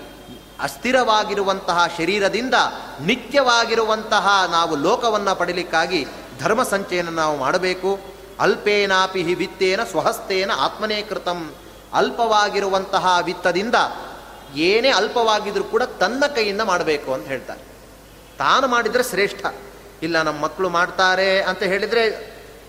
ಅಸ್ಥಿರವಾಗಿರುವಂತಹ 0.60 1.84
ಶರೀರದಿಂದ 1.98 2.54
ನಿತ್ಯವಾಗಿರುವಂತಹ 3.00 4.48
ನಾವು 4.50 4.76
ಲೋಕವನ್ನು 4.76 5.34
ಪಡೀಲಿಕ್ಕಾಗಿ 5.34 6.06
ಧರ್ಮ 6.40 6.62
ಸಂಚಯನ 6.62 7.08
ನಾವು 7.08 7.38
ಮಾಡಬೇಕು. 7.38 7.98
ಅಲ್ಪೇನಾಪಿ 8.40 9.22
ಹಿ 9.22 9.34
ವಿತ್ತೇನ 9.34 9.84
ಸ್ವಹಸ್ತೇನ 9.84 10.50
ಆತ್ಮನೇ 10.52 11.02
ಕೃತಂ 11.02 11.54
ಅಲ್ಪವಾಗಿರುವಂತಹ 11.94 13.18
ವಿತ್ತದಿಂದ 13.24 13.74
ಏನೇ 14.54 14.90
ಅಲ್ಪವಾಗಿದ್ರೂ 14.90 15.64
ಕೂಡ 15.64 15.82
ತನ್ನ 15.82 16.24
ಕೈಯಿಂದ 16.34 16.60
ಮಾಡಬೇಕು 16.60 17.14
ಅಂತ 17.14 17.26
ಹೇಳ್ತಾರೆ. 17.26 17.60
ತಾನು 18.38 18.68
ಮಾಡಿದರೆ 18.68 19.02
ಶ್ರೇಷ್ಠ. 19.02 19.46
ಇಲ್ಲ, 20.02 20.22
ನಮ್ಮ 20.22 20.40
ಮಕ್ಕಳು 20.40 20.68
ಮಾಡ್ತಾರೆ 20.68 21.42
ಅಂತ 21.42 21.62
ಹೇಳಿದರೆ 21.62 22.10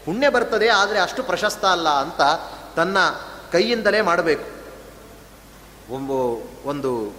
ಪುಣ್ಯ 0.06 0.30
ಬರ್ತದೆ, 0.30 0.70
ಆದರೆ 0.70 1.00
ಅಷ್ಟು 1.00 1.24
ಪ್ರಶಸ್ತ 1.24 1.66
ಅಲ್ಲ 1.66 1.90
ಅಂತ 1.90 2.22
ತನ್ನ 2.76 2.98
ಕೈಯಿಂದಲೇ 3.52 4.02
ಮಾಡಬೇಕು. 4.02 4.60
ಒಂದು 5.94 6.42
ಒಂದು 6.66 7.14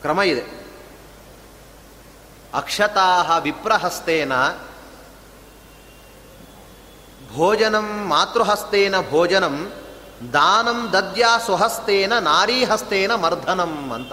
ಕ್ರಮ 0.00 0.22
ಇದೆ. 0.22 0.62
ಅಕ್ಷತಾಹ 2.54 3.38
ವಿಪ್ರಹಸ್ತೇನ 3.38 4.32
ಭೋಜನಂ 7.34 8.06
ಮಾತೃಹಸ್ತೇನ 8.08 8.94
ಭೋಜನಂ 9.10 9.72
ದಾನಂ 10.36 10.78
ದದ್ಯಾ 10.92 11.38
ಸ್ವಹಸ್ತೇನ 11.38 12.12
ನಾರೀಹಸ್ತೇನ 12.18 13.12
ಮರ್ಧನಂ 13.14 13.92
ಅಂತ. 13.92 14.12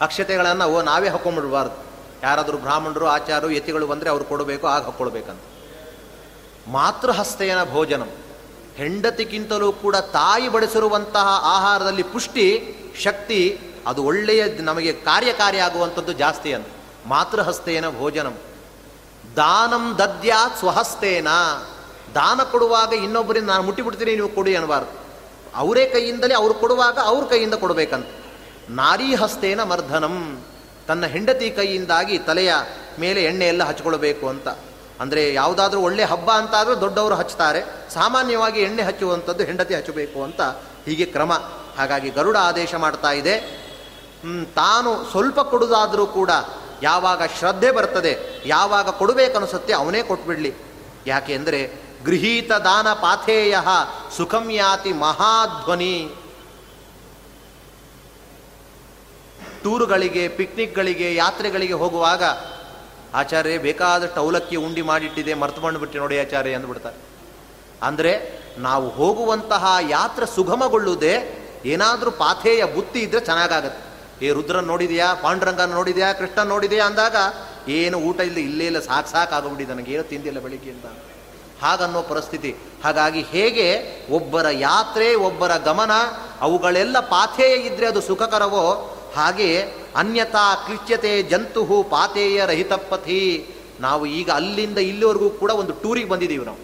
ಅಕ್ಷತೆಗಳನ್ನು 0.00 0.64
ಓ 0.64 0.82
ನಾವೇ 0.82 1.08
ಹಾಕೊಂಡ್ಬಿಡ್ಬಾರ್ದು. 1.08 1.76
ಯಾರಾದರೂ 2.22 2.58
ಬ್ರಾಹ್ಮಣರು 2.58 3.06
ಆಚಾರು 3.06 3.50
ಯತಿಗಳು 3.50 3.86
ಬಂದರೆ 3.86 4.08
ಅವ್ರು 4.10 4.24
ಕೊಡಬೇಕು, 4.24 4.66
ಆಗ 4.66 4.82
ಹಾಕ್ಕೊಳ್ಬೇಕಂತ 4.82 5.42
ಮಾತೃಹಸ್ತೇನ 6.68 7.60
ಭೋಜನಂ. 7.64 8.10
ಹೆಂಡತಿಗಿಂತಲೂ 8.76 9.68
ಕೂಡ 9.72 9.96
ತಾಯಿ 9.96 10.48
ಬಡಿಸಿರುವಂತಹ 10.48 11.26
ಆಹಾರದಲ್ಲಿ 11.56 12.02
ಪುಷ್ಟಿ, 12.02 12.46
ಶಕ್ತಿ, 13.02 13.40
ಅದು 13.86 14.00
ಒಳ್ಳೆಯ 14.04 14.42
ನಮಗೆ 14.60 14.92
ಕಾರ್ಯಕಾರಿ 14.92 15.58
ಆಗುವಂಥದ್ದು 15.58 16.12
ಜಾಸ್ತಿ 16.12 16.50
ಅಂತ. 16.52 16.66
ಮಾತೃಹಸ್ತೇನ 17.06 17.86
ಭೋಜನಂ. 17.98 18.36
ದಾನಂ 19.36 19.84
ದದ್ಯಾ 19.98 20.40
ಸ್ವಹಸ್ತೇನ 20.58 21.28
ದಾನ 22.14 22.40
ಕೊಡುವಾಗ 22.42 22.92
ಇನ್ನೊಬ್ಬರಿಂದ 22.92 23.48
ನಾನು 23.48 23.62
ಮುಟ್ಟಿಬಿಡ್ತೀನಿ, 23.62 24.12
ನೀವು 24.14 24.28
ಕೊಡಿ 24.28 24.52
ಅನ್ನಬಾರ್ದು. 24.56 25.03
ಅವರೇ 25.56 25.84
ಕೈಯಿಂದಲೇ 25.86 26.34
ಅವ್ರು 26.34 26.54
ಕೊಡುವಾಗ 26.54 26.98
ಅವ್ರ 27.04 27.24
ಕೈಯಿಂದ 27.24 27.54
ಕೊಡಬೇಕಂತ. 27.54 28.06
ನಾರೀ 28.70 29.08
ಹಸ್ತೇನ 29.14 29.62
ಮರ್ಧನಂ. 29.62 30.16
ತನ್ನ 30.88 31.06
ಹೆಂಡತಿ 31.06 31.48
ಕೈಯಿಂದಾಗಿ 31.50 32.16
ತಲೆಯ 32.18 32.52
ಮೇಲೆ 32.98 33.20
ಎಣ್ಣೆ 33.24 33.46
ಎಲ್ಲ 33.46 33.62
ಹಚ್ಕೊಳ್ಬೇಕು 33.64 34.28
ಅಂತ. 34.28 34.48
ಅಂದರೆ 35.00 35.22
ಯಾವುದಾದ್ರೂ 35.34 35.80
ಒಳ್ಳೆ 35.80 36.04
ಹಬ್ಬ 36.04 36.30
ಅಂತಾದರೂ 36.30 36.74
ದೊಡ್ಡವರು 36.80 37.14
ಹಚ್ತಾರೆ. 37.14 37.60
ಸಾಮಾನ್ಯವಾಗಿ 37.94 38.60
ಎಣ್ಣೆ 38.60 38.82
ಹಚ್ಚುವಂಥದ್ದು 38.82 39.44
ಹೆಂಡತಿ 39.44 39.74
ಹಚ್ಚಬೇಕು 39.74 40.18
ಅಂತ 40.22 40.40
ಹೀಗೆ 40.86 41.06
ಕ್ರಮ. 41.06 41.32
ಹಾಗಾಗಿ 41.78 42.10
ಗರುಡ 42.10 42.36
ಆದೇಶ 42.40 42.74
ಮಾಡ್ತಾ 42.74 43.12
ಇದೆ. 43.12 43.34
ತಾನು 44.56 44.90
ಸ್ವಲ್ಪ 45.10 45.40
ಕೊಡುವುದಾದರೂ 45.40 46.04
ಕೂಡ 46.06 46.30
ಯಾವಾಗ 46.82 47.22
ಶ್ರದ್ಧೆ 47.38 47.70
ಬರ್ತದೆ, 47.70 48.12
ಯಾವಾಗ 48.46 48.88
ಕೊಡಬೇಕನ್ನಿಸುತ್ತೆ 48.90 49.72
ಅವನೇ 49.72 50.02
ಕೊಟ್ಬಿಡಲಿ. 50.02 50.52
ಯಾಕೆ 51.06 51.32
ಅಂದರೆ 51.34 51.60
ಗೃಹೀತ 52.06 52.52
ದಾನ 52.66 52.88
ಪಾಥೇಯ 53.04 53.56
ಸುಖಂ 54.16 54.46
ಯಾತಿ 54.50 54.92
ಮಹಾಧ್ವನಿ. 54.92 55.96
ಟೂರುಗಳಿಗೆ, 59.62 60.28
ಪಿಕ್ನಿಕ್ಗಳಿಗೆ, 60.28 61.14
ಯಾತ್ರೆಗಳಿಗೆ 61.14 61.76
ಹೋಗುವಾಗ 61.82 62.22
ಆಚಾರ್ಯ 63.14 63.58
ಬೇಕಾದಷ್ಟು 63.58 64.18
ಅವಲಕ್ಕಿ 64.20 64.56
ಉಂಡಿ 64.56 64.82
ಮಾಡಿಟ್ಟಿದೆ, 64.82 65.34
ಮರ್ತು 65.34 65.60
ಮಾಡಿಬಿಟ್ಟು 65.60 65.98
ನೋಡಿ 65.98 66.16
ಆಚಾರ್ಯ 66.18 66.58
ಅಂದ್ಬಿಡ್ತಾರೆ. 66.58 66.98
ಅಂದರೆ 67.82 68.12
ನಾವು 68.58 68.86
ಹೋಗುವಂತಹ 68.88 69.64
ಯಾತ್ರೆ 69.88 70.26
ಸುಗಮಗೊಳ್ಳುವುದೇ 70.34 71.14
ಏನಾದರೂ 71.64 72.10
ಪಾಥೇಯ 72.10 72.64
ಬುತ್ತಿ 72.74 73.00
ಇದ್ರೆ 73.00 73.20
ಚೆನ್ನಾಗಾಗತ್ತೆ. 73.24 73.82
ಏ 74.26 74.30
ರುದ್ರನ್ 74.32 74.68
ನೋಡಿದೆಯಾ, 74.72 75.08
ಪಾಂಡುರಂಗನ 75.14 75.72
ನೋಡಿದೆಯಾ 75.72 76.12
ಕೃಷ್ಣ 76.12 76.42
ನೋಡಿದೆಯಾ 76.42 76.84
ಅಂದಾಗ 76.86 77.16
ಏನು 77.78 77.96
ಊಟ 77.98 78.20
ಇಲ್ಲ, 78.20 78.38
ಇಲ್ಲೇ 78.50 78.66
ಇಲ್ಲ, 78.66 78.80
ಸಾಕು 78.80 79.48
ನನಗೆ 79.72 79.92
ಏನು 79.94 80.04
ತಿಂದಿಲ್ಲ 80.12 80.40
ಬೆಳಿಗ್ಗೆಯಿಂದ 80.40 80.84
ಹಾಗನ್ನೋ 81.64 82.02
ಪರಿಸ್ಥಿತಿ. 82.02 82.56
ಹಾಗಾಗಿ 82.84 83.22
ಹೇಗೆ 83.22 83.66
ಒಬ್ಬರ 84.10 84.46
ಯಾತ್ರೆ, 84.50 85.14
ಒಬ್ಬರ 85.14 85.56
ಗಮನ, 85.56 85.90
ಅವುಗಳೆಲ್ಲ 86.40 87.00
ಪಾಥೇಯ 87.00 87.54
ಇದ್ರೆ 87.54 87.86
ಅದು 87.86 88.00
ಸುಖಕರವೋ, 88.00 88.96
ಹಾಗೆ 89.16 89.62
ಅನ್ಯತಾ 89.96 90.54
ಕ್ಲಿಚ್ಯತೆ 90.54 91.22
ಜಂತುಹು 91.22 91.82
ಪಾತೇಯ 91.82 92.46
ರಹಿತಪಥಿ. 92.46 93.46
ನಾವು 93.80 94.06
ಈಗ 94.06 94.30
ಅಲ್ಲಿಂದ 94.30 94.78
ಇಲ್ಲಿವರೆಗೂ 94.78 95.30
ಕೂಡ 95.30 95.50
ಒಂದು 95.50 95.72
ಟೂರಿಗೆ 95.72 96.08
ಬಂದಿದ್ದೀವಿ 96.08 96.44
ನಾವು. 96.44 96.62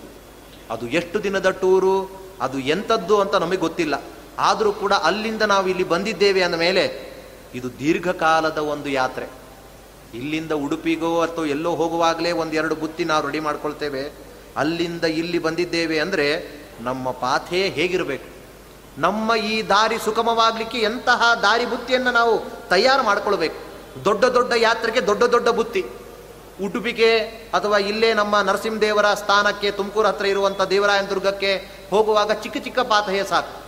ಅದು 0.70 0.88
ಎಷ್ಟು 0.88 1.22
ದಿನದ 1.22 1.50
ಟೂರು, 1.50 2.20
ಅದು 2.40 2.58
ಎಂಥದ್ದು 2.58 3.20
ಅಂತ 3.20 3.34
ನಮಗೆ 3.34 3.56
ಗೊತ್ತಿಲ್ಲ. 3.56 4.02
ಆದರೂ 4.38 4.72
ಕೂಡ 4.72 4.92
ಅಲ್ಲಿಂದ 4.92 5.42
ನಾವು 5.42 5.68
ಇಲ್ಲಿ 5.68 5.84
ಬಂದಿದ್ದೇವೆ 5.84 6.42
ಅಂದ 6.42 6.54
ಮೇಲೆ, 6.54 7.12
ಇದು 7.54 7.78
ದೀರ್ಘಕಾಲದ 7.78 8.58
ಒಂದು 8.58 8.88
ಯಾತ್ರೆ. 8.88 9.26
ಇಲ್ಲಿಂದ 10.14 10.52
ಉಡುಪಿಗೋ 10.52 11.20
ಅಥವಾ 11.20 11.46
ಎಲ್ಲೋ 11.46 11.70
ಹೋಗುವಾಗಲೇ 11.74 12.30
ಒಂದೆರಡು 12.32 12.74
ಬುತ್ತಿ 12.74 13.04
ನಾವು 13.04 13.26
ರೆಡಿ 13.26 13.40
ಮಾಡ್ಕೊಳ್ತೇವೆ. 13.40 14.29
ಅಲ್ಲಿಂದ 14.56 15.04
ಇಲ್ಲಿ 15.04 15.38
ಬಂದಿದ್ದೇವೆ 15.38 16.00
ಅಂದರೆ 16.00 16.48
ನಮ್ಮ 16.80 17.10
ಪಾಥೇ 17.10 17.68
ಹೇಗಿರಬೇಕು? 17.68 18.24
ನಮ್ಮ 18.98 19.34
ಈ 19.34 19.68
ದಾರಿ 19.68 19.98
ಸುಗಮವಾಗಲಿಕ್ಕೆ 19.98 20.78
ಎಂತಹ 20.78 21.34
ದಾರಿ 21.42 21.66
ಬುತ್ತಿಯನ್ನು 21.66 22.10
ನಾವು 22.10 22.42
ತಯಾರು 22.68 23.02
ಮಾಡಿಕೊಳ್ಬೇಕು? 23.02 23.56
ದೊಡ್ಡ 24.04 24.24
ದೊಡ್ಡ 24.24 24.52
ಯಾತ್ರೆಗೆ 24.56 25.06
ದೊಡ್ಡ 25.06 25.22
ದೊಡ್ಡ 25.22 25.48
ಬುತ್ತಿ. 25.48 25.84
ಉಡುಪಿಗೆ 26.62 27.18
ಅಥವಾ 27.54 27.78
ಇಲ್ಲೇ 27.78 28.14
ನಮ್ಮ 28.14 28.40
ನರಸಿಂಹದೇವರ 28.40 29.14
ಸ್ಥಾನಕ್ಕೆ 29.14 29.70
ತುಮಕೂರು 29.70 30.08
ಹತ್ರ 30.08 30.26
ಇರುವಂಥ 30.26 30.62
ದೇವರಾಯನ 30.62 31.04
ದುರ್ಗಕ್ಕೆ 31.04 31.80
ಹೋಗುವಾಗ 31.90 32.32
ಚಿಕ್ಕ 32.32 32.56
ಚಿಕ್ಕ 32.56 32.78
ಪಾಥೆಯೇ 32.78 33.24
ಸಾಕು. 33.24 33.62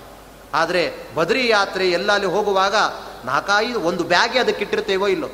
ಆದರೆ 0.55 0.95
ಬದ್ರಿ 1.15 1.49
ಯಾತ್ರೆ 1.49 1.91
ಎಲ್ಲಲ್ಲಿ 1.91 2.27
ಹೋಗುವಾಗ 2.27 2.75
ನಾಲ್ಕೈದು 3.25 3.81
ಒಂದು 3.81 4.05
ಬ್ಯಾಗೆ 4.05 4.39
ಅದಕ್ಕೆ 4.39 4.61
ಇಟ್ಟಿರ್ತೇವೋ 4.61 5.09
ಇಲ್ಲೋ? 5.09 5.29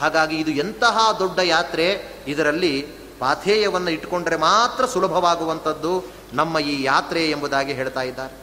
ಹಾಗಾಗಿ 0.00 0.36
ಇದು 0.36 0.50
ಎಂತಹ 0.50 1.16
ದೊಡ್ಡ 1.18 1.38
ಯಾತ್ರೆ 1.38 2.16
ಇದರಲ್ಲಿ 2.26 2.86
ಪಾಥೇಯವನ್ನು 3.20 3.90
ಇಟ್ಟುಕೊಂಡರೆ 3.90 4.36
ಮಾತ್ರ 4.36 4.86
ಸುಲಭವಾಗುವಂಥದ್ದು 4.86 5.92
ನಮ್ಮ 6.32 6.58
ಈ 6.58 6.82
ಯಾತ್ರೆ 6.82 7.22
ಎಂಬುದಾಗಿ 7.30 7.72
ಹೇಳ್ತಾ 7.72 8.02
ಇದ್ದಾರೆ. 8.02 8.34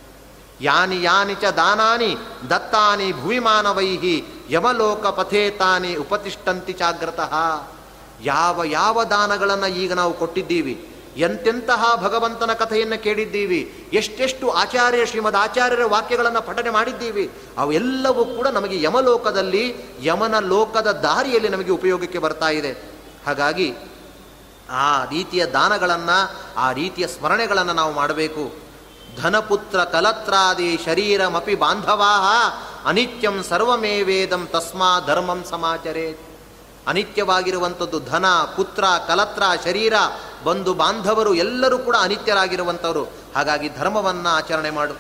ಯಾನಿ 0.62 0.98
ಯಾನಿ 1.04 1.36
ಚ 1.36 1.46
ದಾನಾನಿ 1.46 2.10
ದತ್ತಾನಿ 2.50 3.08
ಭೂಮಿಮಾನವೈಹಿ 3.14 4.16
ಯಮಲೋಕ 4.50 5.06
ಪಥೇತಾನಿ 5.08 5.96
ಉಪತಿಷ್ಠಂತಿ 5.96 6.74
ಜಾಗ್ರತಃ. 6.74 7.34
ಯಾವ 8.24 8.64
ಯಾವ 8.64 9.04
ದಾನಗಳನ್ನು 9.04 9.70
ಈಗ 9.84 9.94
ನಾವು 9.94 10.14
ಕೊಟ್ಟಿದ್ದೀವಿ, 10.14 10.76
ಎಂತೆಂತಹ 11.18 11.84
ಭಗವಂತನ 12.04 12.54
ಕಥೆಯನ್ನು 12.54 13.04
ಕೇಳಿದ್ದೀವಿ, 13.04 13.62
ಎಷ್ಟೆಷ್ಟು 13.94 14.50
ಆಚಾರ್ಯ 14.50 15.06
ಶ್ರೀಮದ್ 15.06 15.36
ಆಚಾರ್ಯರ 15.36 15.86
ವಾಕ್ಯಗಳನ್ನು 15.86 16.42
ಪಠನೆ 16.42 16.70
ಮಾಡಿದ್ದೀವಿ, 16.70 17.26
ಅವೆಲ್ಲವೂ 17.58 18.26
ಕೂಡ 18.26 18.48
ನಮಗೆ 18.48 18.82
ಯಮಲೋಕದಲ್ಲಿ, 18.82 19.64
ಯಮನ 20.02 20.40
ಲೋಕದ 20.40 20.92
ದಾರಿಯಲ್ಲಿ 20.92 21.50
ನಮಗೆ 21.50 21.72
ಉಪಯೋಗಕ್ಕೆ 21.72 22.20
ಬರ್ತಾ 22.20 22.50
ಇದೆ. 22.50 22.72
ಹಾಗಾಗಿ 23.26 23.68
ಆ 24.72 25.06
ರೀತಿಯ 25.06 25.46
ದಾನಗಳನ್ನು, 25.46 26.20
ಆ 26.58 26.72
ರೀತಿಯ 26.72 27.08
ಸ್ಮರಣೆಗಳನ್ನು 27.08 27.74
ನಾವು 27.74 27.94
ಮಾಡಬೇಕು. 27.94 28.72
ಧನಪುತ್ರ 29.22 29.84
ಕಲತ್ರಾದಿ 29.84 30.80
ಶರೀರಮಪಿ 30.86 31.56
ಬಾಂಧವಾ 31.56 32.14
ಅನಿತ್ಯಂ 32.86 33.44
ಸರ್ವಮೇವೇದಂ 33.44 34.48
ತಸ್ಮಾ 34.48 35.00
ಧರ್ಮಂ 35.08 35.44
ಸಮಾಚರೇ 35.50 36.20
ಅನಿತ್ಯವಾಗಿರುವಂಥದ್ದು 36.88 38.00
ಧನ, 38.00 38.26
ಪುತ್ರ, 38.56 38.84
ಕಲತ್ರ, 39.08 39.44
ಶರೀರ, 39.64 39.94
ಬಂಧು 40.44 40.74
ಬಾಂಧವರು 40.74 41.34
ಎಲ್ಲರೂ 41.34 41.78
ಕೂಡ 41.78 41.96
ಅನಿತ್ಯರಾಗಿರುವಂಥವರು. 42.02 43.04
ಹಾಗಾಗಿ 43.36 43.70
ಧರ್ಮವನ್ನು 43.78 44.30
ಆಚರಣೆ 44.30 44.70
ಮಾಡು. 44.70 44.94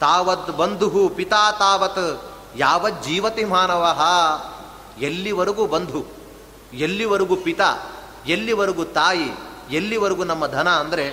ತಾವತ್ 0.00 0.56
ಬಂಧು 0.56 1.12
ಪಿತಾ 1.16 1.52
ತಾವತ್ 1.52 2.32
ಯಾವ 2.56 2.90
ಜೀವತಿ 2.90 3.44
ಮಾನವ 3.44 4.00
ಎಲ್ಲಿವರೆಗೂ 5.00 5.66
ಬಂಧು, 5.66 6.06
ಎಲ್ಲಿವರೆಗೂ 6.74 7.36
ಪಿತಾ 7.36 7.93
ಎಲ್ಲಿವರೆಗೂ 8.26 8.84
ತಾಯಿ, 8.84 9.28
ಎಲ್ಲಿವರೆಗೂ 9.70 10.24
ನಮ್ಮ 10.24 10.46
ಧನ 10.46 10.68
ಅಂದರೆ 10.68 11.04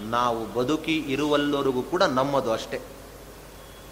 ನಾವು 0.00 0.46
ಬದುಕಿ 0.54 0.96
ಇರುವಲ್ಲವರೆಗೂ 0.96 1.82
ಕೂಡ 1.82 2.02
ನಮ್ಮದು 2.02 2.52
ಅಷ್ಟೇ. 2.52 2.80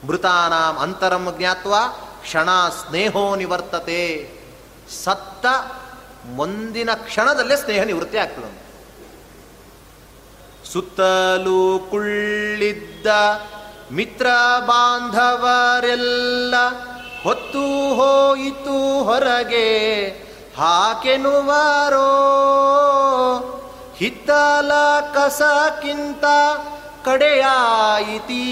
ಮೃತಾನಾಂ 0.07 0.79
ಅಂತರಂ 0.79 1.35
ಜ್ಞಾತ್ವ 1.39 1.75
ಕ್ಷಣ 2.23 2.49
ಸ್ನೇಹೋ 2.69 3.37
ನಿವರ್ತತೆ. 3.37 4.03
ಸತ್ತ 5.05 5.47
ಮುಂದಿನ 6.25 6.91
ಕ್ಷಣದಲ್ಲೇ 6.95 7.57
ಸ್ನೇಹ 7.57 7.83
ನಿವೃತ್ತಿ 7.83 8.19
ಆಗ್ತದೆ 8.19 8.51
ಸುತ್ತಲೂ 10.73 11.79
ಕುಳ್ಳಿದ್ದ 11.91 13.07
ಮಿತ್ರ 13.93 14.27
ಬಾಂಧವರೆಲ್ಲ 14.61 16.55
ಹೊತ್ತು 17.23 17.95
ಹೋಯಿತು 17.95 19.05
ಹೊರಗೆ. 19.05 19.69
ಹಾಕೆನುವರೋ? 20.57 22.09
ಹಿತ್ತಲ 23.97 24.73
ಕಸಕ್ಕಿಂತ 25.15 26.25
ಕಡೆಯಾಯಿತಿ 27.05 28.43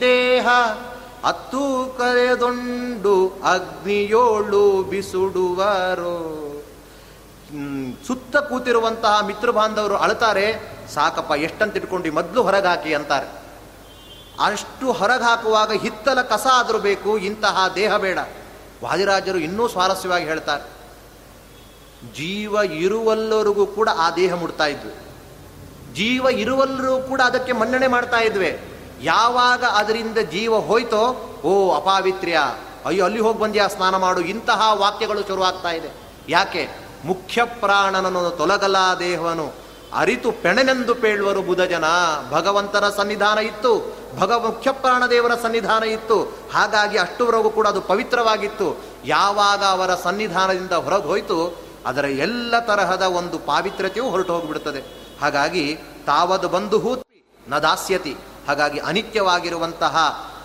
ದೇಹ? 0.00 0.48
ಅತ್ತು 1.24 1.94
ಕರೆದೊಂಡು 1.98 3.32
ಅಗ್ನಿಯೋಳು 3.44 4.82
ಬಿಸುಡುವರು? 4.82 6.40
ಸುತ್ತ 8.06 8.36
ಕೂತಿರುವಂತಹ 8.36 9.26
ಮಿತ್ರ 9.26 9.50
ಬಾಂಧವರು 9.50 9.96
ಅಳ್ತಾರೆ 9.96 10.76
ಸಾಕಪ್ಪ 10.94 11.32
ಎಷ್ಟಂತ 11.32 11.76
ಇಟ್ಕೊಂಡು 11.76 12.12
ಮೊದಲು 12.12 12.42
ಹೊರಗಾಕಿ 12.42 12.94
ಅಂತಾರೆ. 12.94 13.26
ಅಷ್ಟು 14.44 14.92
ಹೊರಗೆ 14.92 15.24
ಹಾಕುವಾಗ 15.24 15.72
ಹಿತ್ತಲ 15.72 16.22
ಕಸ 16.22 16.46
ಆದರೂ 16.52 16.78
ಬೇಕು, 16.78 17.18
ಇಂತಹ 17.18 17.68
ದೇಹ 17.74 17.96
ಬೇಡ. 17.96 18.18
ವಾದಿರಾಜರು 18.84 19.38
ಇನ್ನೂ 19.38 19.68
ಸ್ವಾರಸ್ಯವಾಗಿ 19.68 20.24
ಹೇಳ್ತಾರೆ. 20.24 20.79
ಜೀವ 22.14 22.54
ಇರುವಲ್ಲರಿಗೂ 22.54 23.66
ಕೂಡ 23.66 23.88
ಆ 23.96 24.10
ದೇಹ 24.10 24.34
ಮುಡ್ತಾ 24.34 24.66
ಇದ್ವು. 24.66 25.10
ಜೀವ 25.94 26.26
ಇರುವಲ್ಲರೂ 26.26 26.98
ಕೂಡ 26.98 27.20
ಅದಕ್ಕೆ 27.20 27.52
ಮನ್ನಣೆ 27.52 27.86
ಮಾಡ್ತಾ 27.86 28.16
ಇದ್ವಿ. 28.16 28.60
ಯಾವಾಗ 29.02 29.64
ಅದರಿಂದ 29.64 30.18
ಜೀವ 30.18 30.58
ಹೋಯ್ತೋ, 30.58 31.02
ಓ 31.44 31.74
ಅಪಾವಿತ್ರ್ಯ, 31.74 32.38
ಅಯ್ಯೋ 32.86 33.04
ಅಲ್ಲಿ 33.04 33.20
ಹೋಗಿ 33.20 33.38
ಬಂದ್ಯಾ, 33.38 33.66
ಸ್ನಾನ 33.66 33.96
ಮಾಡು, 33.96 34.20
ಇಂತಹ 34.20 34.60
ವಾಕ್ಯಗಳು 34.72 35.22
ಶುರುವಾಗ್ತಾ 35.22 35.70
ಇದೆ. 35.70 35.88
ಯಾಕೆ? 36.28 36.68
ಮುಖ್ಯ 37.04 37.44
ಪ್ರಾಣನನ್ನು 37.44 38.30
ತೊಲಗಲ 38.30 38.76
ದೇಹವನು. 38.98 39.52
ಅರಿತು 39.94 40.32
ಪೆಣನೆಂದು 40.32 40.94
ಪೇಳುವರು 40.94 41.42
ಬುಧ 41.42 41.60
ಜನ 41.60 41.84
ಭಗವಂತನ 42.30 42.88
ಸನ್ನಿಧಾನ 42.88 43.38
ಇತ್ತು. 43.38 43.96
ಭಗ 44.18 44.32
ಮುಖ್ಯ 44.32 44.72
ಪ್ರಾಣದೇವರ 44.72 45.34
ಸನ್ನಿಧಾನ 45.34 45.82
ಇತ್ತು. 45.84 46.22
ಹಾಗಾಗಿ 46.54 46.98
ಅಷ್ಟುವರೆಗೂ 46.98 47.50
ಕೂಡ 47.50 47.66
ಅದು 47.66 47.80
ಪವಿತ್ರವಾಗಿತ್ತು. 47.80 48.80
ಯಾವಾಗ 49.04 49.64
ಅವರ 49.64 49.94
ಸನ್ನಿಧಾನದಿಂದ 49.94 50.72
ಹೊರಗೆ 50.72 51.04
ಹೋಯ್ತು 51.04 51.69
ಅದರ 51.86 52.04
ಎಲ್ಲ 52.04 52.58
ತರಹದ 52.58 53.02
ಒಂದು 53.02 53.38
ಪಾವಿತ್ರ್ಯತೆಯೂ 53.38 54.10
ಹೊರಟು 54.10 54.32
ಹೋಗಿಬಿಡುತ್ತದೆ. 54.34 55.10
ಹಾಗಾಗಿ 55.20 55.78
ತಾವದು 56.06 56.48
ಬಂಧು 56.48 57.02
ನ 57.48 57.58
ದಾಸ್ಯತಿ. 57.58 58.16
ಹಾಗಾಗಿ 58.48 58.78
ಅನಿತ್ಯವಾಗಿರುವಂತಹ 58.78 59.96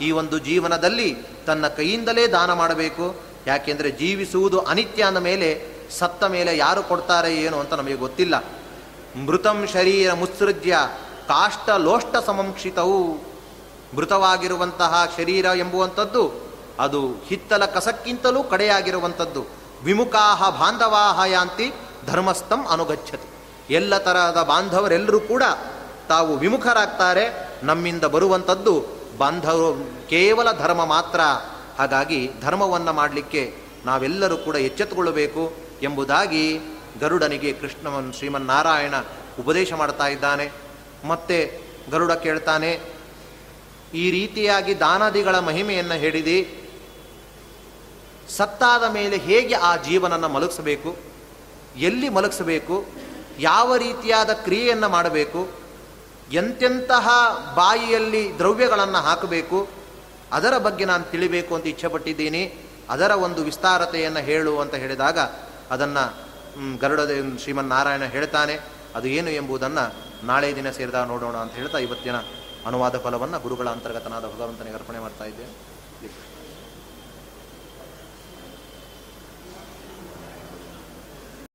ಈ 0.02 0.12
ಒಂದು 0.12 0.40
ಜೀವನದಲ್ಲಿ 0.40 1.18
ತನ್ನ 1.46 1.68
ಕೈಯಿಂದಲೇ 1.68 2.28
ದಾನ 2.28 2.54
ಮಾಡಬೇಕು. 2.54 3.16
ಯಾಕೆಂದರೆ 3.48 3.92
ಜೀವಿಸುವುದು 3.92 4.60
ಅನಿತ್ಯ 4.60 5.04
ಅಂದ 5.04 5.18
ಮೇಲೆ 5.18 5.76
ಸತ್ತ 6.00 6.24
ಮೇಲೆ 6.24 6.58
ಯಾರು 6.58 6.84
ಕೊಡ್ತಾರೆ 6.84 7.36
ಏನು 7.36 7.60
ಅಂತ 7.60 7.74
ನಮಗೆ 7.74 7.96
ಗೊತ್ತಿಲ್ಲ. 7.96 8.44
ಮೃತಂ 9.26 9.68
ಶರೀರ 9.74 10.14
ಮುತ್ಸೃಜ್ಯ 10.14 10.78
ಕಾಷ್ಟ 11.28 11.70
ಲೋಷ್ಟ 11.70 12.16
ಸಮಂಕ್ಷಿತವು. 12.26 13.14
ಮೃತವಾಗಿರುವಂತಹ 13.96 15.14
ಶರೀರ 15.18 15.46
ಎಂಬುವಂಥದ್ದು 15.56 16.50
ಅದು 16.80 17.12
ಹಿತ್ತಲ 17.28 17.66
ಕಸಕ್ಕಿಂತಲೂ 17.66 18.44
ಕಡೆಯಾಗಿರುವಂಥದ್ದು. 18.44 19.65
ವಿಮುಖಾಹ 19.86 20.50
ಬಾಂಧವಾಹ 20.60 21.20
ಯಾಂತಿ 21.28 21.68
ಧರ್ಮಸ್ಥಂ 22.08 22.62
ಅನುಗಚ್ಚತಿ 22.68 23.28
ಎಲ್ಲ 23.74 23.98
ತರಹದ 23.98 24.40
ಬಾಂಧವರೆಲ್ಲರೂ 24.44 25.20
ಕೂಡ 25.20 25.44
ತಾವು 26.10 26.32
ವಿಮುಖರಾಗ್ತಾರೆ. 26.38 27.26
ನಮ್ಮಿಂದ 27.64 28.04
ಬರುವಂಥದ್ದು 28.04 28.74
ಬಾಂಧವರು 29.18 30.08
ಕೇವಲ 30.10 30.48
ಧರ್ಮ 30.52 30.82
ಮಾತ್ರ. 30.86 31.22
ಹಾಗಾಗಿ 31.78 32.20
ಧರ್ಮವನ್ನು 32.42 32.94
ಮಾಡಲಿಕ್ಕೆ 32.94 33.44
ನಾವೆಲ್ಲರೂ 33.86 34.38
ಕೂಡ 34.38 34.56
ಎಚ್ಚೆತ್ತುಕೊಳ್ಳಬೇಕು 34.56 35.44
ಎಂಬುದಾಗಿ 35.82 36.46
ಗರುಡನಿಗೆ 37.00 37.54
ಕೃಷ್ಣವನ್ 37.54 38.14
ಶ್ರೀಮನ್ನಾರಾಯಣ 38.14 38.96
ಉಪದೇಶ 39.40 39.74
ಮಾಡ್ತಾ 39.74 40.08
ಇದ್ದಾನೆ. 40.08 40.46
ಮತ್ತೆ 41.06 41.40
ಗರುಡ 41.92 42.12
ಕೇಳ್ತಾನೆ, 42.26 42.72
ಈ 43.94 44.06
ರೀತಿಯಾಗಿ 44.12 44.74
ದಾನಾದಿಗಳ 44.80 45.40
ಮಹಿಮೆಯನ್ನು 45.40 45.94
ಹೇಳಿದಿ 45.94 46.38
ಸತ್ತಾದ 48.30 48.84
ಮೇಲೆ 48.90 49.18
ಹೇಗೆ 49.18 49.56
ಆ 49.56 49.76
ಜೀವನನ್ನು 49.76 50.30
ಮಲಗಿಸಬೇಕು? 50.30 50.96
ಎಲ್ಲಿ 51.78 52.10
ಮಲಗಿಸಬೇಕು? 52.10 52.86
ಯಾವ 53.40 53.76
ರೀತಿಯಾದ 53.76 54.34
ಕ್ರಿಯೆಯನ್ನು 54.34 54.90
ಮಾಡಬೇಕು? 54.90 55.48
ಎಂತೆಂತಹ 56.32 57.10
ಬಾಯಿಯಲ್ಲಿ 57.56 58.38
ದ್ರವ್ಯಗಳನ್ನು 58.38 58.98
ಹಾಕಬೇಕು? 58.98 59.68
ಅದರ 60.32 60.58
ಬಗ್ಗೆ 60.58 60.86
ನಾನು 60.86 61.04
ತಿಳಿಬೇಕು 61.04 61.56
ಅಂತ 61.56 61.68
ಇಚ್ಛೆಪಟ್ಟಿದ್ದೀನಿ. 61.68 62.54
ಅದರ 62.90 63.12
ಒಂದು 63.12 63.44
ವಿಸ್ತಾರತೆಯನ್ನು 63.44 64.20
ಹೇಳು 64.20 64.60
ಅಂತ 64.60 64.76
ಹೇಳಿದಾಗ 64.76 65.20
ಅದನ್ನು 65.72 66.26
ಶ್ರೀಮನ್ 66.54 67.40
ಶ್ರೀಮನ್ನಾರಾಯಣ 67.40 68.04
ಹೇಳ್ತಾನೆ. 68.04 68.60
ಅದು 68.96 69.08
ಏನು 69.08 69.30
ಎಂಬುದನ್ನು 69.30 69.94
ನಾಳೆ 70.26 70.56
ದಿನ 70.56 70.72
ಸೇರಿದಾಗ 70.72 71.08
ನೋಡೋಣ 71.08 71.36
ಅಂತ 71.36 71.54
ಹೇಳ್ತಾ 71.54 71.78
ಇವತ್ತಿನ 71.78 72.16
ಅನುವಾದ 72.66 72.98
ಫಲವನ್ನು 72.98 73.40
ಗುರುಗಳ 73.40 73.70
ಅಂತರ್ಗತನಾದ 73.70 74.24
ಭಗವಂತನಿಗೆ 74.24 74.76
ಅರ್ಪಣೆ 74.76 75.00
ಮಾಡ್ತಾ 75.00 75.26
ಇದ್ದೇನೆ. 75.26 75.75